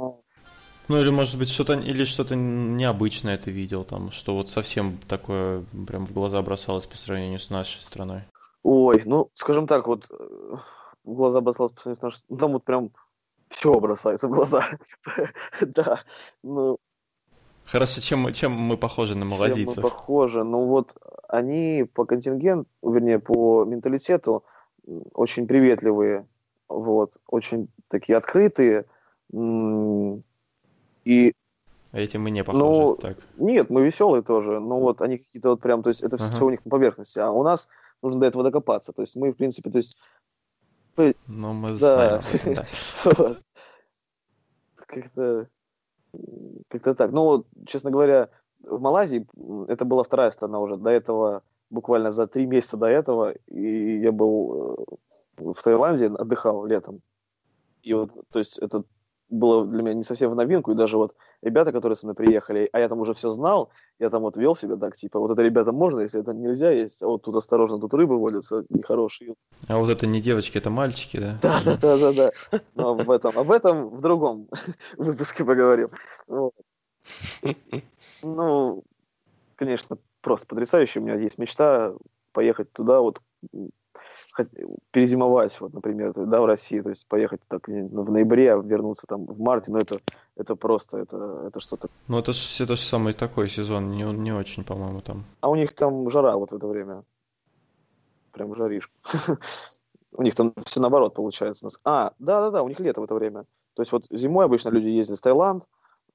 Ну 0.87 1.01
или 1.01 1.09
может 1.09 1.37
быть 1.37 1.49
что-то 1.49 1.73
или 1.73 2.05
что-то 2.05 2.35
необычное 2.35 3.37
ты 3.37 3.51
видел 3.51 3.83
там, 3.83 4.11
что 4.11 4.35
вот 4.35 4.49
совсем 4.49 4.99
такое 5.07 5.65
прям 5.87 6.05
в 6.05 6.13
глаза 6.13 6.41
бросалось 6.41 6.85
по 6.85 6.95
сравнению 6.95 7.39
с 7.39 7.49
нашей 7.49 7.81
страной. 7.81 8.21
Ой, 8.63 9.01
ну 9.05 9.31
скажем 9.33 9.65
так, 9.65 9.87
вот 9.87 10.05
э, 10.11 10.55
в 11.03 11.13
глаза 11.13 11.41
бросалось 11.41 11.71
по 11.71 11.81
сравнению 11.81 11.99
с 11.99 12.03
нашей, 12.03 12.23
ну, 12.29 12.37
там 12.37 12.51
вот 12.53 12.63
прям 12.63 12.91
все 13.49 13.79
бросается 13.79 14.27
в 14.27 14.31
глаза. 14.31 14.69
да, 15.61 16.01
ну 16.43 16.77
Хорошо, 17.67 17.99
чем, 17.99 18.31
чем 18.31 18.53
мы 18.53 18.77
похожи 18.77 19.13
на 19.13 19.25
малазийцев? 19.25 19.75
Чем 19.75 19.83
мы 19.83 19.89
похожи? 19.89 20.43
Ну 20.43 20.65
вот 20.65 20.95
они 21.27 21.85
по 21.93 22.05
контингенту, 22.05 22.69
вернее, 22.81 23.19
по 23.19 23.65
менталитету 23.65 24.45
очень 25.13 25.47
приветливые, 25.47 26.25
вот, 26.69 27.13
очень 27.27 27.67
такие 27.89 28.17
открытые. 28.17 28.85
И 31.03 31.33
а 31.91 31.99
Этим 31.99 32.21
мы 32.23 32.31
не 32.31 32.43
похожи. 32.43 32.63
Ну, 32.63 32.95
так. 32.95 33.17
Нет, 33.37 33.69
мы 33.69 33.83
веселые 33.83 34.21
тоже. 34.21 34.59
Но 34.59 34.79
вот 34.79 35.01
они 35.01 35.17
какие-то 35.17 35.51
вот 35.51 35.61
прям, 35.61 35.83
то 35.83 35.89
есть 35.89 36.03
это 36.03 36.17
ага. 36.17 36.29
все 36.31 36.45
у 36.45 36.49
них 36.49 36.63
на 36.65 36.71
поверхности. 36.71 37.19
А 37.19 37.31
у 37.31 37.43
нас 37.43 37.69
нужно 38.01 38.21
до 38.21 38.27
этого 38.27 38.43
докопаться. 38.43 38.93
То 38.93 39.01
есть 39.01 39.15
мы, 39.15 39.31
в 39.31 39.35
принципе, 39.37 39.69
то 39.69 39.77
есть... 39.77 39.97
Ну, 41.27 41.53
мы 41.53 41.77
да. 41.77 42.21
знаем. 42.21 42.55
Да. 43.05 43.37
Как-то 44.75 45.49
как-то 46.69 46.95
так. 46.95 47.11
Ну, 47.11 47.23
вот, 47.23 47.47
честно 47.65 47.91
говоря, 47.91 48.29
в 48.63 48.79
Малайзии 48.79 49.27
это 49.69 49.85
была 49.85 50.03
вторая 50.03 50.31
страна 50.31 50.59
уже. 50.59 50.77
До 50.77 50.89
этого, 50.89 51.43
буквально 51.69 52.11
за 52.11 52.27
три 52.27 52.45
месяца 52.45 52.77
до 52.77 52.87
этого, 52.87 53.33
и 53.47 53.99
я 53.99 54.11
был 54.11 54.75
э, 55.37 55.53
в 55.53 55.61
Таиланде, 55.61 56.07
отдыхал 56.07 56.65
летом. 56.65 57.01
И 57.83 57.93
вот, 57.93 58.11
то 58.31 58.39
есть, 58.39 58.57
это 58.59 58.83
было 59.29 59.65
для 59.65 59.81
меня 59.81 59.93
не 59.93 60.03
совсем 60.03 60.31
в 60.31 60.35
новинку, 60.35 60.71
и 60.71 60.75
даже 60.75 60.97
вот 60.97 61.15
ребята, 61.41 61.71
которые 61.71 61.95
со 61.95 62.05
мной 62.05 62.15
приехали, 62.15 62.69
а 62.71 62.79
я 62.79 62.89
там 62.89 62.99
уже 62.99 63.13
все 63.13 63.29
знал, 63.29 63.69
я 63.99 64.09
там 64.09 64.21
вот 64.21 64.37
вел 64.37 64.55
себя 64.55 64.75
так, 64.77 64.95
типа, 64.95 65.19
вот 65.19 65.31
это 65.31 65.41
ребята 65.41 65.71
можно, 65.71 66.01
если 66.01 66.21
это 66.21 66.33
нельзя, 66.33 66.71
есть, 66.71 67.01
а 67.03 67.07
вот 67.07 67.23
тут 67.23 67.35
осторожно, 67.35 67.79
тут 67.79 67.93
рыбы 67.93 68.17
водятся 68.17 68.65
нехорошие. 68.69 69.35
А 69.67 69.77
вот 69.77 69.89
это 69.89 70.07
не 70.07 70.21
девочки, 70.21 70.57
это 70.57 70.69
мальчики, 70.69 71.17
да? 71.17 71.39
Да, 71.47 71.61
да, 71.63 71.77
да, 71.77 71.97
да, 71.97 72.13
да. 72.13 72.61
Но 72.75 72.89
об 72.91 73.09
этом, 73.09 73.37
об 73.37 73.51
этом 73.51 73.89
в 73.89 74.01
другом 74.01 74.47
выпуске 74.97 75.43
поговорим. 75.43 75.89
Вот. 76.27 76.53
Ну, 78.21 78.83
конечно, 79.55 79.97
просто 80.21 80.47
потрясающе. 80.47 80.99
У 80.99 81.03
меня 81.03 81.15
есть 81.15 81.37
мечта 81.37 81.93
поехать 82.33 82.71
туда, 82.73 82.99
вот 82.99 83.21
перезимовать, 84.91 85.59
вот, 85.59 85.73
например, 85.73 86.13
да, 86.13 86.41
в 86.41 86.45
России, 86.45 86.81
то 86.81 86.89
есть 86.89 87.07
поехать 87.07 87.41
так 87.47 87.67
в 87.67 88.11
ноябре, 88.11 88.53
а 88.53 88.57
вернуться 88.57 89.07
там 89.07 89.25
в 89.25 89.39
марте, 89.39 89.71
но 89.71 89.79
это, 89.79 89.99
это 90.35 90.55
просто, 90.55 90.99
это, 90.99 91.45
это 91.47 91.59
что-то. 91.59 91.89
Ну, 92.07 92.19
это 92.19 92.33
же 92.33 92.63
это 92.63 92.75
ж 92.75 92.79
самый 92.79 93.13
такой 93.13 93.49
сезон, 93.49 93.91
не, 93.91 94.03
не 94.03 94.31
очень, 94.31 94.63
по-моему, 94.63 95.01
там. 95.01 95.25
А 95.41 95.49
у 95.49 95.55
них 95.55 95.73
там 95.73 96.09
жара 96.09 96.35
вот 96.37 96.51
в 96.51 96.55
это 96.55 96.67
время. 96.67 97.03
Прям 98.31 98.55
жаришка. 98.55 98.93
У 100.13 100.23
них 100.23 100.35
там 100.35 100.53
все 100.65 100.79
наоборот 100.79 101.13
получается. 101.13 101.67
А, 101.83 102.13
да-да-да, 102.17 102.63
у 102.63 102.69
них 102.69 102.79
лето 102.79 103.01
в 103.01 103.03
это 103.03 103.13
время. 103.13 103.43
То 103.75 103.81
есть 103.81 103.91
вот 103.91 104.07
зимой 104.09 104.45
обычно 104.45 104.69
люди 104.69 104.87
ездят 104.87 105.19
в 105.19 105.21
Таиланд, 105.21 105.63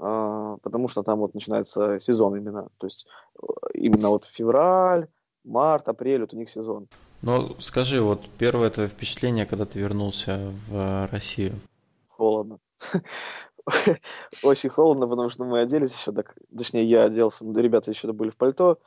а, 0.01 0.57
потому 0.63 0.89
что 0.89 1.03
там 1.03 1.21
вот 1.21 1.35
начинается 1.35 2.01
сезон 2.01 2.37
именно. 2.37 2.69
То 2.79 2.87
есть 2.87 3.07
э, 3.41 3.47
именно 3.75 4.09
вот 4.09 4.25
февраль, 4.25 5.07
март, 5.45 5.89
апрель, 5.89 6.23
вот 6.23 6.35
у 6.35 6.37
них 6.37 6.51
сезон. 6.51 6.89
Ну, 7.23 7.55
скажи, 7.61 8.03
вот 8.03 8.29
первое 8.37 8.67
это 8.67 8.89
впечатление, 8.89 9.47
когда 9.47 9.65
ты 9.65 9.79
вернулся 9.79 10.53
в 10.69 11.09
Россию? 11.13 11.61
Холодно. 12.09 12.59
Очень 14.43 14.71
холодно, 14.71 15.07
потому 15.07 15.29
что 15.29 15.45
мы 15.45 15.61
оделись 15.61 15.97
еще, 15.97 16.11
так, 16.11 16.35
точнее, 16.57 16.85
я 16.85 17.05
оделся, 17.05 17.45
ребята 17.45 17.93
еще 17.93 18.13
были 18.13 18.31
в 18.31 18.37
пальто, 18.37 18.79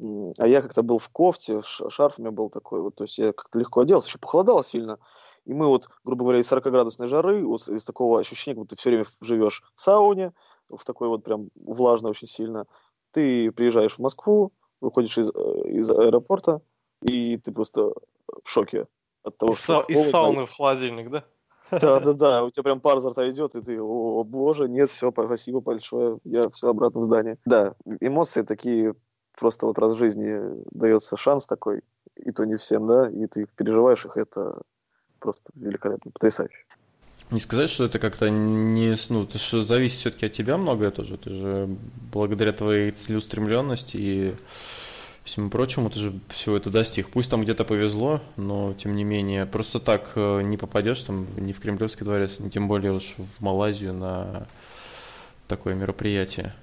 а 0.00 0.48
я 0.48 0.62
как-то 0.62 0.82
был 0.82 0.98
в 0.98 1.08
кофте, 1.10 1.62
шарф 1.62 2.18
у 2.18 2.22
меня 2.22 2.32
был 2.32 2.50
такой, 2.50 2.82
вот, 2.82 2.96
то 2.96 3.04
есть 3.04 3.18
я 3.18 3.32
как-то 3.32 3.60
легко 3.60 3.82
оделся, 3.82 4.08
еще 4.08 4.18
похолодало 4.18 4.64
сильно, 4.64 4.98
и 5.44 5.54
мы 5.54 5.68
вот, 5.68 5.88
грубо 6.04 6.24
говоря, 6.24 6.40
из 6.40 6.50
40-градусной 6.50 7.06
жары, 7.06 7.46
вот 7.46 7.68
из 7.68 7.84
такого 7.84 8.18
ощущения, 8.18 8.56
как 8.56 8.62
будто 8.64 8.74
ты 8.74 8.80
все 8.80 8.90
время 8.90 9.04
живешь 9.20 9.62
в 9.76 9.80
сауне, 9.80 10.32
в 10.68 10.84
такой 10.84 11.06
вот 11.06 11.22
прям 11.22 11.50
влажно 11.54 12.08
очень 12.08 12.26
сильно, 12.26 12.66
ты 13.12 13.52
приезжаешь 13.52 13.94
в 13.94 14.00
Москву, 14.00 14.52
выходишь 14.80 15.18
из, 15.18 15.30
э, 15.30 15.68
из 15.68 15.88
аэропорта, 15.88 16.60
и 17.06 17.36
ты 17.38 17.52
просто 17.52 17.92
в 18.42 18.48
шоке 18.48 18.86
от 19.22 19.38
того, 19.38 19.52
что... 19.52 19.82
Из 19.88 20.10
сауны 20.10 20.46
в 20.46 20.52
холодильник, 20.52 21.10
да? 21.10 21.24
Да, 21.70 22.00
да, 22.00 22.12
да, 22.12 22.44
у 22.44 22.50
тебя 22.50 22.62
прям 22.62 22.80
пар 22.80 22.98
изо 22.98 23.10
рта 23.10 23.28
идет, 23.28 23.56
и 23.56 23.60
ты, 23.60 23.80
о, 23.80 24.22
боже, 24.22 24.68
нет, 24.68 24.88
все, 24.90 25.10
спасибо 25.10 25.60
большое, 25.60 26.18
я 26.24 26.48
все 26.50 26.68
обратно 26.68 27.00
в 27.00 27.04
здание. 27.04 27.38
Да, 27.44 27.74
эмоции 28.00 28.42
такие, 28.42 28.94
просто 29.36 29.66
вот 29.66 29.78
раз 29.78 29.96
в 29.96 29.98
жизни 29.98 30.38
дается 30.70 31.16
шанс 31.16 31.46
такой, 31.46 31.82
и 32.16 32.30
то 32.30 32.44
не 32.44 32.56
всем, 32.56 32.86
да, 32.86 33.10
и 33.10 33.26
ты 33.26 33.46
переживаешь 33.56 34.04
их, 34.04 34.16
это 34.16 34.62
просто 35.18 35.42
великолепно, 35.54 36.12
потрясающе. 36.12 36.64
Не 37.30 37.40
сказать, 37.40 37.70
что 37.70 37.84
это 37.86 37.98
как-то 37.98 38.30
не... 38.30 38.94
Ну, 39.08 39.24
это 39.24 39.38
что 39.38 39.64
зависит 39.64 39.98
все-таки 39.98 40.26
от 40.26 40.32
тебя 40.32 40.56
многое 40.56 40.92
тоже. 40.92 41.18
Ты 41.18 41.30
же 41.30 41.76
благодаря 42.12 42.52
твоей 42.52 42.92
целеустремленности 42.92 43.96
и 43.96 44.34
всему 45.26 45.50
прочему, 45.50 45.90
ты 45.90 45.98
же 45.98 46.20
всего 46.28 46.56
это 46.56 46.70
достиг. 46.70 47.10
Пусть 47.10 47.30
там 47.30 47.42
где-то 47.42 47.64
повезло, 47.64 48.20
но 48.36 48.74
тем 48.74 48.96
не 48.96 49.04
менее, 49.04 49.44
просто 49.44 49.80
так 49.80 50.12
э, 50.14 50.42
не 50.42 50.56
попадешь 50.56 51.00
там 51.00 51.26
ни 51.36 51.52
в 51.52 51.60
Кремлевский 51.60 52.04
дворец, 52.04 52.38
ни 52.38 52.48
тем 52.48 52.68
более 52.68 52.92
уж 52.92 53.16
в 53.18 53.42
Малайзию 53.42 53.92
на 53.92 54.46
такое 55.48 55.74
мероприятие. 55.74 56.54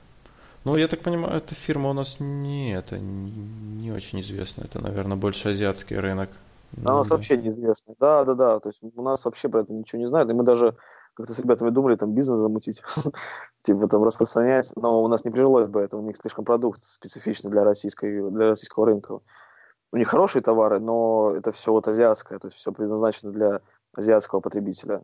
Ну, 0.63 0.77
я 0.77 0.87
так 0.87 1.01
понимаю, 1.01 1.37
эта 1.37 1.55
фирма 1.55 1.89
у 1.89 1.93
нас 1.93 2.15
не 2.19 2.73
это 2.73 2.97
не, 2.97 3.91
очень 3.91 4.21
известна. 4.21 4.63
Это, 4.63 4.81
наверное, 4.81 5.17
больше 5.17 5.49
азиатский 5.49 5.97
рынок. 5.97 6.29
Она 6.77 6.97
ну, 6.97 7.03
да. 7.03 7.15
вообще 7.15 7.37
неизвестная. 7.37 7.95
Да, 7.99 8.23
да, 8.23 8.33
да. 8.33 8.59
То 8.59 8.69
есть 8.69 8.81
у 8.81 9.01
нас 9.01 9.25
вообще 9.25 9.49
про 9.49 9.61
это 9.61 9.73
ничего 9.73 9.99
не 9.99 10.07
знают. 10.07 10.29
И 10.29 10.33
мы 10.33 10.43
даже 10.43 10.75
как-то 11.13 11.33
с 11.33 11.39
ребятами 11.39 11.69
думали 11.69 11.95
там 11.95 12.13
бизнес 12.13 12.39
замутить, 12.39 12.81
типа 13.63 13.87
там 13.87 14.03
распространять, 14.03 14.71
но 14.75 15.03
у 15.03 15.07
нас 15.07 15.25
не 15.25 15.31
прижилось 15.31 15.67
бы 15.67 15.81
это, 15.81 15.97
у 15.97 16.01
них 16.01 16.17
слишком 16.17 16.45
продукт 16.45 16.81
специфичный 16.81 17.51
для, 17.51 17.63
российской, 17.63 18.29
для 18.31 18.49
российского 18.49 18.85
рынка. 18.85 19.19
У 19.91 19.97
них 19.97 20.07
хорошие 20.07 20.41
товары, 20.41 20.79
но 20.79 21.33
это 21.35 21.51
все 21.51 21.71
вот 21.71 21.87
азиатское, 21.87 22.39
то 22.39 22.47
есть 22.47 22.57
все 22.57 22.71
предназначено 22.71 23.31
для 23.31 23.61
азиатского 23.95 24.39
потребителя. 24.39 25.03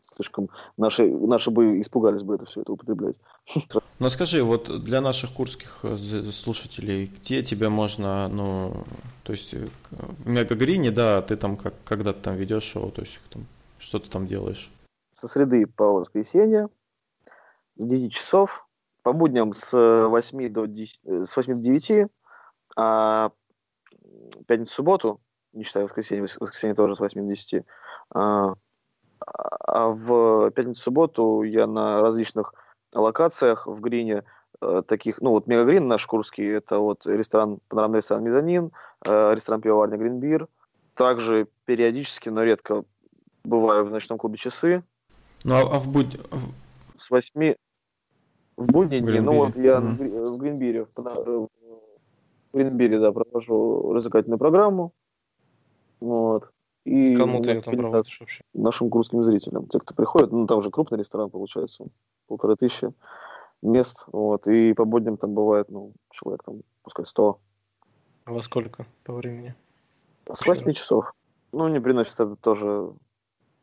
Слишком 0.00 0.48
наши, 0.76 1.06
наши 1.06 1.50
бы 1.50 1.80
испугались 1.80 2.22
бы 2.22 2.34
это 2.34 2.46
все 2.46 2.62
это 2.62 2.72
употреблять. 2.72 3.16
Ну 3.98 4.10
скажи, 4.10 4.42
вот 4.42 4.82
для 4.82 5.00
наших 5.00 5.32
курских 5.32 5.78
э, 5.84 5.96
слушателей, 6.32 7.06
где 7.06 7.44
тебя 7.44 7.70
можно, 7.70 8.26
ну, 8.26 8.84
то 9.22 9.32
есть 9.32 9.54
э, 9.54 9.68
в 9.90 10.26
Мегагрине, 10.26 10.90
да, 10.90 11.22
ты 11.22 11.36
там 11.36 11.56
как, 11.56 11.74
когда 11.84 12.12
ты 12.12 12.20
там 12.20 12.34
ведешь 12.34 12.64
шоу, 12.64 12.90
то 12.90 13.02
есть 13.02 13.20
там, 13.30 13.46
что 13.78 14.00
ты 14.00 14.10
там 14.10 14.26
делаешь? 14.26 14.72
Со 15.12 15.28
среды 15.28 15.66
по 15.66 15.92
воскресенье 15.92 16.68
с 17.76 17.86
10 17.86 18.12
часов, 18.12 18.66
по 19.02 19.12
будням 19.12 19.52
с 19.52 19.72
8 19.72 20.48
до 20.48 20.66
10, 20.66 21.00
э, 21.04 21.24
с 21.24 21.36
8 21.36 21.54
до 21.54 21.60
9, 21.60 22.08
а 22.76 23.32
пятницу, 24.46 24.72
субботу, 24.72 25.20
не 25.52 25.64
считая 25.64 25.84
воскресенье, 25.84 26.26
воскресенье 26.40 26.74
тоже 26.74 26.96
с 26.96 27.00
8 27.00 27.22
до 27.22 27.28
10, 27.28 27.64
а, 28.10 28.54
а 29.20 29.88
в 29.88 30.50
пятницу, 30.50 30.80
субботу 30.82 31.42
я 31.42 31.66
на 31.66 32.00
различных 32.00 32.54
локациях 32.94 33.66
в 33.66 33.80
Грине, 33.80 34.24
э, 34.60 34.82
таких, 34.86 35.20
ну 35.20 35.30
вот 35.30 35.46
Мегагрин 35.46 35.88
наш 35.88 36.06
курский, 36.06 36.46
это 36.48 36.78
вот 36.78 37.06
ресторан, 37.06 37.60
панорамный 37.68 37.98
ресторан 37.98 38.24
Мезонин, 38.24 38.72
э, 39.04 39.34
ресторан 39.34 39.60
пивоварня 39.60 39.96
Гринбир, 39.96 40.48
также 40.94 41.48
периодически, 41.64 42.28
но 42.28 42.42
редко 42.42 42.84
бываю 43.44 43.84
в 43.84 43.90
ночном 43.90 44.18
клубе 44.18 44.36
«Часы», 44.36 44.82
ну, 45.44 45.54
а, 45.54 45.76
а 45.76 45.78
в 45.78 45.88
будь... 45.88 46.18
С 46.96 47.10
восьми... 47.10 47.56
В 48.56 48.66
будни 48.66 48.98
дни, 48.98 49.20
ну 49.20 49.36
вот 49.36 49.56
я 49.56 49.78
mm-hmm. 49.78 50.24
в 50.24 50.38
Гринбире, 50.38 50.84
в 50.84 51.48
Гринбире, 52.52 53.00
да, 53.00 53.12
провожу 53.12 53.92
развлекательную 53.92 54.38
программу. 54.38 54.92
Вот. 56.00 56.50
И 56.84 57.16
Кому 57.16 57.42
ты 57.42 57.60
там 57.60 57.76
проводишь 57.76 58.20
вообще? 58.20 58.42
Нашим 58.54 58.90
курским 58.90 59.22
зрителям. 59.22 59.66
Те, 59.68 59.78
кто 59.78 59.94
приходит, 59.94 60.32
ну 60.32 60.46
там 60.46 60.60
же 60.62 60.70
крупный 60.70 60.98
ресторан 60.98 61.30
получается, 61.30 61.86
полторы 62.26 62.56
тысячи. 62.56 62.92
мест, 63.62 64.04
вот, 64.12 64.46
и 64.48 64.74
по 64.74 64.84
будням 64.84 65.16
там 65.16 65.34
бывает, 65.34 65.70
ну, 65.70 65.92
человек 66.10 66.42
там, 66.44 66.62
пускай 66.82 67.06
100. 67.06 67.38
Во 68.26 68.42
сколько 68.42 68.86
по 69.04 69.14
времени? 69.14 69.54
С 70.30 70.46
8 70.46 70.72
часов. 70.72 71.12
Ну, 71.52 71.68
не 71.68 71.80
приносит 71.80 72.14
это 72.14 72.36
тоже 72.36 72.92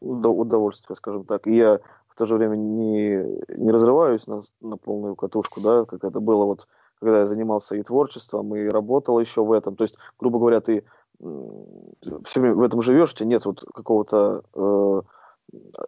удовольствие, 0.02 0.96
скажем 0.96 1.26
так. 1.26 1.48
И 1.48 1.56
я 1.56 1.80
в 2.08 2.16
то 2.16 2.26
же 2.26 2.36
время 2.36 2.56
не, 2.56 3.24
не 3.58 3.72
разрываюсь 3.72 4.28
на, 4.28 4.42
на 4.62 4.78
полную 4.78 5.16
катушку, 5.16 5.62
да, 5.62 5.86
как 5.86 6.04
это 6.04 6.20
было 6.20 6.46
вот, 6.46 6.68
когда 7.00 7.20
я 7.20 7.26
занимался 7.26 7.76
и 7.76 7.84
творчеством, 7.84 8.56
и 8.56 8.68
работал 8.68 9.20
еще 9.20 9.44
в 9.44 9.52
этом. 9.52 9.76
То 9.76 9.84
есть, 9.84 9.98
грубо 10.18 10.40
говоря, 10.40 10.62
ты 10.62 10.84
все 11.20 12.40
время 12.40 12.56
в 12.56 12.62
этом 12.62 12.82
живешь, 12.82 13.12
у 13.12 13.16
тебя 13.16 13.30
нет 13.30 13.46
вот 13.46 13.64
какого-то 13.74 14.44
э, 14.54 15.02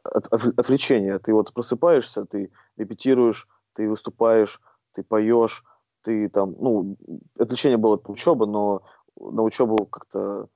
от, 0.04 0.28
отвлечения. 0.58 1.20
Ты 1.20 1.34
вот 1.34 1.54
просыпаешься, 1.54 2.26
ты 2.26 2.52
репетируешь, 2.78 3.48
ты 3.74 3.90
выступаешь, 3.90 4.62
ты 4.94 5.04
поешь, 5.04 5.64
ты 6.02 6.28
там, 6.30 6.56
ну, 6.60 6.98
отвлечение 7.38 7.78
было 7.78 7.96
от 7.96 8.10
учебы, 8.10 8.46
но 8.46 8.82
на 9.20 9.44
учебу 9.44 9.86
как-то 9.86 10.48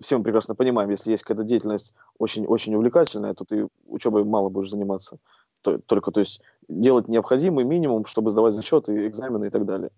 все 0.00 0.16
мы 0.16 0.24
прекрасно 0.24 0.54
понимаем, 0.54 0.90
если 0.90 1.10
есть 1.10 1.22
какая-то 1.22 1.44
деятельность 1.44 1.94
очень-очень 2.18 2.74
увлекательная, 2.74 3.34
то 3.34 3.44
ты 3.44 3.68
учебой 3.86 4.24
мало 4.24 4.48
будешь 4.48 4.70
заниматься. 4.70 5.18
Только, 5.62 6.10
то 6.10 6.20
есть, 6.20 6.40
делать 6.68 7.08
необходимый 7.08 7.64
минимум, 7.64 8.04
чтобы 8.04 8.30
сдавать 8.30 8.54
зачеты, 8.54 9.06
экзамены 9.06 9.46
и 9.46 9.50
так 9.50 9.64
далее. 9.64 9.90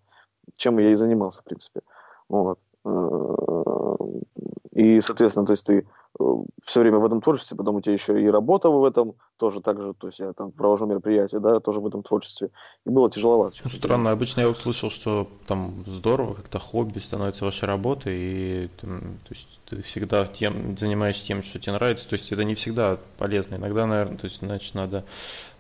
Чем 0.57 0.79
я 0.79 0.91
и 0.91 0.95
занимался, 0.95 1.41
в 1.41 1.45
принципе. 1.45 1.81
Вот. 2.29 2.59
Э, 2.85 3.97
и, 4.73 5.01
соответственно, 5.01 5.47
то 5.47 5.53
есть 5.53 5.65
ты 5.65 5.87
все 6.65 6.81
время 6.81 6.99
в 6.99 7.05
этом 7.05 7.21
творчестве, 7.21 7.57
потом 7.57 7.77
у 7.77 7.81
тебя 7.81 7.93
еще 7.93 8.21
и 8.23 8.27
работа 8.29 8.69
в 8.71 8.85
этом, 8.85 9.15
тоже 9.37 9.61
так 9.61 9.81
же, 9.81 9.95
то 9.95 10.07
есть 10.07 10.21
я 10.21 10.33
там 10.33 10.53
провожу 10.53 10.87
мероприятия, 10.87 11.41
да, 11.41 11.61
тоже 11.61 11.81
в 11.81 11.87
этом 11.87 12.03
творчестве. 12.03 12.51
И 12.87 12.91
было 12.91 13.11
тяжеловато. 13.11 13.57
Ну, 13.65 13.71
странно, 13.71 14.11
обычно 14.11 14.43
я 14.43 14.49
услышал, 14.49 14.91
что 14.91 15.29
там 15.47 15.85
здорово, 15.87 16.35
как-то 16.35 16.59
хобби 16.59 17.01
становится 17.01 17.45
вашей 17.45 17.65
работой, 17.65 18.15
и 18.17 18.71
там, 18.81 19.19
то 19.25 19.35
есть 19.35 19.61
ты 19.67 19.83
всегда 19.83 20.27
тем, 20.27 20.77
занимаешься 20.79 21.27
тем, 21.27 21.43
что 21.43 21.59
тебе 21.59 21.73
нравится, 21.73 22.09
то 22.09 22.15
есть 22.15 22.31
это 22.31 22.45
не 22.45 22.55
всегда 22.55 22.99
полезно. 23.19 23.57
Иногда, 23.57 23.87
наверное, 23.87 24.19
то 24.19 24.27
есть, 24.27 24.39
значит, 24.39 24.75
надо 24.75 25.05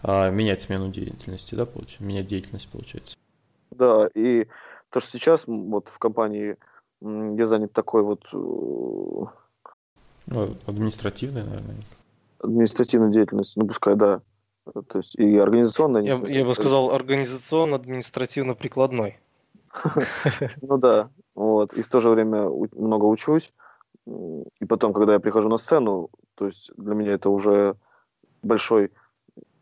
а, 0.02 0.30
менять 0.30 0.62
смену 0.62 0.88
деятельности, 0.88 1.55
да, 1.55 1.66
получается, 1.66 2.05
менять 2.05 2.28
деятельность, 2.28 2.68
получается. 2.68 3.16
Да, 3.72 4.09
и 4.14 4.46
то, 4.90 5.00
что 5.00 5.11
сейчас 5.11 5.44
вот 5.46 5.88
в 5.88 5.98
компании 5.98 6.57
я 7.00 7.46
занят 7.46 7.72
такой 7.72 8.02
вот... 8.02 8.22
Ну, 10.26 10.56
административной, 10.66 11.44
наверное. 11.44 11.76
Административной 12.38 13.12
деятельностью, 13.12 13.62
ну 13.62 13.68
пускай, 13.68 13.94
да. 13.94 14.20
То 14.64 14.98
есть 14.98 15.14
и 15.16 15.36
организационная. 15.36 16.02
Я, 16.02 16.22
я 16.26 16.44
бы 16.44 16.54
сказал, 16.54 16.92
организационно-административно-прикладной. 16.92 19.18
Ну 20.62 20.78
да, 20.78 21.10
вот. 21.34 21.74
И 21.74 21.82
в 21.82 21.88
то 21.88 22.00
же 22.00 22.08
время 22.08 22.48
много 22.72 23.04
учусь. 23.04 23.52
И 24.06 24.64
потом, 24.68 24.92
когда 24.92 25.14
я 25.14 25.20
прихожу 25.20 25.48
на 25.48 25.56
сцену, 25.56 26.10
то 26.34 26.46
есть 26.46 26.70
для 26.76 26.94
меня 26.94 27.14
это 27.14 27.30
уже 27.30 27.76
большой 28.42 28.90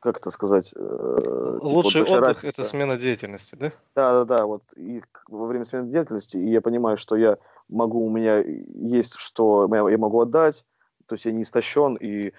как 0.03 0.19
это 0.19 0.31
сказать? 0.31 0.75
Э, 0.75 1.59
типа, 1.61 1.65
Лучший 1.65 2.03
отдых– 2.03 2.45
это 2.45 2.65
смена 2.65 2.97
деятельности, 2.97 3.55
да? 3.55 3.73
Да, 3.95 4.13
да, 4.13 4.25
да. 4.25 4.47
Вот 4.47 4.65
и 4.77 5.01
во 5.29 5.47
время 5.47 5.65
смены 5.65 5.93
деятельности, 5.93 6.39
и 6.39 6.51
я 6.51 6.61
понимаю, 6.61 6.97
что 6.97 7.15
я 7.15 7.39
могу, 7.69 8.07
у 8.07 8.11
меня 8.11 8.39
есть 8.39 9.17
что 9.17 9.69
я, 9.73 9.99
могу 9.99 10.21
отдать, 10.21 10.65
то 11.07 11.15
есть 11.15 11.25
я 11.25 11.33
не 11.33 11.43
истощен, 11.43 11.97
и, 11.97 12.33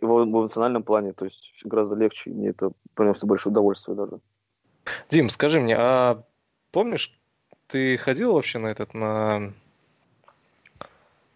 в, 0.00 0.24
эмоциональном 0.24 0.82
плане, 0.82 1.12
то 1.12 1.24
есть 1.24 1.52
гораздо 1.64 1.96
легче, 1.96 2.30
и 2.30 2.34
мне 2.34 2.48
это 2.48 2.72
приносит 2.94 3.24
большое 3.24 3.52
удовольствие 3.52 3.96
даже. 3.96 4.20
Дим, 5.10 5.30
скажи 5.30 5.60
мне, 5.60 5.76
а 5.76 6.22
помнишь, 6.70 7.18
ты 7.68 7.96
ходил 7.96 8.34
вообще 8.34 8.58
на 8.58 8.68
этот, 8.68 8.94
на... 8.94 9.52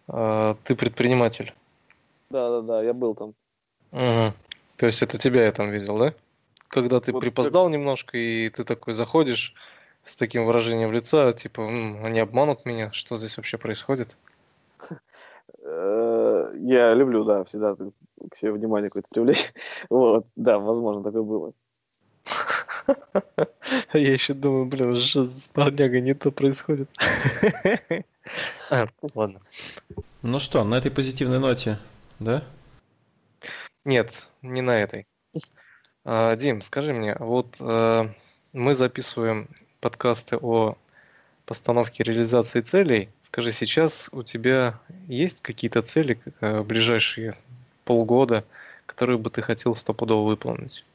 А, 0.07 0.55
ты 0.63 0.75
предприниматель? 0.75 1.53
Да, 2.29 2.49
да, 2.49 2.61
да, 2.61 2.83
я 2.83 2.93
был 2.93 3.15
там. 3.15 3.33
Угу. 3.91 4.33
То 4.77 4.85
есть 4.85 5.01
это 5.01 5.17
тебя 5.17 5.45
я 5.45 5.51
там 5.51 5.69
видел, 5.69 5.97
да? 5.97 6.13
Когда 6.67 6.99
ты 6.99 7.11
вот 7.11 7.19
припоздал 7.19 7.65
так... 7.65 7.73
немножко, 7.73 8.17
и 8.17 8.49
ты 8.49 8.63
такой 8.63 8.93
заходишь 8.93 9.53
с 10.05 10.15
таким 10.15 10.45
выражением 10.45 10.91
лица, 10.91 11.33
типа, 11.33 11.67
они 11.67 12.19
обманут 12.19 12.65
меня, 12.65 12.91
что 12.91 13.17
здесь 13.17 13.37
вообще 13.37 13.57
происходит? 13.57 14.15
Э, 15.63 16.51
я 16.55 16.93
люблю, 16.93 17.23
да, 17.23 17.43
всегда 17.43 17.75
к 17.75 18.35
себе 18.35 18.51
внимание 18.51 18.89
какое-то 18.89 19.09
привлечь. 19.11 19.53
Вот, 19.89 20.25
да, 20.35 20.59
возможно, 20.59 21.03
такое 21.03 21.23
было. 21.23 21.51
Я 23.93 24.11
еще 24.11 24.33
думаю, 24.33 24.65
блин, 24.65 24.95
что 24.97 25.25
с 25.25 25.47
парнягой 25.49 26.01
не 26.01 26.13
то 26.13 26.31
происходит. 26.31 26.89
А, 28.69 28.87
ладно. 29.15 29.41
Ну 30.21 30.39
что, 30.39 30.63
на 30.63 30.75
этой 30.75 30.91
позитивной 30.91 31.39
ноте, 31.39 31.79
да? 32.19 32.43
Нет, 33.83 34.27
не 34.43 34.61
на 34.61 34.77
этой. 34.77 35.07
А, 36.05 36.35
Дим, 36.35 36.61
скажи 36.61 36.93
мне, 36.93 37.15
вот 37.19 37.57
э, 37.59 38.05
мы 38.53 38.75
записываем 38.75 39.49
подкасты 39.81 40.37
о 40.37 40.77
постановке 41.45 42.03
реализации 42.03 42.61
целей. 42.61 43.09
Скажи, 43.23 43.51
сейчас 43.51 44.09
у 44.11 44.23
тебя 44.23 44.79
есть 45.07 45.41
какие-то 45.41 45.81
цели 45.81 46.19
э, 46.39 46.61
ближайшие 46.61 47.35
полгода, 47.83 48.45
которые 48.85 49.17
бы 49.17 49.29
ты 49.29 49.41
хотел 49.41 49.75
стопудово 49.75 50.27
выполнить? 50.27 50.85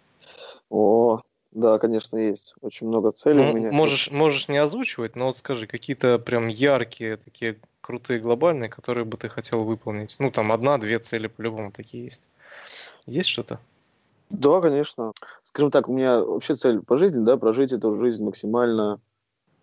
О, 0.70 1.20
да, 1.52 1.78
конечно, 1.78 2.16
есть. 2.16 2.54
Очень 2.60 2.88
много 2.88 3.12
целей 3.12 3.42
ну, 3.42 3.50
у 3.50 3.54
меня. 3.54 3.72
Можешь, 3.72 4.10
можешь 4.10 4.48
не 4.48 4.58
озвучивать, 4.58 5.16
но 5.16 5.26
вот 5.26 5.36
скажи, 5.36 5.66
какие-то 5.66 6.18
прям 6.18 6.48
яркие, 6.48 7.16
такие 7.16 7.56
крутые, 7.80 8.20
глобальные, 8.20 8.68
которые 8.68 9.04
бы 9.04 9.16
ты 9.16 9.28
хотел 9.28 9.64
выполнить. 9.64 10.16
Ну, 10.18 10.30
там 10.30 10.52
одна-две 10.52 10.98
цели 10.98 11.26
по-любому 11.28 11.70
такие 11.70 12.04
есть. 12.04 12.20
Есть 13.06 13.28
что-то? 13.28 13.60
Да, 14.30 14.60
конечно. 14.60 15.12
Скажем 15.42 15.70
так, 15.70 15.88
у 15.88 15.92
меня 15.92 16.20
вообще 16.22 16.54
цель 16.54 16.80
по 16.82 16.98
жизни, 16.98 17.24
да, 17.24 17.36
прожить 17.36 17.72
эту 17.72 17.98
жизнь 17.98 18.24
максимально 18.24 19.00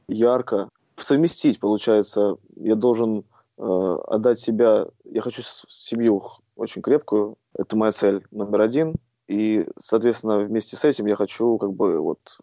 ярко. 0.07 0.69
Совместить, 0.97 1.59
получается, 1.59 2.37
я 2.55 2.75
должен 2.75 3.25
э, 3.57 3.97
отдать 4.07 4.39
себя, 4.39 4.87
я 5.03 5.21
хочу 5.21 5.41
семью 5.43 6.23
очень 6.55 6.81
крепкую, 6.81 7.37
это 7.57 7.75
моя 7.75 7.91
цель 7.91 8.25
номер 8.31 8.61
один, 8.61 8.95
и, 9.27 9.67
соответственно, 9.77 10.39
вместе 10.39 10.75
с 10.75 10.85
этим 10.85 11.07
я 11.07 11.15
хочу 11.15 11.57
как 11.57 11.73
бы 11.73 11.99
вот 11.99 12.37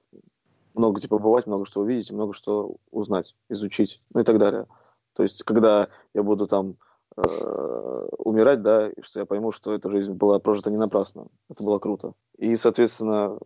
много 0.74 0.98
где 0.98 1.08
побывать, 1.08 1.46
много 1.46 1.64
что 1.64 1.80
увидеть, 1.80 2.10
много 2.10 2.32
что 2.32 2.76
узнать, 2.90 3.34
изучить, 3.48 3.98
ну 4.14 4.20
и 4.20 4.24
так 4.24 4.38
далее. 4.38 4.66
То 5.14 5.22
есть, 5.22 5.42
когда 5.42 5.88
я 6.14 6.22
буду 6.22 6.46
там 6.46 6.76
э, 7.16 8.08
умирать, 8.18 8.62
да, 8.62 8.88
и 8.88 9.02
что 9.02 9.20
я 9.20 9.26
пойму, 9.26 9.52
что 9.52 9.74
эта 9.74 9.90
жизнь 9.90 10.12
была 10.12 10.38
прожита 10.38 10.70
не 10.70 10.76
напрасно. 10.76 11.26
Это 11.48 11.62
было 11.62 11.78
круто. 11.78 12.12
И, 12.38 12.54
соответственно, 12.56 13.38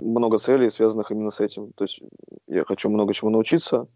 много 0.00 0.38
целей, 0.38 0.70
связанных 0.70 1.10
именно 1.10 1.30
с 1.30 1.40
этим. 1.40 1.72
То 1.72 1.84
есть 1.84 2.00
я 2.46 2.64
хочу 2.64 2.88
много 2.88 3.14
чему 3.14 3.30
научиться, 3.30 3.86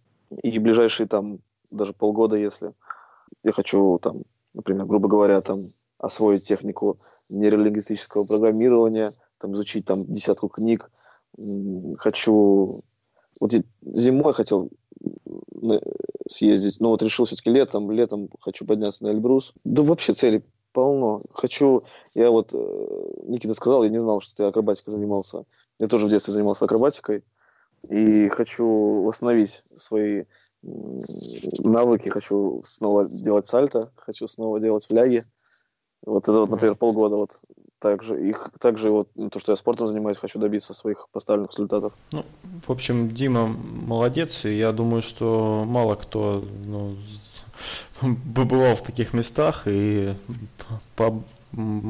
и 0.42 0.58
ближайшие 0.58 1.06
там 1.06 1.38
даже 1.70 1.92
полгода, 1.92 2.36
если 2.36 2.72
я 3.42 3.52
хочу 3.52 3.98
там, 4.02 4.22
например, 4.52 4.86
грубо 4.86 5.08
говоря, 5.08 5.40
там 5.40 5.66
освоить 5.98 6.46
технику 6.46 6.98
нейролингвистического 7.30 8.24
программирования, 8.24 9.10
там 9.38 9.52
изучить 9.52 9.86
там 9.86 10.04
десятку 10.04 10.48
книг, 10.48 10.90
хочу 11.98 12.80
вот 13.40 13.52
зимой 13.82 14.34
хотел 14.34 14.70
съездить. 16.28 16.80
Но 16.80 16.90
вот 16.90 17.02
решил 17.02 17.24
все-таки 17.24 17.50
летом, 17.50 17.90
летом 17.90 18.28
хочу 18.40 18.64
подняться 18.64 19.04
на 19.04 19.08
Эльбрус. 19.08 19.52
Да 19.64 19.82
вообще 19.82 20.12
цели 20.12 20.44
полно. 20.72 21.20
Хочу, 21.32 21.84
я 22.14 22.30
вот, 22.30 22.50
э, 22.52 23.06
Никита 23.26 23.54
сказал, 23.54 23.84
я 23.84 23.90
не 23.90 24.00
знал, 24.00 24.20
что 24.20 24.34
ты 24.34 24.42
акробатикой 24.44 24.92
занимался. 24.92 25.44
Я 25.78 25.88
тоже 25.88 26.06
в 26.06 26.10
детстве 26.10 26.32
занимался 26.32 26.64
акробатикой. 26.64 27.24
И 27.88 28.28
хочу 28.28 29.02
восстановить 29.02 29.62
свои 29.76 30.24
навыки, 30.62 32.08
хочу 32.08 32.62
снова 32.64 33.06
делать 33.06 33.46
сальто, 33.46 33.90
хочу 33.96 34.26
снова 34.28 34.60
делать 34.60 34.86
фляги. 34.86 35.22
Вот 36.04 36.24
это 36.24 36.40
вот, 36.40 36.50
например, 36.50 36.76
полгода 36.76 37.16
вот 37.16 37.32
также 37.84 38.18
их 38.18 38.50
также 38.58 38.90
вот 38.90 39.08
ну, 39.14 39.28
то, 39.28 39.38
что 39.38 39.52
я 39.52 39.56
спортом 39.56 39.88
занимаюсь, 39.88 40.16
хочу 40.16 40.38
добиться 40.38 40.72
своих 40.72 41.06
поставленных 41.12 41.50
результатов. 41.50 41.92
Ну, 42.12 42.24
в 42.66 42.70
общем, 42.70 43.14
Дима 43.14 43.46
молодец, 43.46 44.46
и 44.46 44.56
я 44.56 44.72
думаю, 44.72 45.02
что 45.02 45.64
мало 45.66 45.94
кто 45.94 46.42
ну, 46.64 46.96
побывал 48.34 48.74
в 48.74 48.82
таких 48.82 49.12
местах 49.12 49.64
и 49.66 50.14
по, 50.96 51.22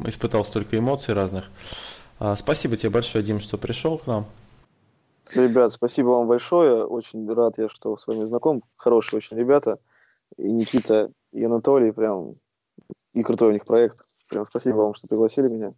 испытал 0.07 0.45
столько 0.45 0.77
эмоций 0.77 1.15
разных. 1.15 1.45
А, 2.19 2.35
спасибо 2.35 2.77
тебе 2.77 2.91
большое, 2.91 3.23
Дим, 3.23 3.39
что 3.39 3.57
пришел 3.57 3.99
к 3.99 4.09
нам. 4.09 4.27
Ребят, 5.31 5.73
спасибо 5.73 6.09
вам 6.09 6.27
большое. 6.27 6.85
Очень 6.85 7.33
рад 7.33 7.57
я, 7.59 7.69
что 7.69 7.97
с 7.97 8.09
вами 8.09 8.25
знаком. 8.25 8.65
Хорошие 8.77 9.19
очень 9.19 9.37
ребята. 9.37 9.79
И 10.39 10.51
Никита, 10.51 11.13
и 11.31 11.45
Анатолий, 11.45 11.93
прям 11.93 12.35
и 13.13 13.23
крутой 13.23 13.51
у 13.51 13.53
них 13.53 13.65
проект. 13.65 14.14
Прям 14.31 14.47
спасибо 14.47 14.77
вам, 14.77 14.95
что 14.95 15.09
пригласили 15.09 15.49
меня. 15.49 15.73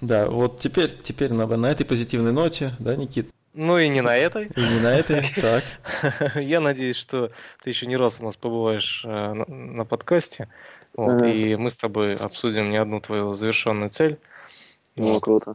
Да, 0.00 0.28
вот 0.28 0.60
теперь, 0.60 0.90
теперь 1.02 1.32
на, 1.32 1.46
на 1.46 1.70
этой 1.70 1.84
позитивной 1.84 2.32
ноте, 2.32 2.74
да, 2.78 2.96
Никит? 2.96 3.30
Ну 3.54 3.78
и 3.78 3.88
не 3.88 4.00
на 4.00 4.16
этой. 4.16 4.46
И 4.46 4.60
не 4.60 4.80
на 4.80 4.92
этой, 4.92 5.32
так. 5.40 5.64
Я 6.34 6.60
надеюсь, 6.60 6.96
что 6.96 7.30
ты 7.62 7.70
еще 7.70 7.86
не 7.86 7.96
раз 7.96 8.20
у 8.20 8.24
нас 8.24 8.36
побываешь 8.36 9.04
э, 9.04 9.08
на, 9.08 9.44
на 9.46 9.84
подкасте. 9.84 10.48
Вот, 10.94 11.22
Ага. 11.22 11.28
И 11.28 11.54
мы 11.56 11.70
с 11.70 11.76
тобой 11.76 12.16
обсудим 12.16 12.70
не 12.70 12.76
одну 12.76 13.00
твою 13.00 13.34
завершенную 13.34 13.90
цель. 13.90 14.18
Ну, 14.96 15.14
Вот. 15.14 15.22
круто. 15.22 15.54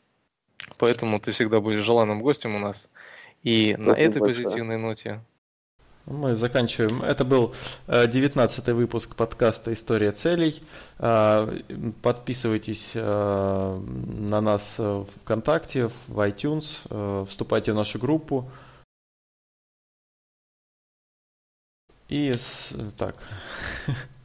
Поэтому 0.77 1.19
ты 1.19 1.31
всегда 1.31 1.59
будешь 1.59 1.83
желанным 1.83 2.21
гостем 2.21 2.55
у 2.55 2.59
нас. 2.59 2.87
И 3.43 3.75
на 3.77 3.93
Спасибо 3.93 4.09
этой 4.09 4.19
большое. 4.19 4.43
позитивной 4.45 4.77
ноте 4.77 5.21
Мы 6.05 6.35
заканчиваем. 6.35 7.03
Это 7.03 7.23
был 7.23 7.53
девятнадцатый 7.87 8.73
выпуск 8.73 9.15
подкаста 9.15 9.73
«История 9.73 10.11
целей». 10.11 10.63
А, 10.97 11.47
Подписывайтесь 12.01 12.91
э, 12.95 13.81
на 13.81 14.41
нас 14.41 14.63
в 14.77 15.07
ВКонтакте, 15.23 15.91
в 16.07 16.19
iTunes, 16.27 16.65
э, 16.89 17.25
вступайте 17.29 17.73
в 17.73 17.75
нашу 17.75 17.99
группу. 17.99 18.51
И 22.09 22.35
так. 22.97 23.15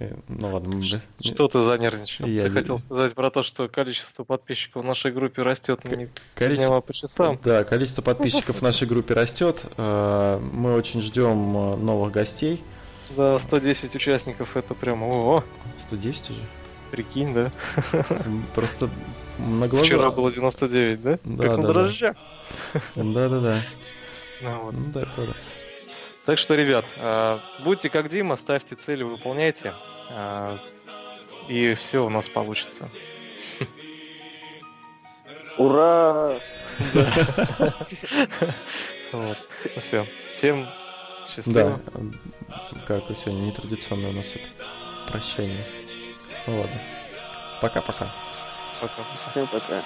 Э, 0.00 0.14
Ну 0.28 0.54
ладно, 0.54 0.76
мы- 0.76 0.82
Что 0.84 1.48
ты 1.48 1.60
занервничал? 1.60 2.26
Я 2.26 2.42
ты 2.44 2.48
не- 2.50 2.54
хотел 2.54 2.78
сказать 2.78 3.14
про 3.14 3.30
то, 3.30 3.42
что 3.42 3.68
количество 3.68 4.22
подписчиков 4.24 4.84
в 4.84 4.86
нашей 4.86 5.10
группе 5.12 5.42
растет 5.42 5.84
не 5.84 6.08
количество- 6.34 6.76
а 6.76 6.80
по 6.80 6.92
часам. 6.94 7.38
Да, 7.44 7.64
количество 7.64 8.02
подписчиков 8.02 8.56
в 8.58 8.62
нашей 8.62 8.86
группе 8.86 9.14
растет. 9.14 9.62
Э, 9.76 10.38
Мы 10.52 10.74
очень 10.74 11.00
ждем 11.00 11.56
э, 11.56 11.76
новых 11.76 12.12
гостей. 12.12 12.62
Да, 13.16 13.38
110 13.38 13.94
участников 13.96 14.56
это 14.56 14.74
прям 14.74 15.02
ого, 15.02 15.42
110 15.80 16.30
уже. 16.30 16.40
прикинь, 16.90 17.34
да? 17.34 17.50
Просто 18.54 18.88
на 19.38 19.66
глаза. 19.68 19.84
Вчера 19.84 20.10
было 20.10 20.30
99, 20.30 21.02
да? 21.02 21.18
Да, 21.24 21.42
как 21.42 21.50
да, 21.52 21.56
на 21.56 21.62
да. 21.62 21.72
дрожжах. 21.72 22.16
Да-да-да. 22.94 23.60
Ну 24.42 24.62
вот. 24.62 24.72
Ну 24.74 24.92
да, 24.92 25.06
правда. 25.14 25.34
Так 26.28 26.36
что, 26.36 26.54
ребят, 26.54 26.84
а, 26.98 27.40
будьте 27.60 27.88
как 27.88 28.10
Дима, 28.10 28.36
ставьте 28.36 28.74
цели, 28.76 29.02
выполняйте. 29.02 29.72
а, 30.10 30.58
И 31.48 31.72
все 31.72 32.04
у 32.04 32.10
нас 32.10 32.28
получится. 32.28 32.90
Ура! 35.56 36.38
Вот. 39.10 39.38
Ну 39.74 39.80
все. 39.80 40.06
Всем 40.28 40.68
счастливо. 41.26 41.80
Да. 41.94 42.00
Как 42.86 43.04
сегодня 43.16 43.46
нетрадиционное 43.46 44.10
у 44.10 44.12
нас 44.12 44.26
это 44.34 44.48
прощание. 45.10 45.64
Ну 46.46 46.60
ладно. 46.60 46.78
Пока-пока. 47.62 48.12
Пока. 48.82 49.02
Всем 49.30 49.46
пока. 49.46 49.82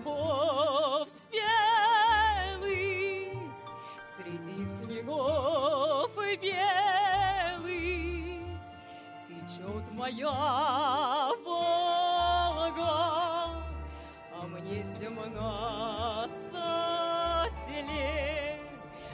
Хлебов 0.00 1.08
спелых, 1.08 1.40
среди 4.16 4.66
снегов 4.66 6.10
и 6.18 6.36
белых 6.36 7.70
течет 9.26 9.92
моя 9.92 11.30
Волга, 11.44 12.92
а 14.32 14.42
мне 14.46 14.84
семнадцать 14.98 15.40
лет. 17.68 18.60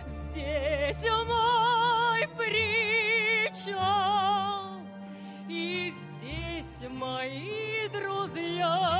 Здесь 0.06 1.10
мой 1.26 2.22
причал, 2.36 3.80
и 5.48 5.92
здесь 6.20 6.90
мои 6.90 7.88
друзья. 7.88 8.95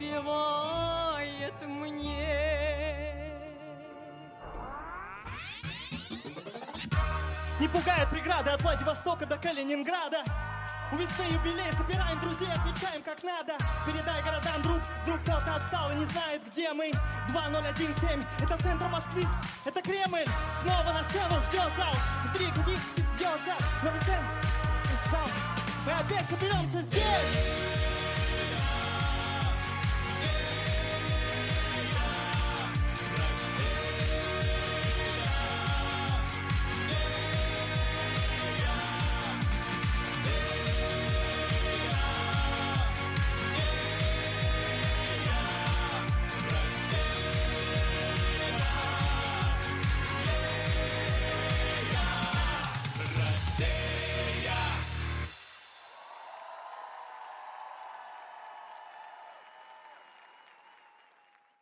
напевает 0.00 1.54
мне. 1.66 2.54
Не 7.60 7.68
пугает 7.68 8.08
преграды 8.08 8.50
от 8.50 8.62
Владивостока 8.62 9.26
до 9.26 9.36
Калининграда. 9.36 10.24
У 10.92 10.96
весны 10.96 11.22
юбилей, 11.30 11.70
собираем 11.72 12.18
друзей, 12.20 12.48
отвечаем 12.50 13.02
как 13.02 13.22
надо. 13.22 13.56
Передай 13.86 14.22
городам, 14.22 14.62
друг, 14.62 14.80
друг 15.06 15.20
кто-то 15.22 15.54
отстал 15.54 15.92
и 15.92 15.94
не 15.96 16.06
знает, 16.06 16.42
где 16.50 16.72
мы. 16.72 16.90
2017, 17.28 18.26
это 18.40 18.62
центр 18.62 18.88
Москвы, 18.88 19.24
это 19.64 19.82
Кремль. 19.82 20.24
Снова 20.62 20.92
на 20.92 21.04
сцену 21.04 21.42
ждет 21.42 21.70
зал, 21.76 21.94
и 22.24 22.38
три 22.38 22.46
гудит, 22.46 22.80
бьется, 23.16 23.54
на 23.84 23.90
центр, 24.04 24.48
зал. 25.10 25.28
Мы 25.86 25.92
опять 25.92 26.28
соберемся 26.28 26.82
здесь. 26.82 27.59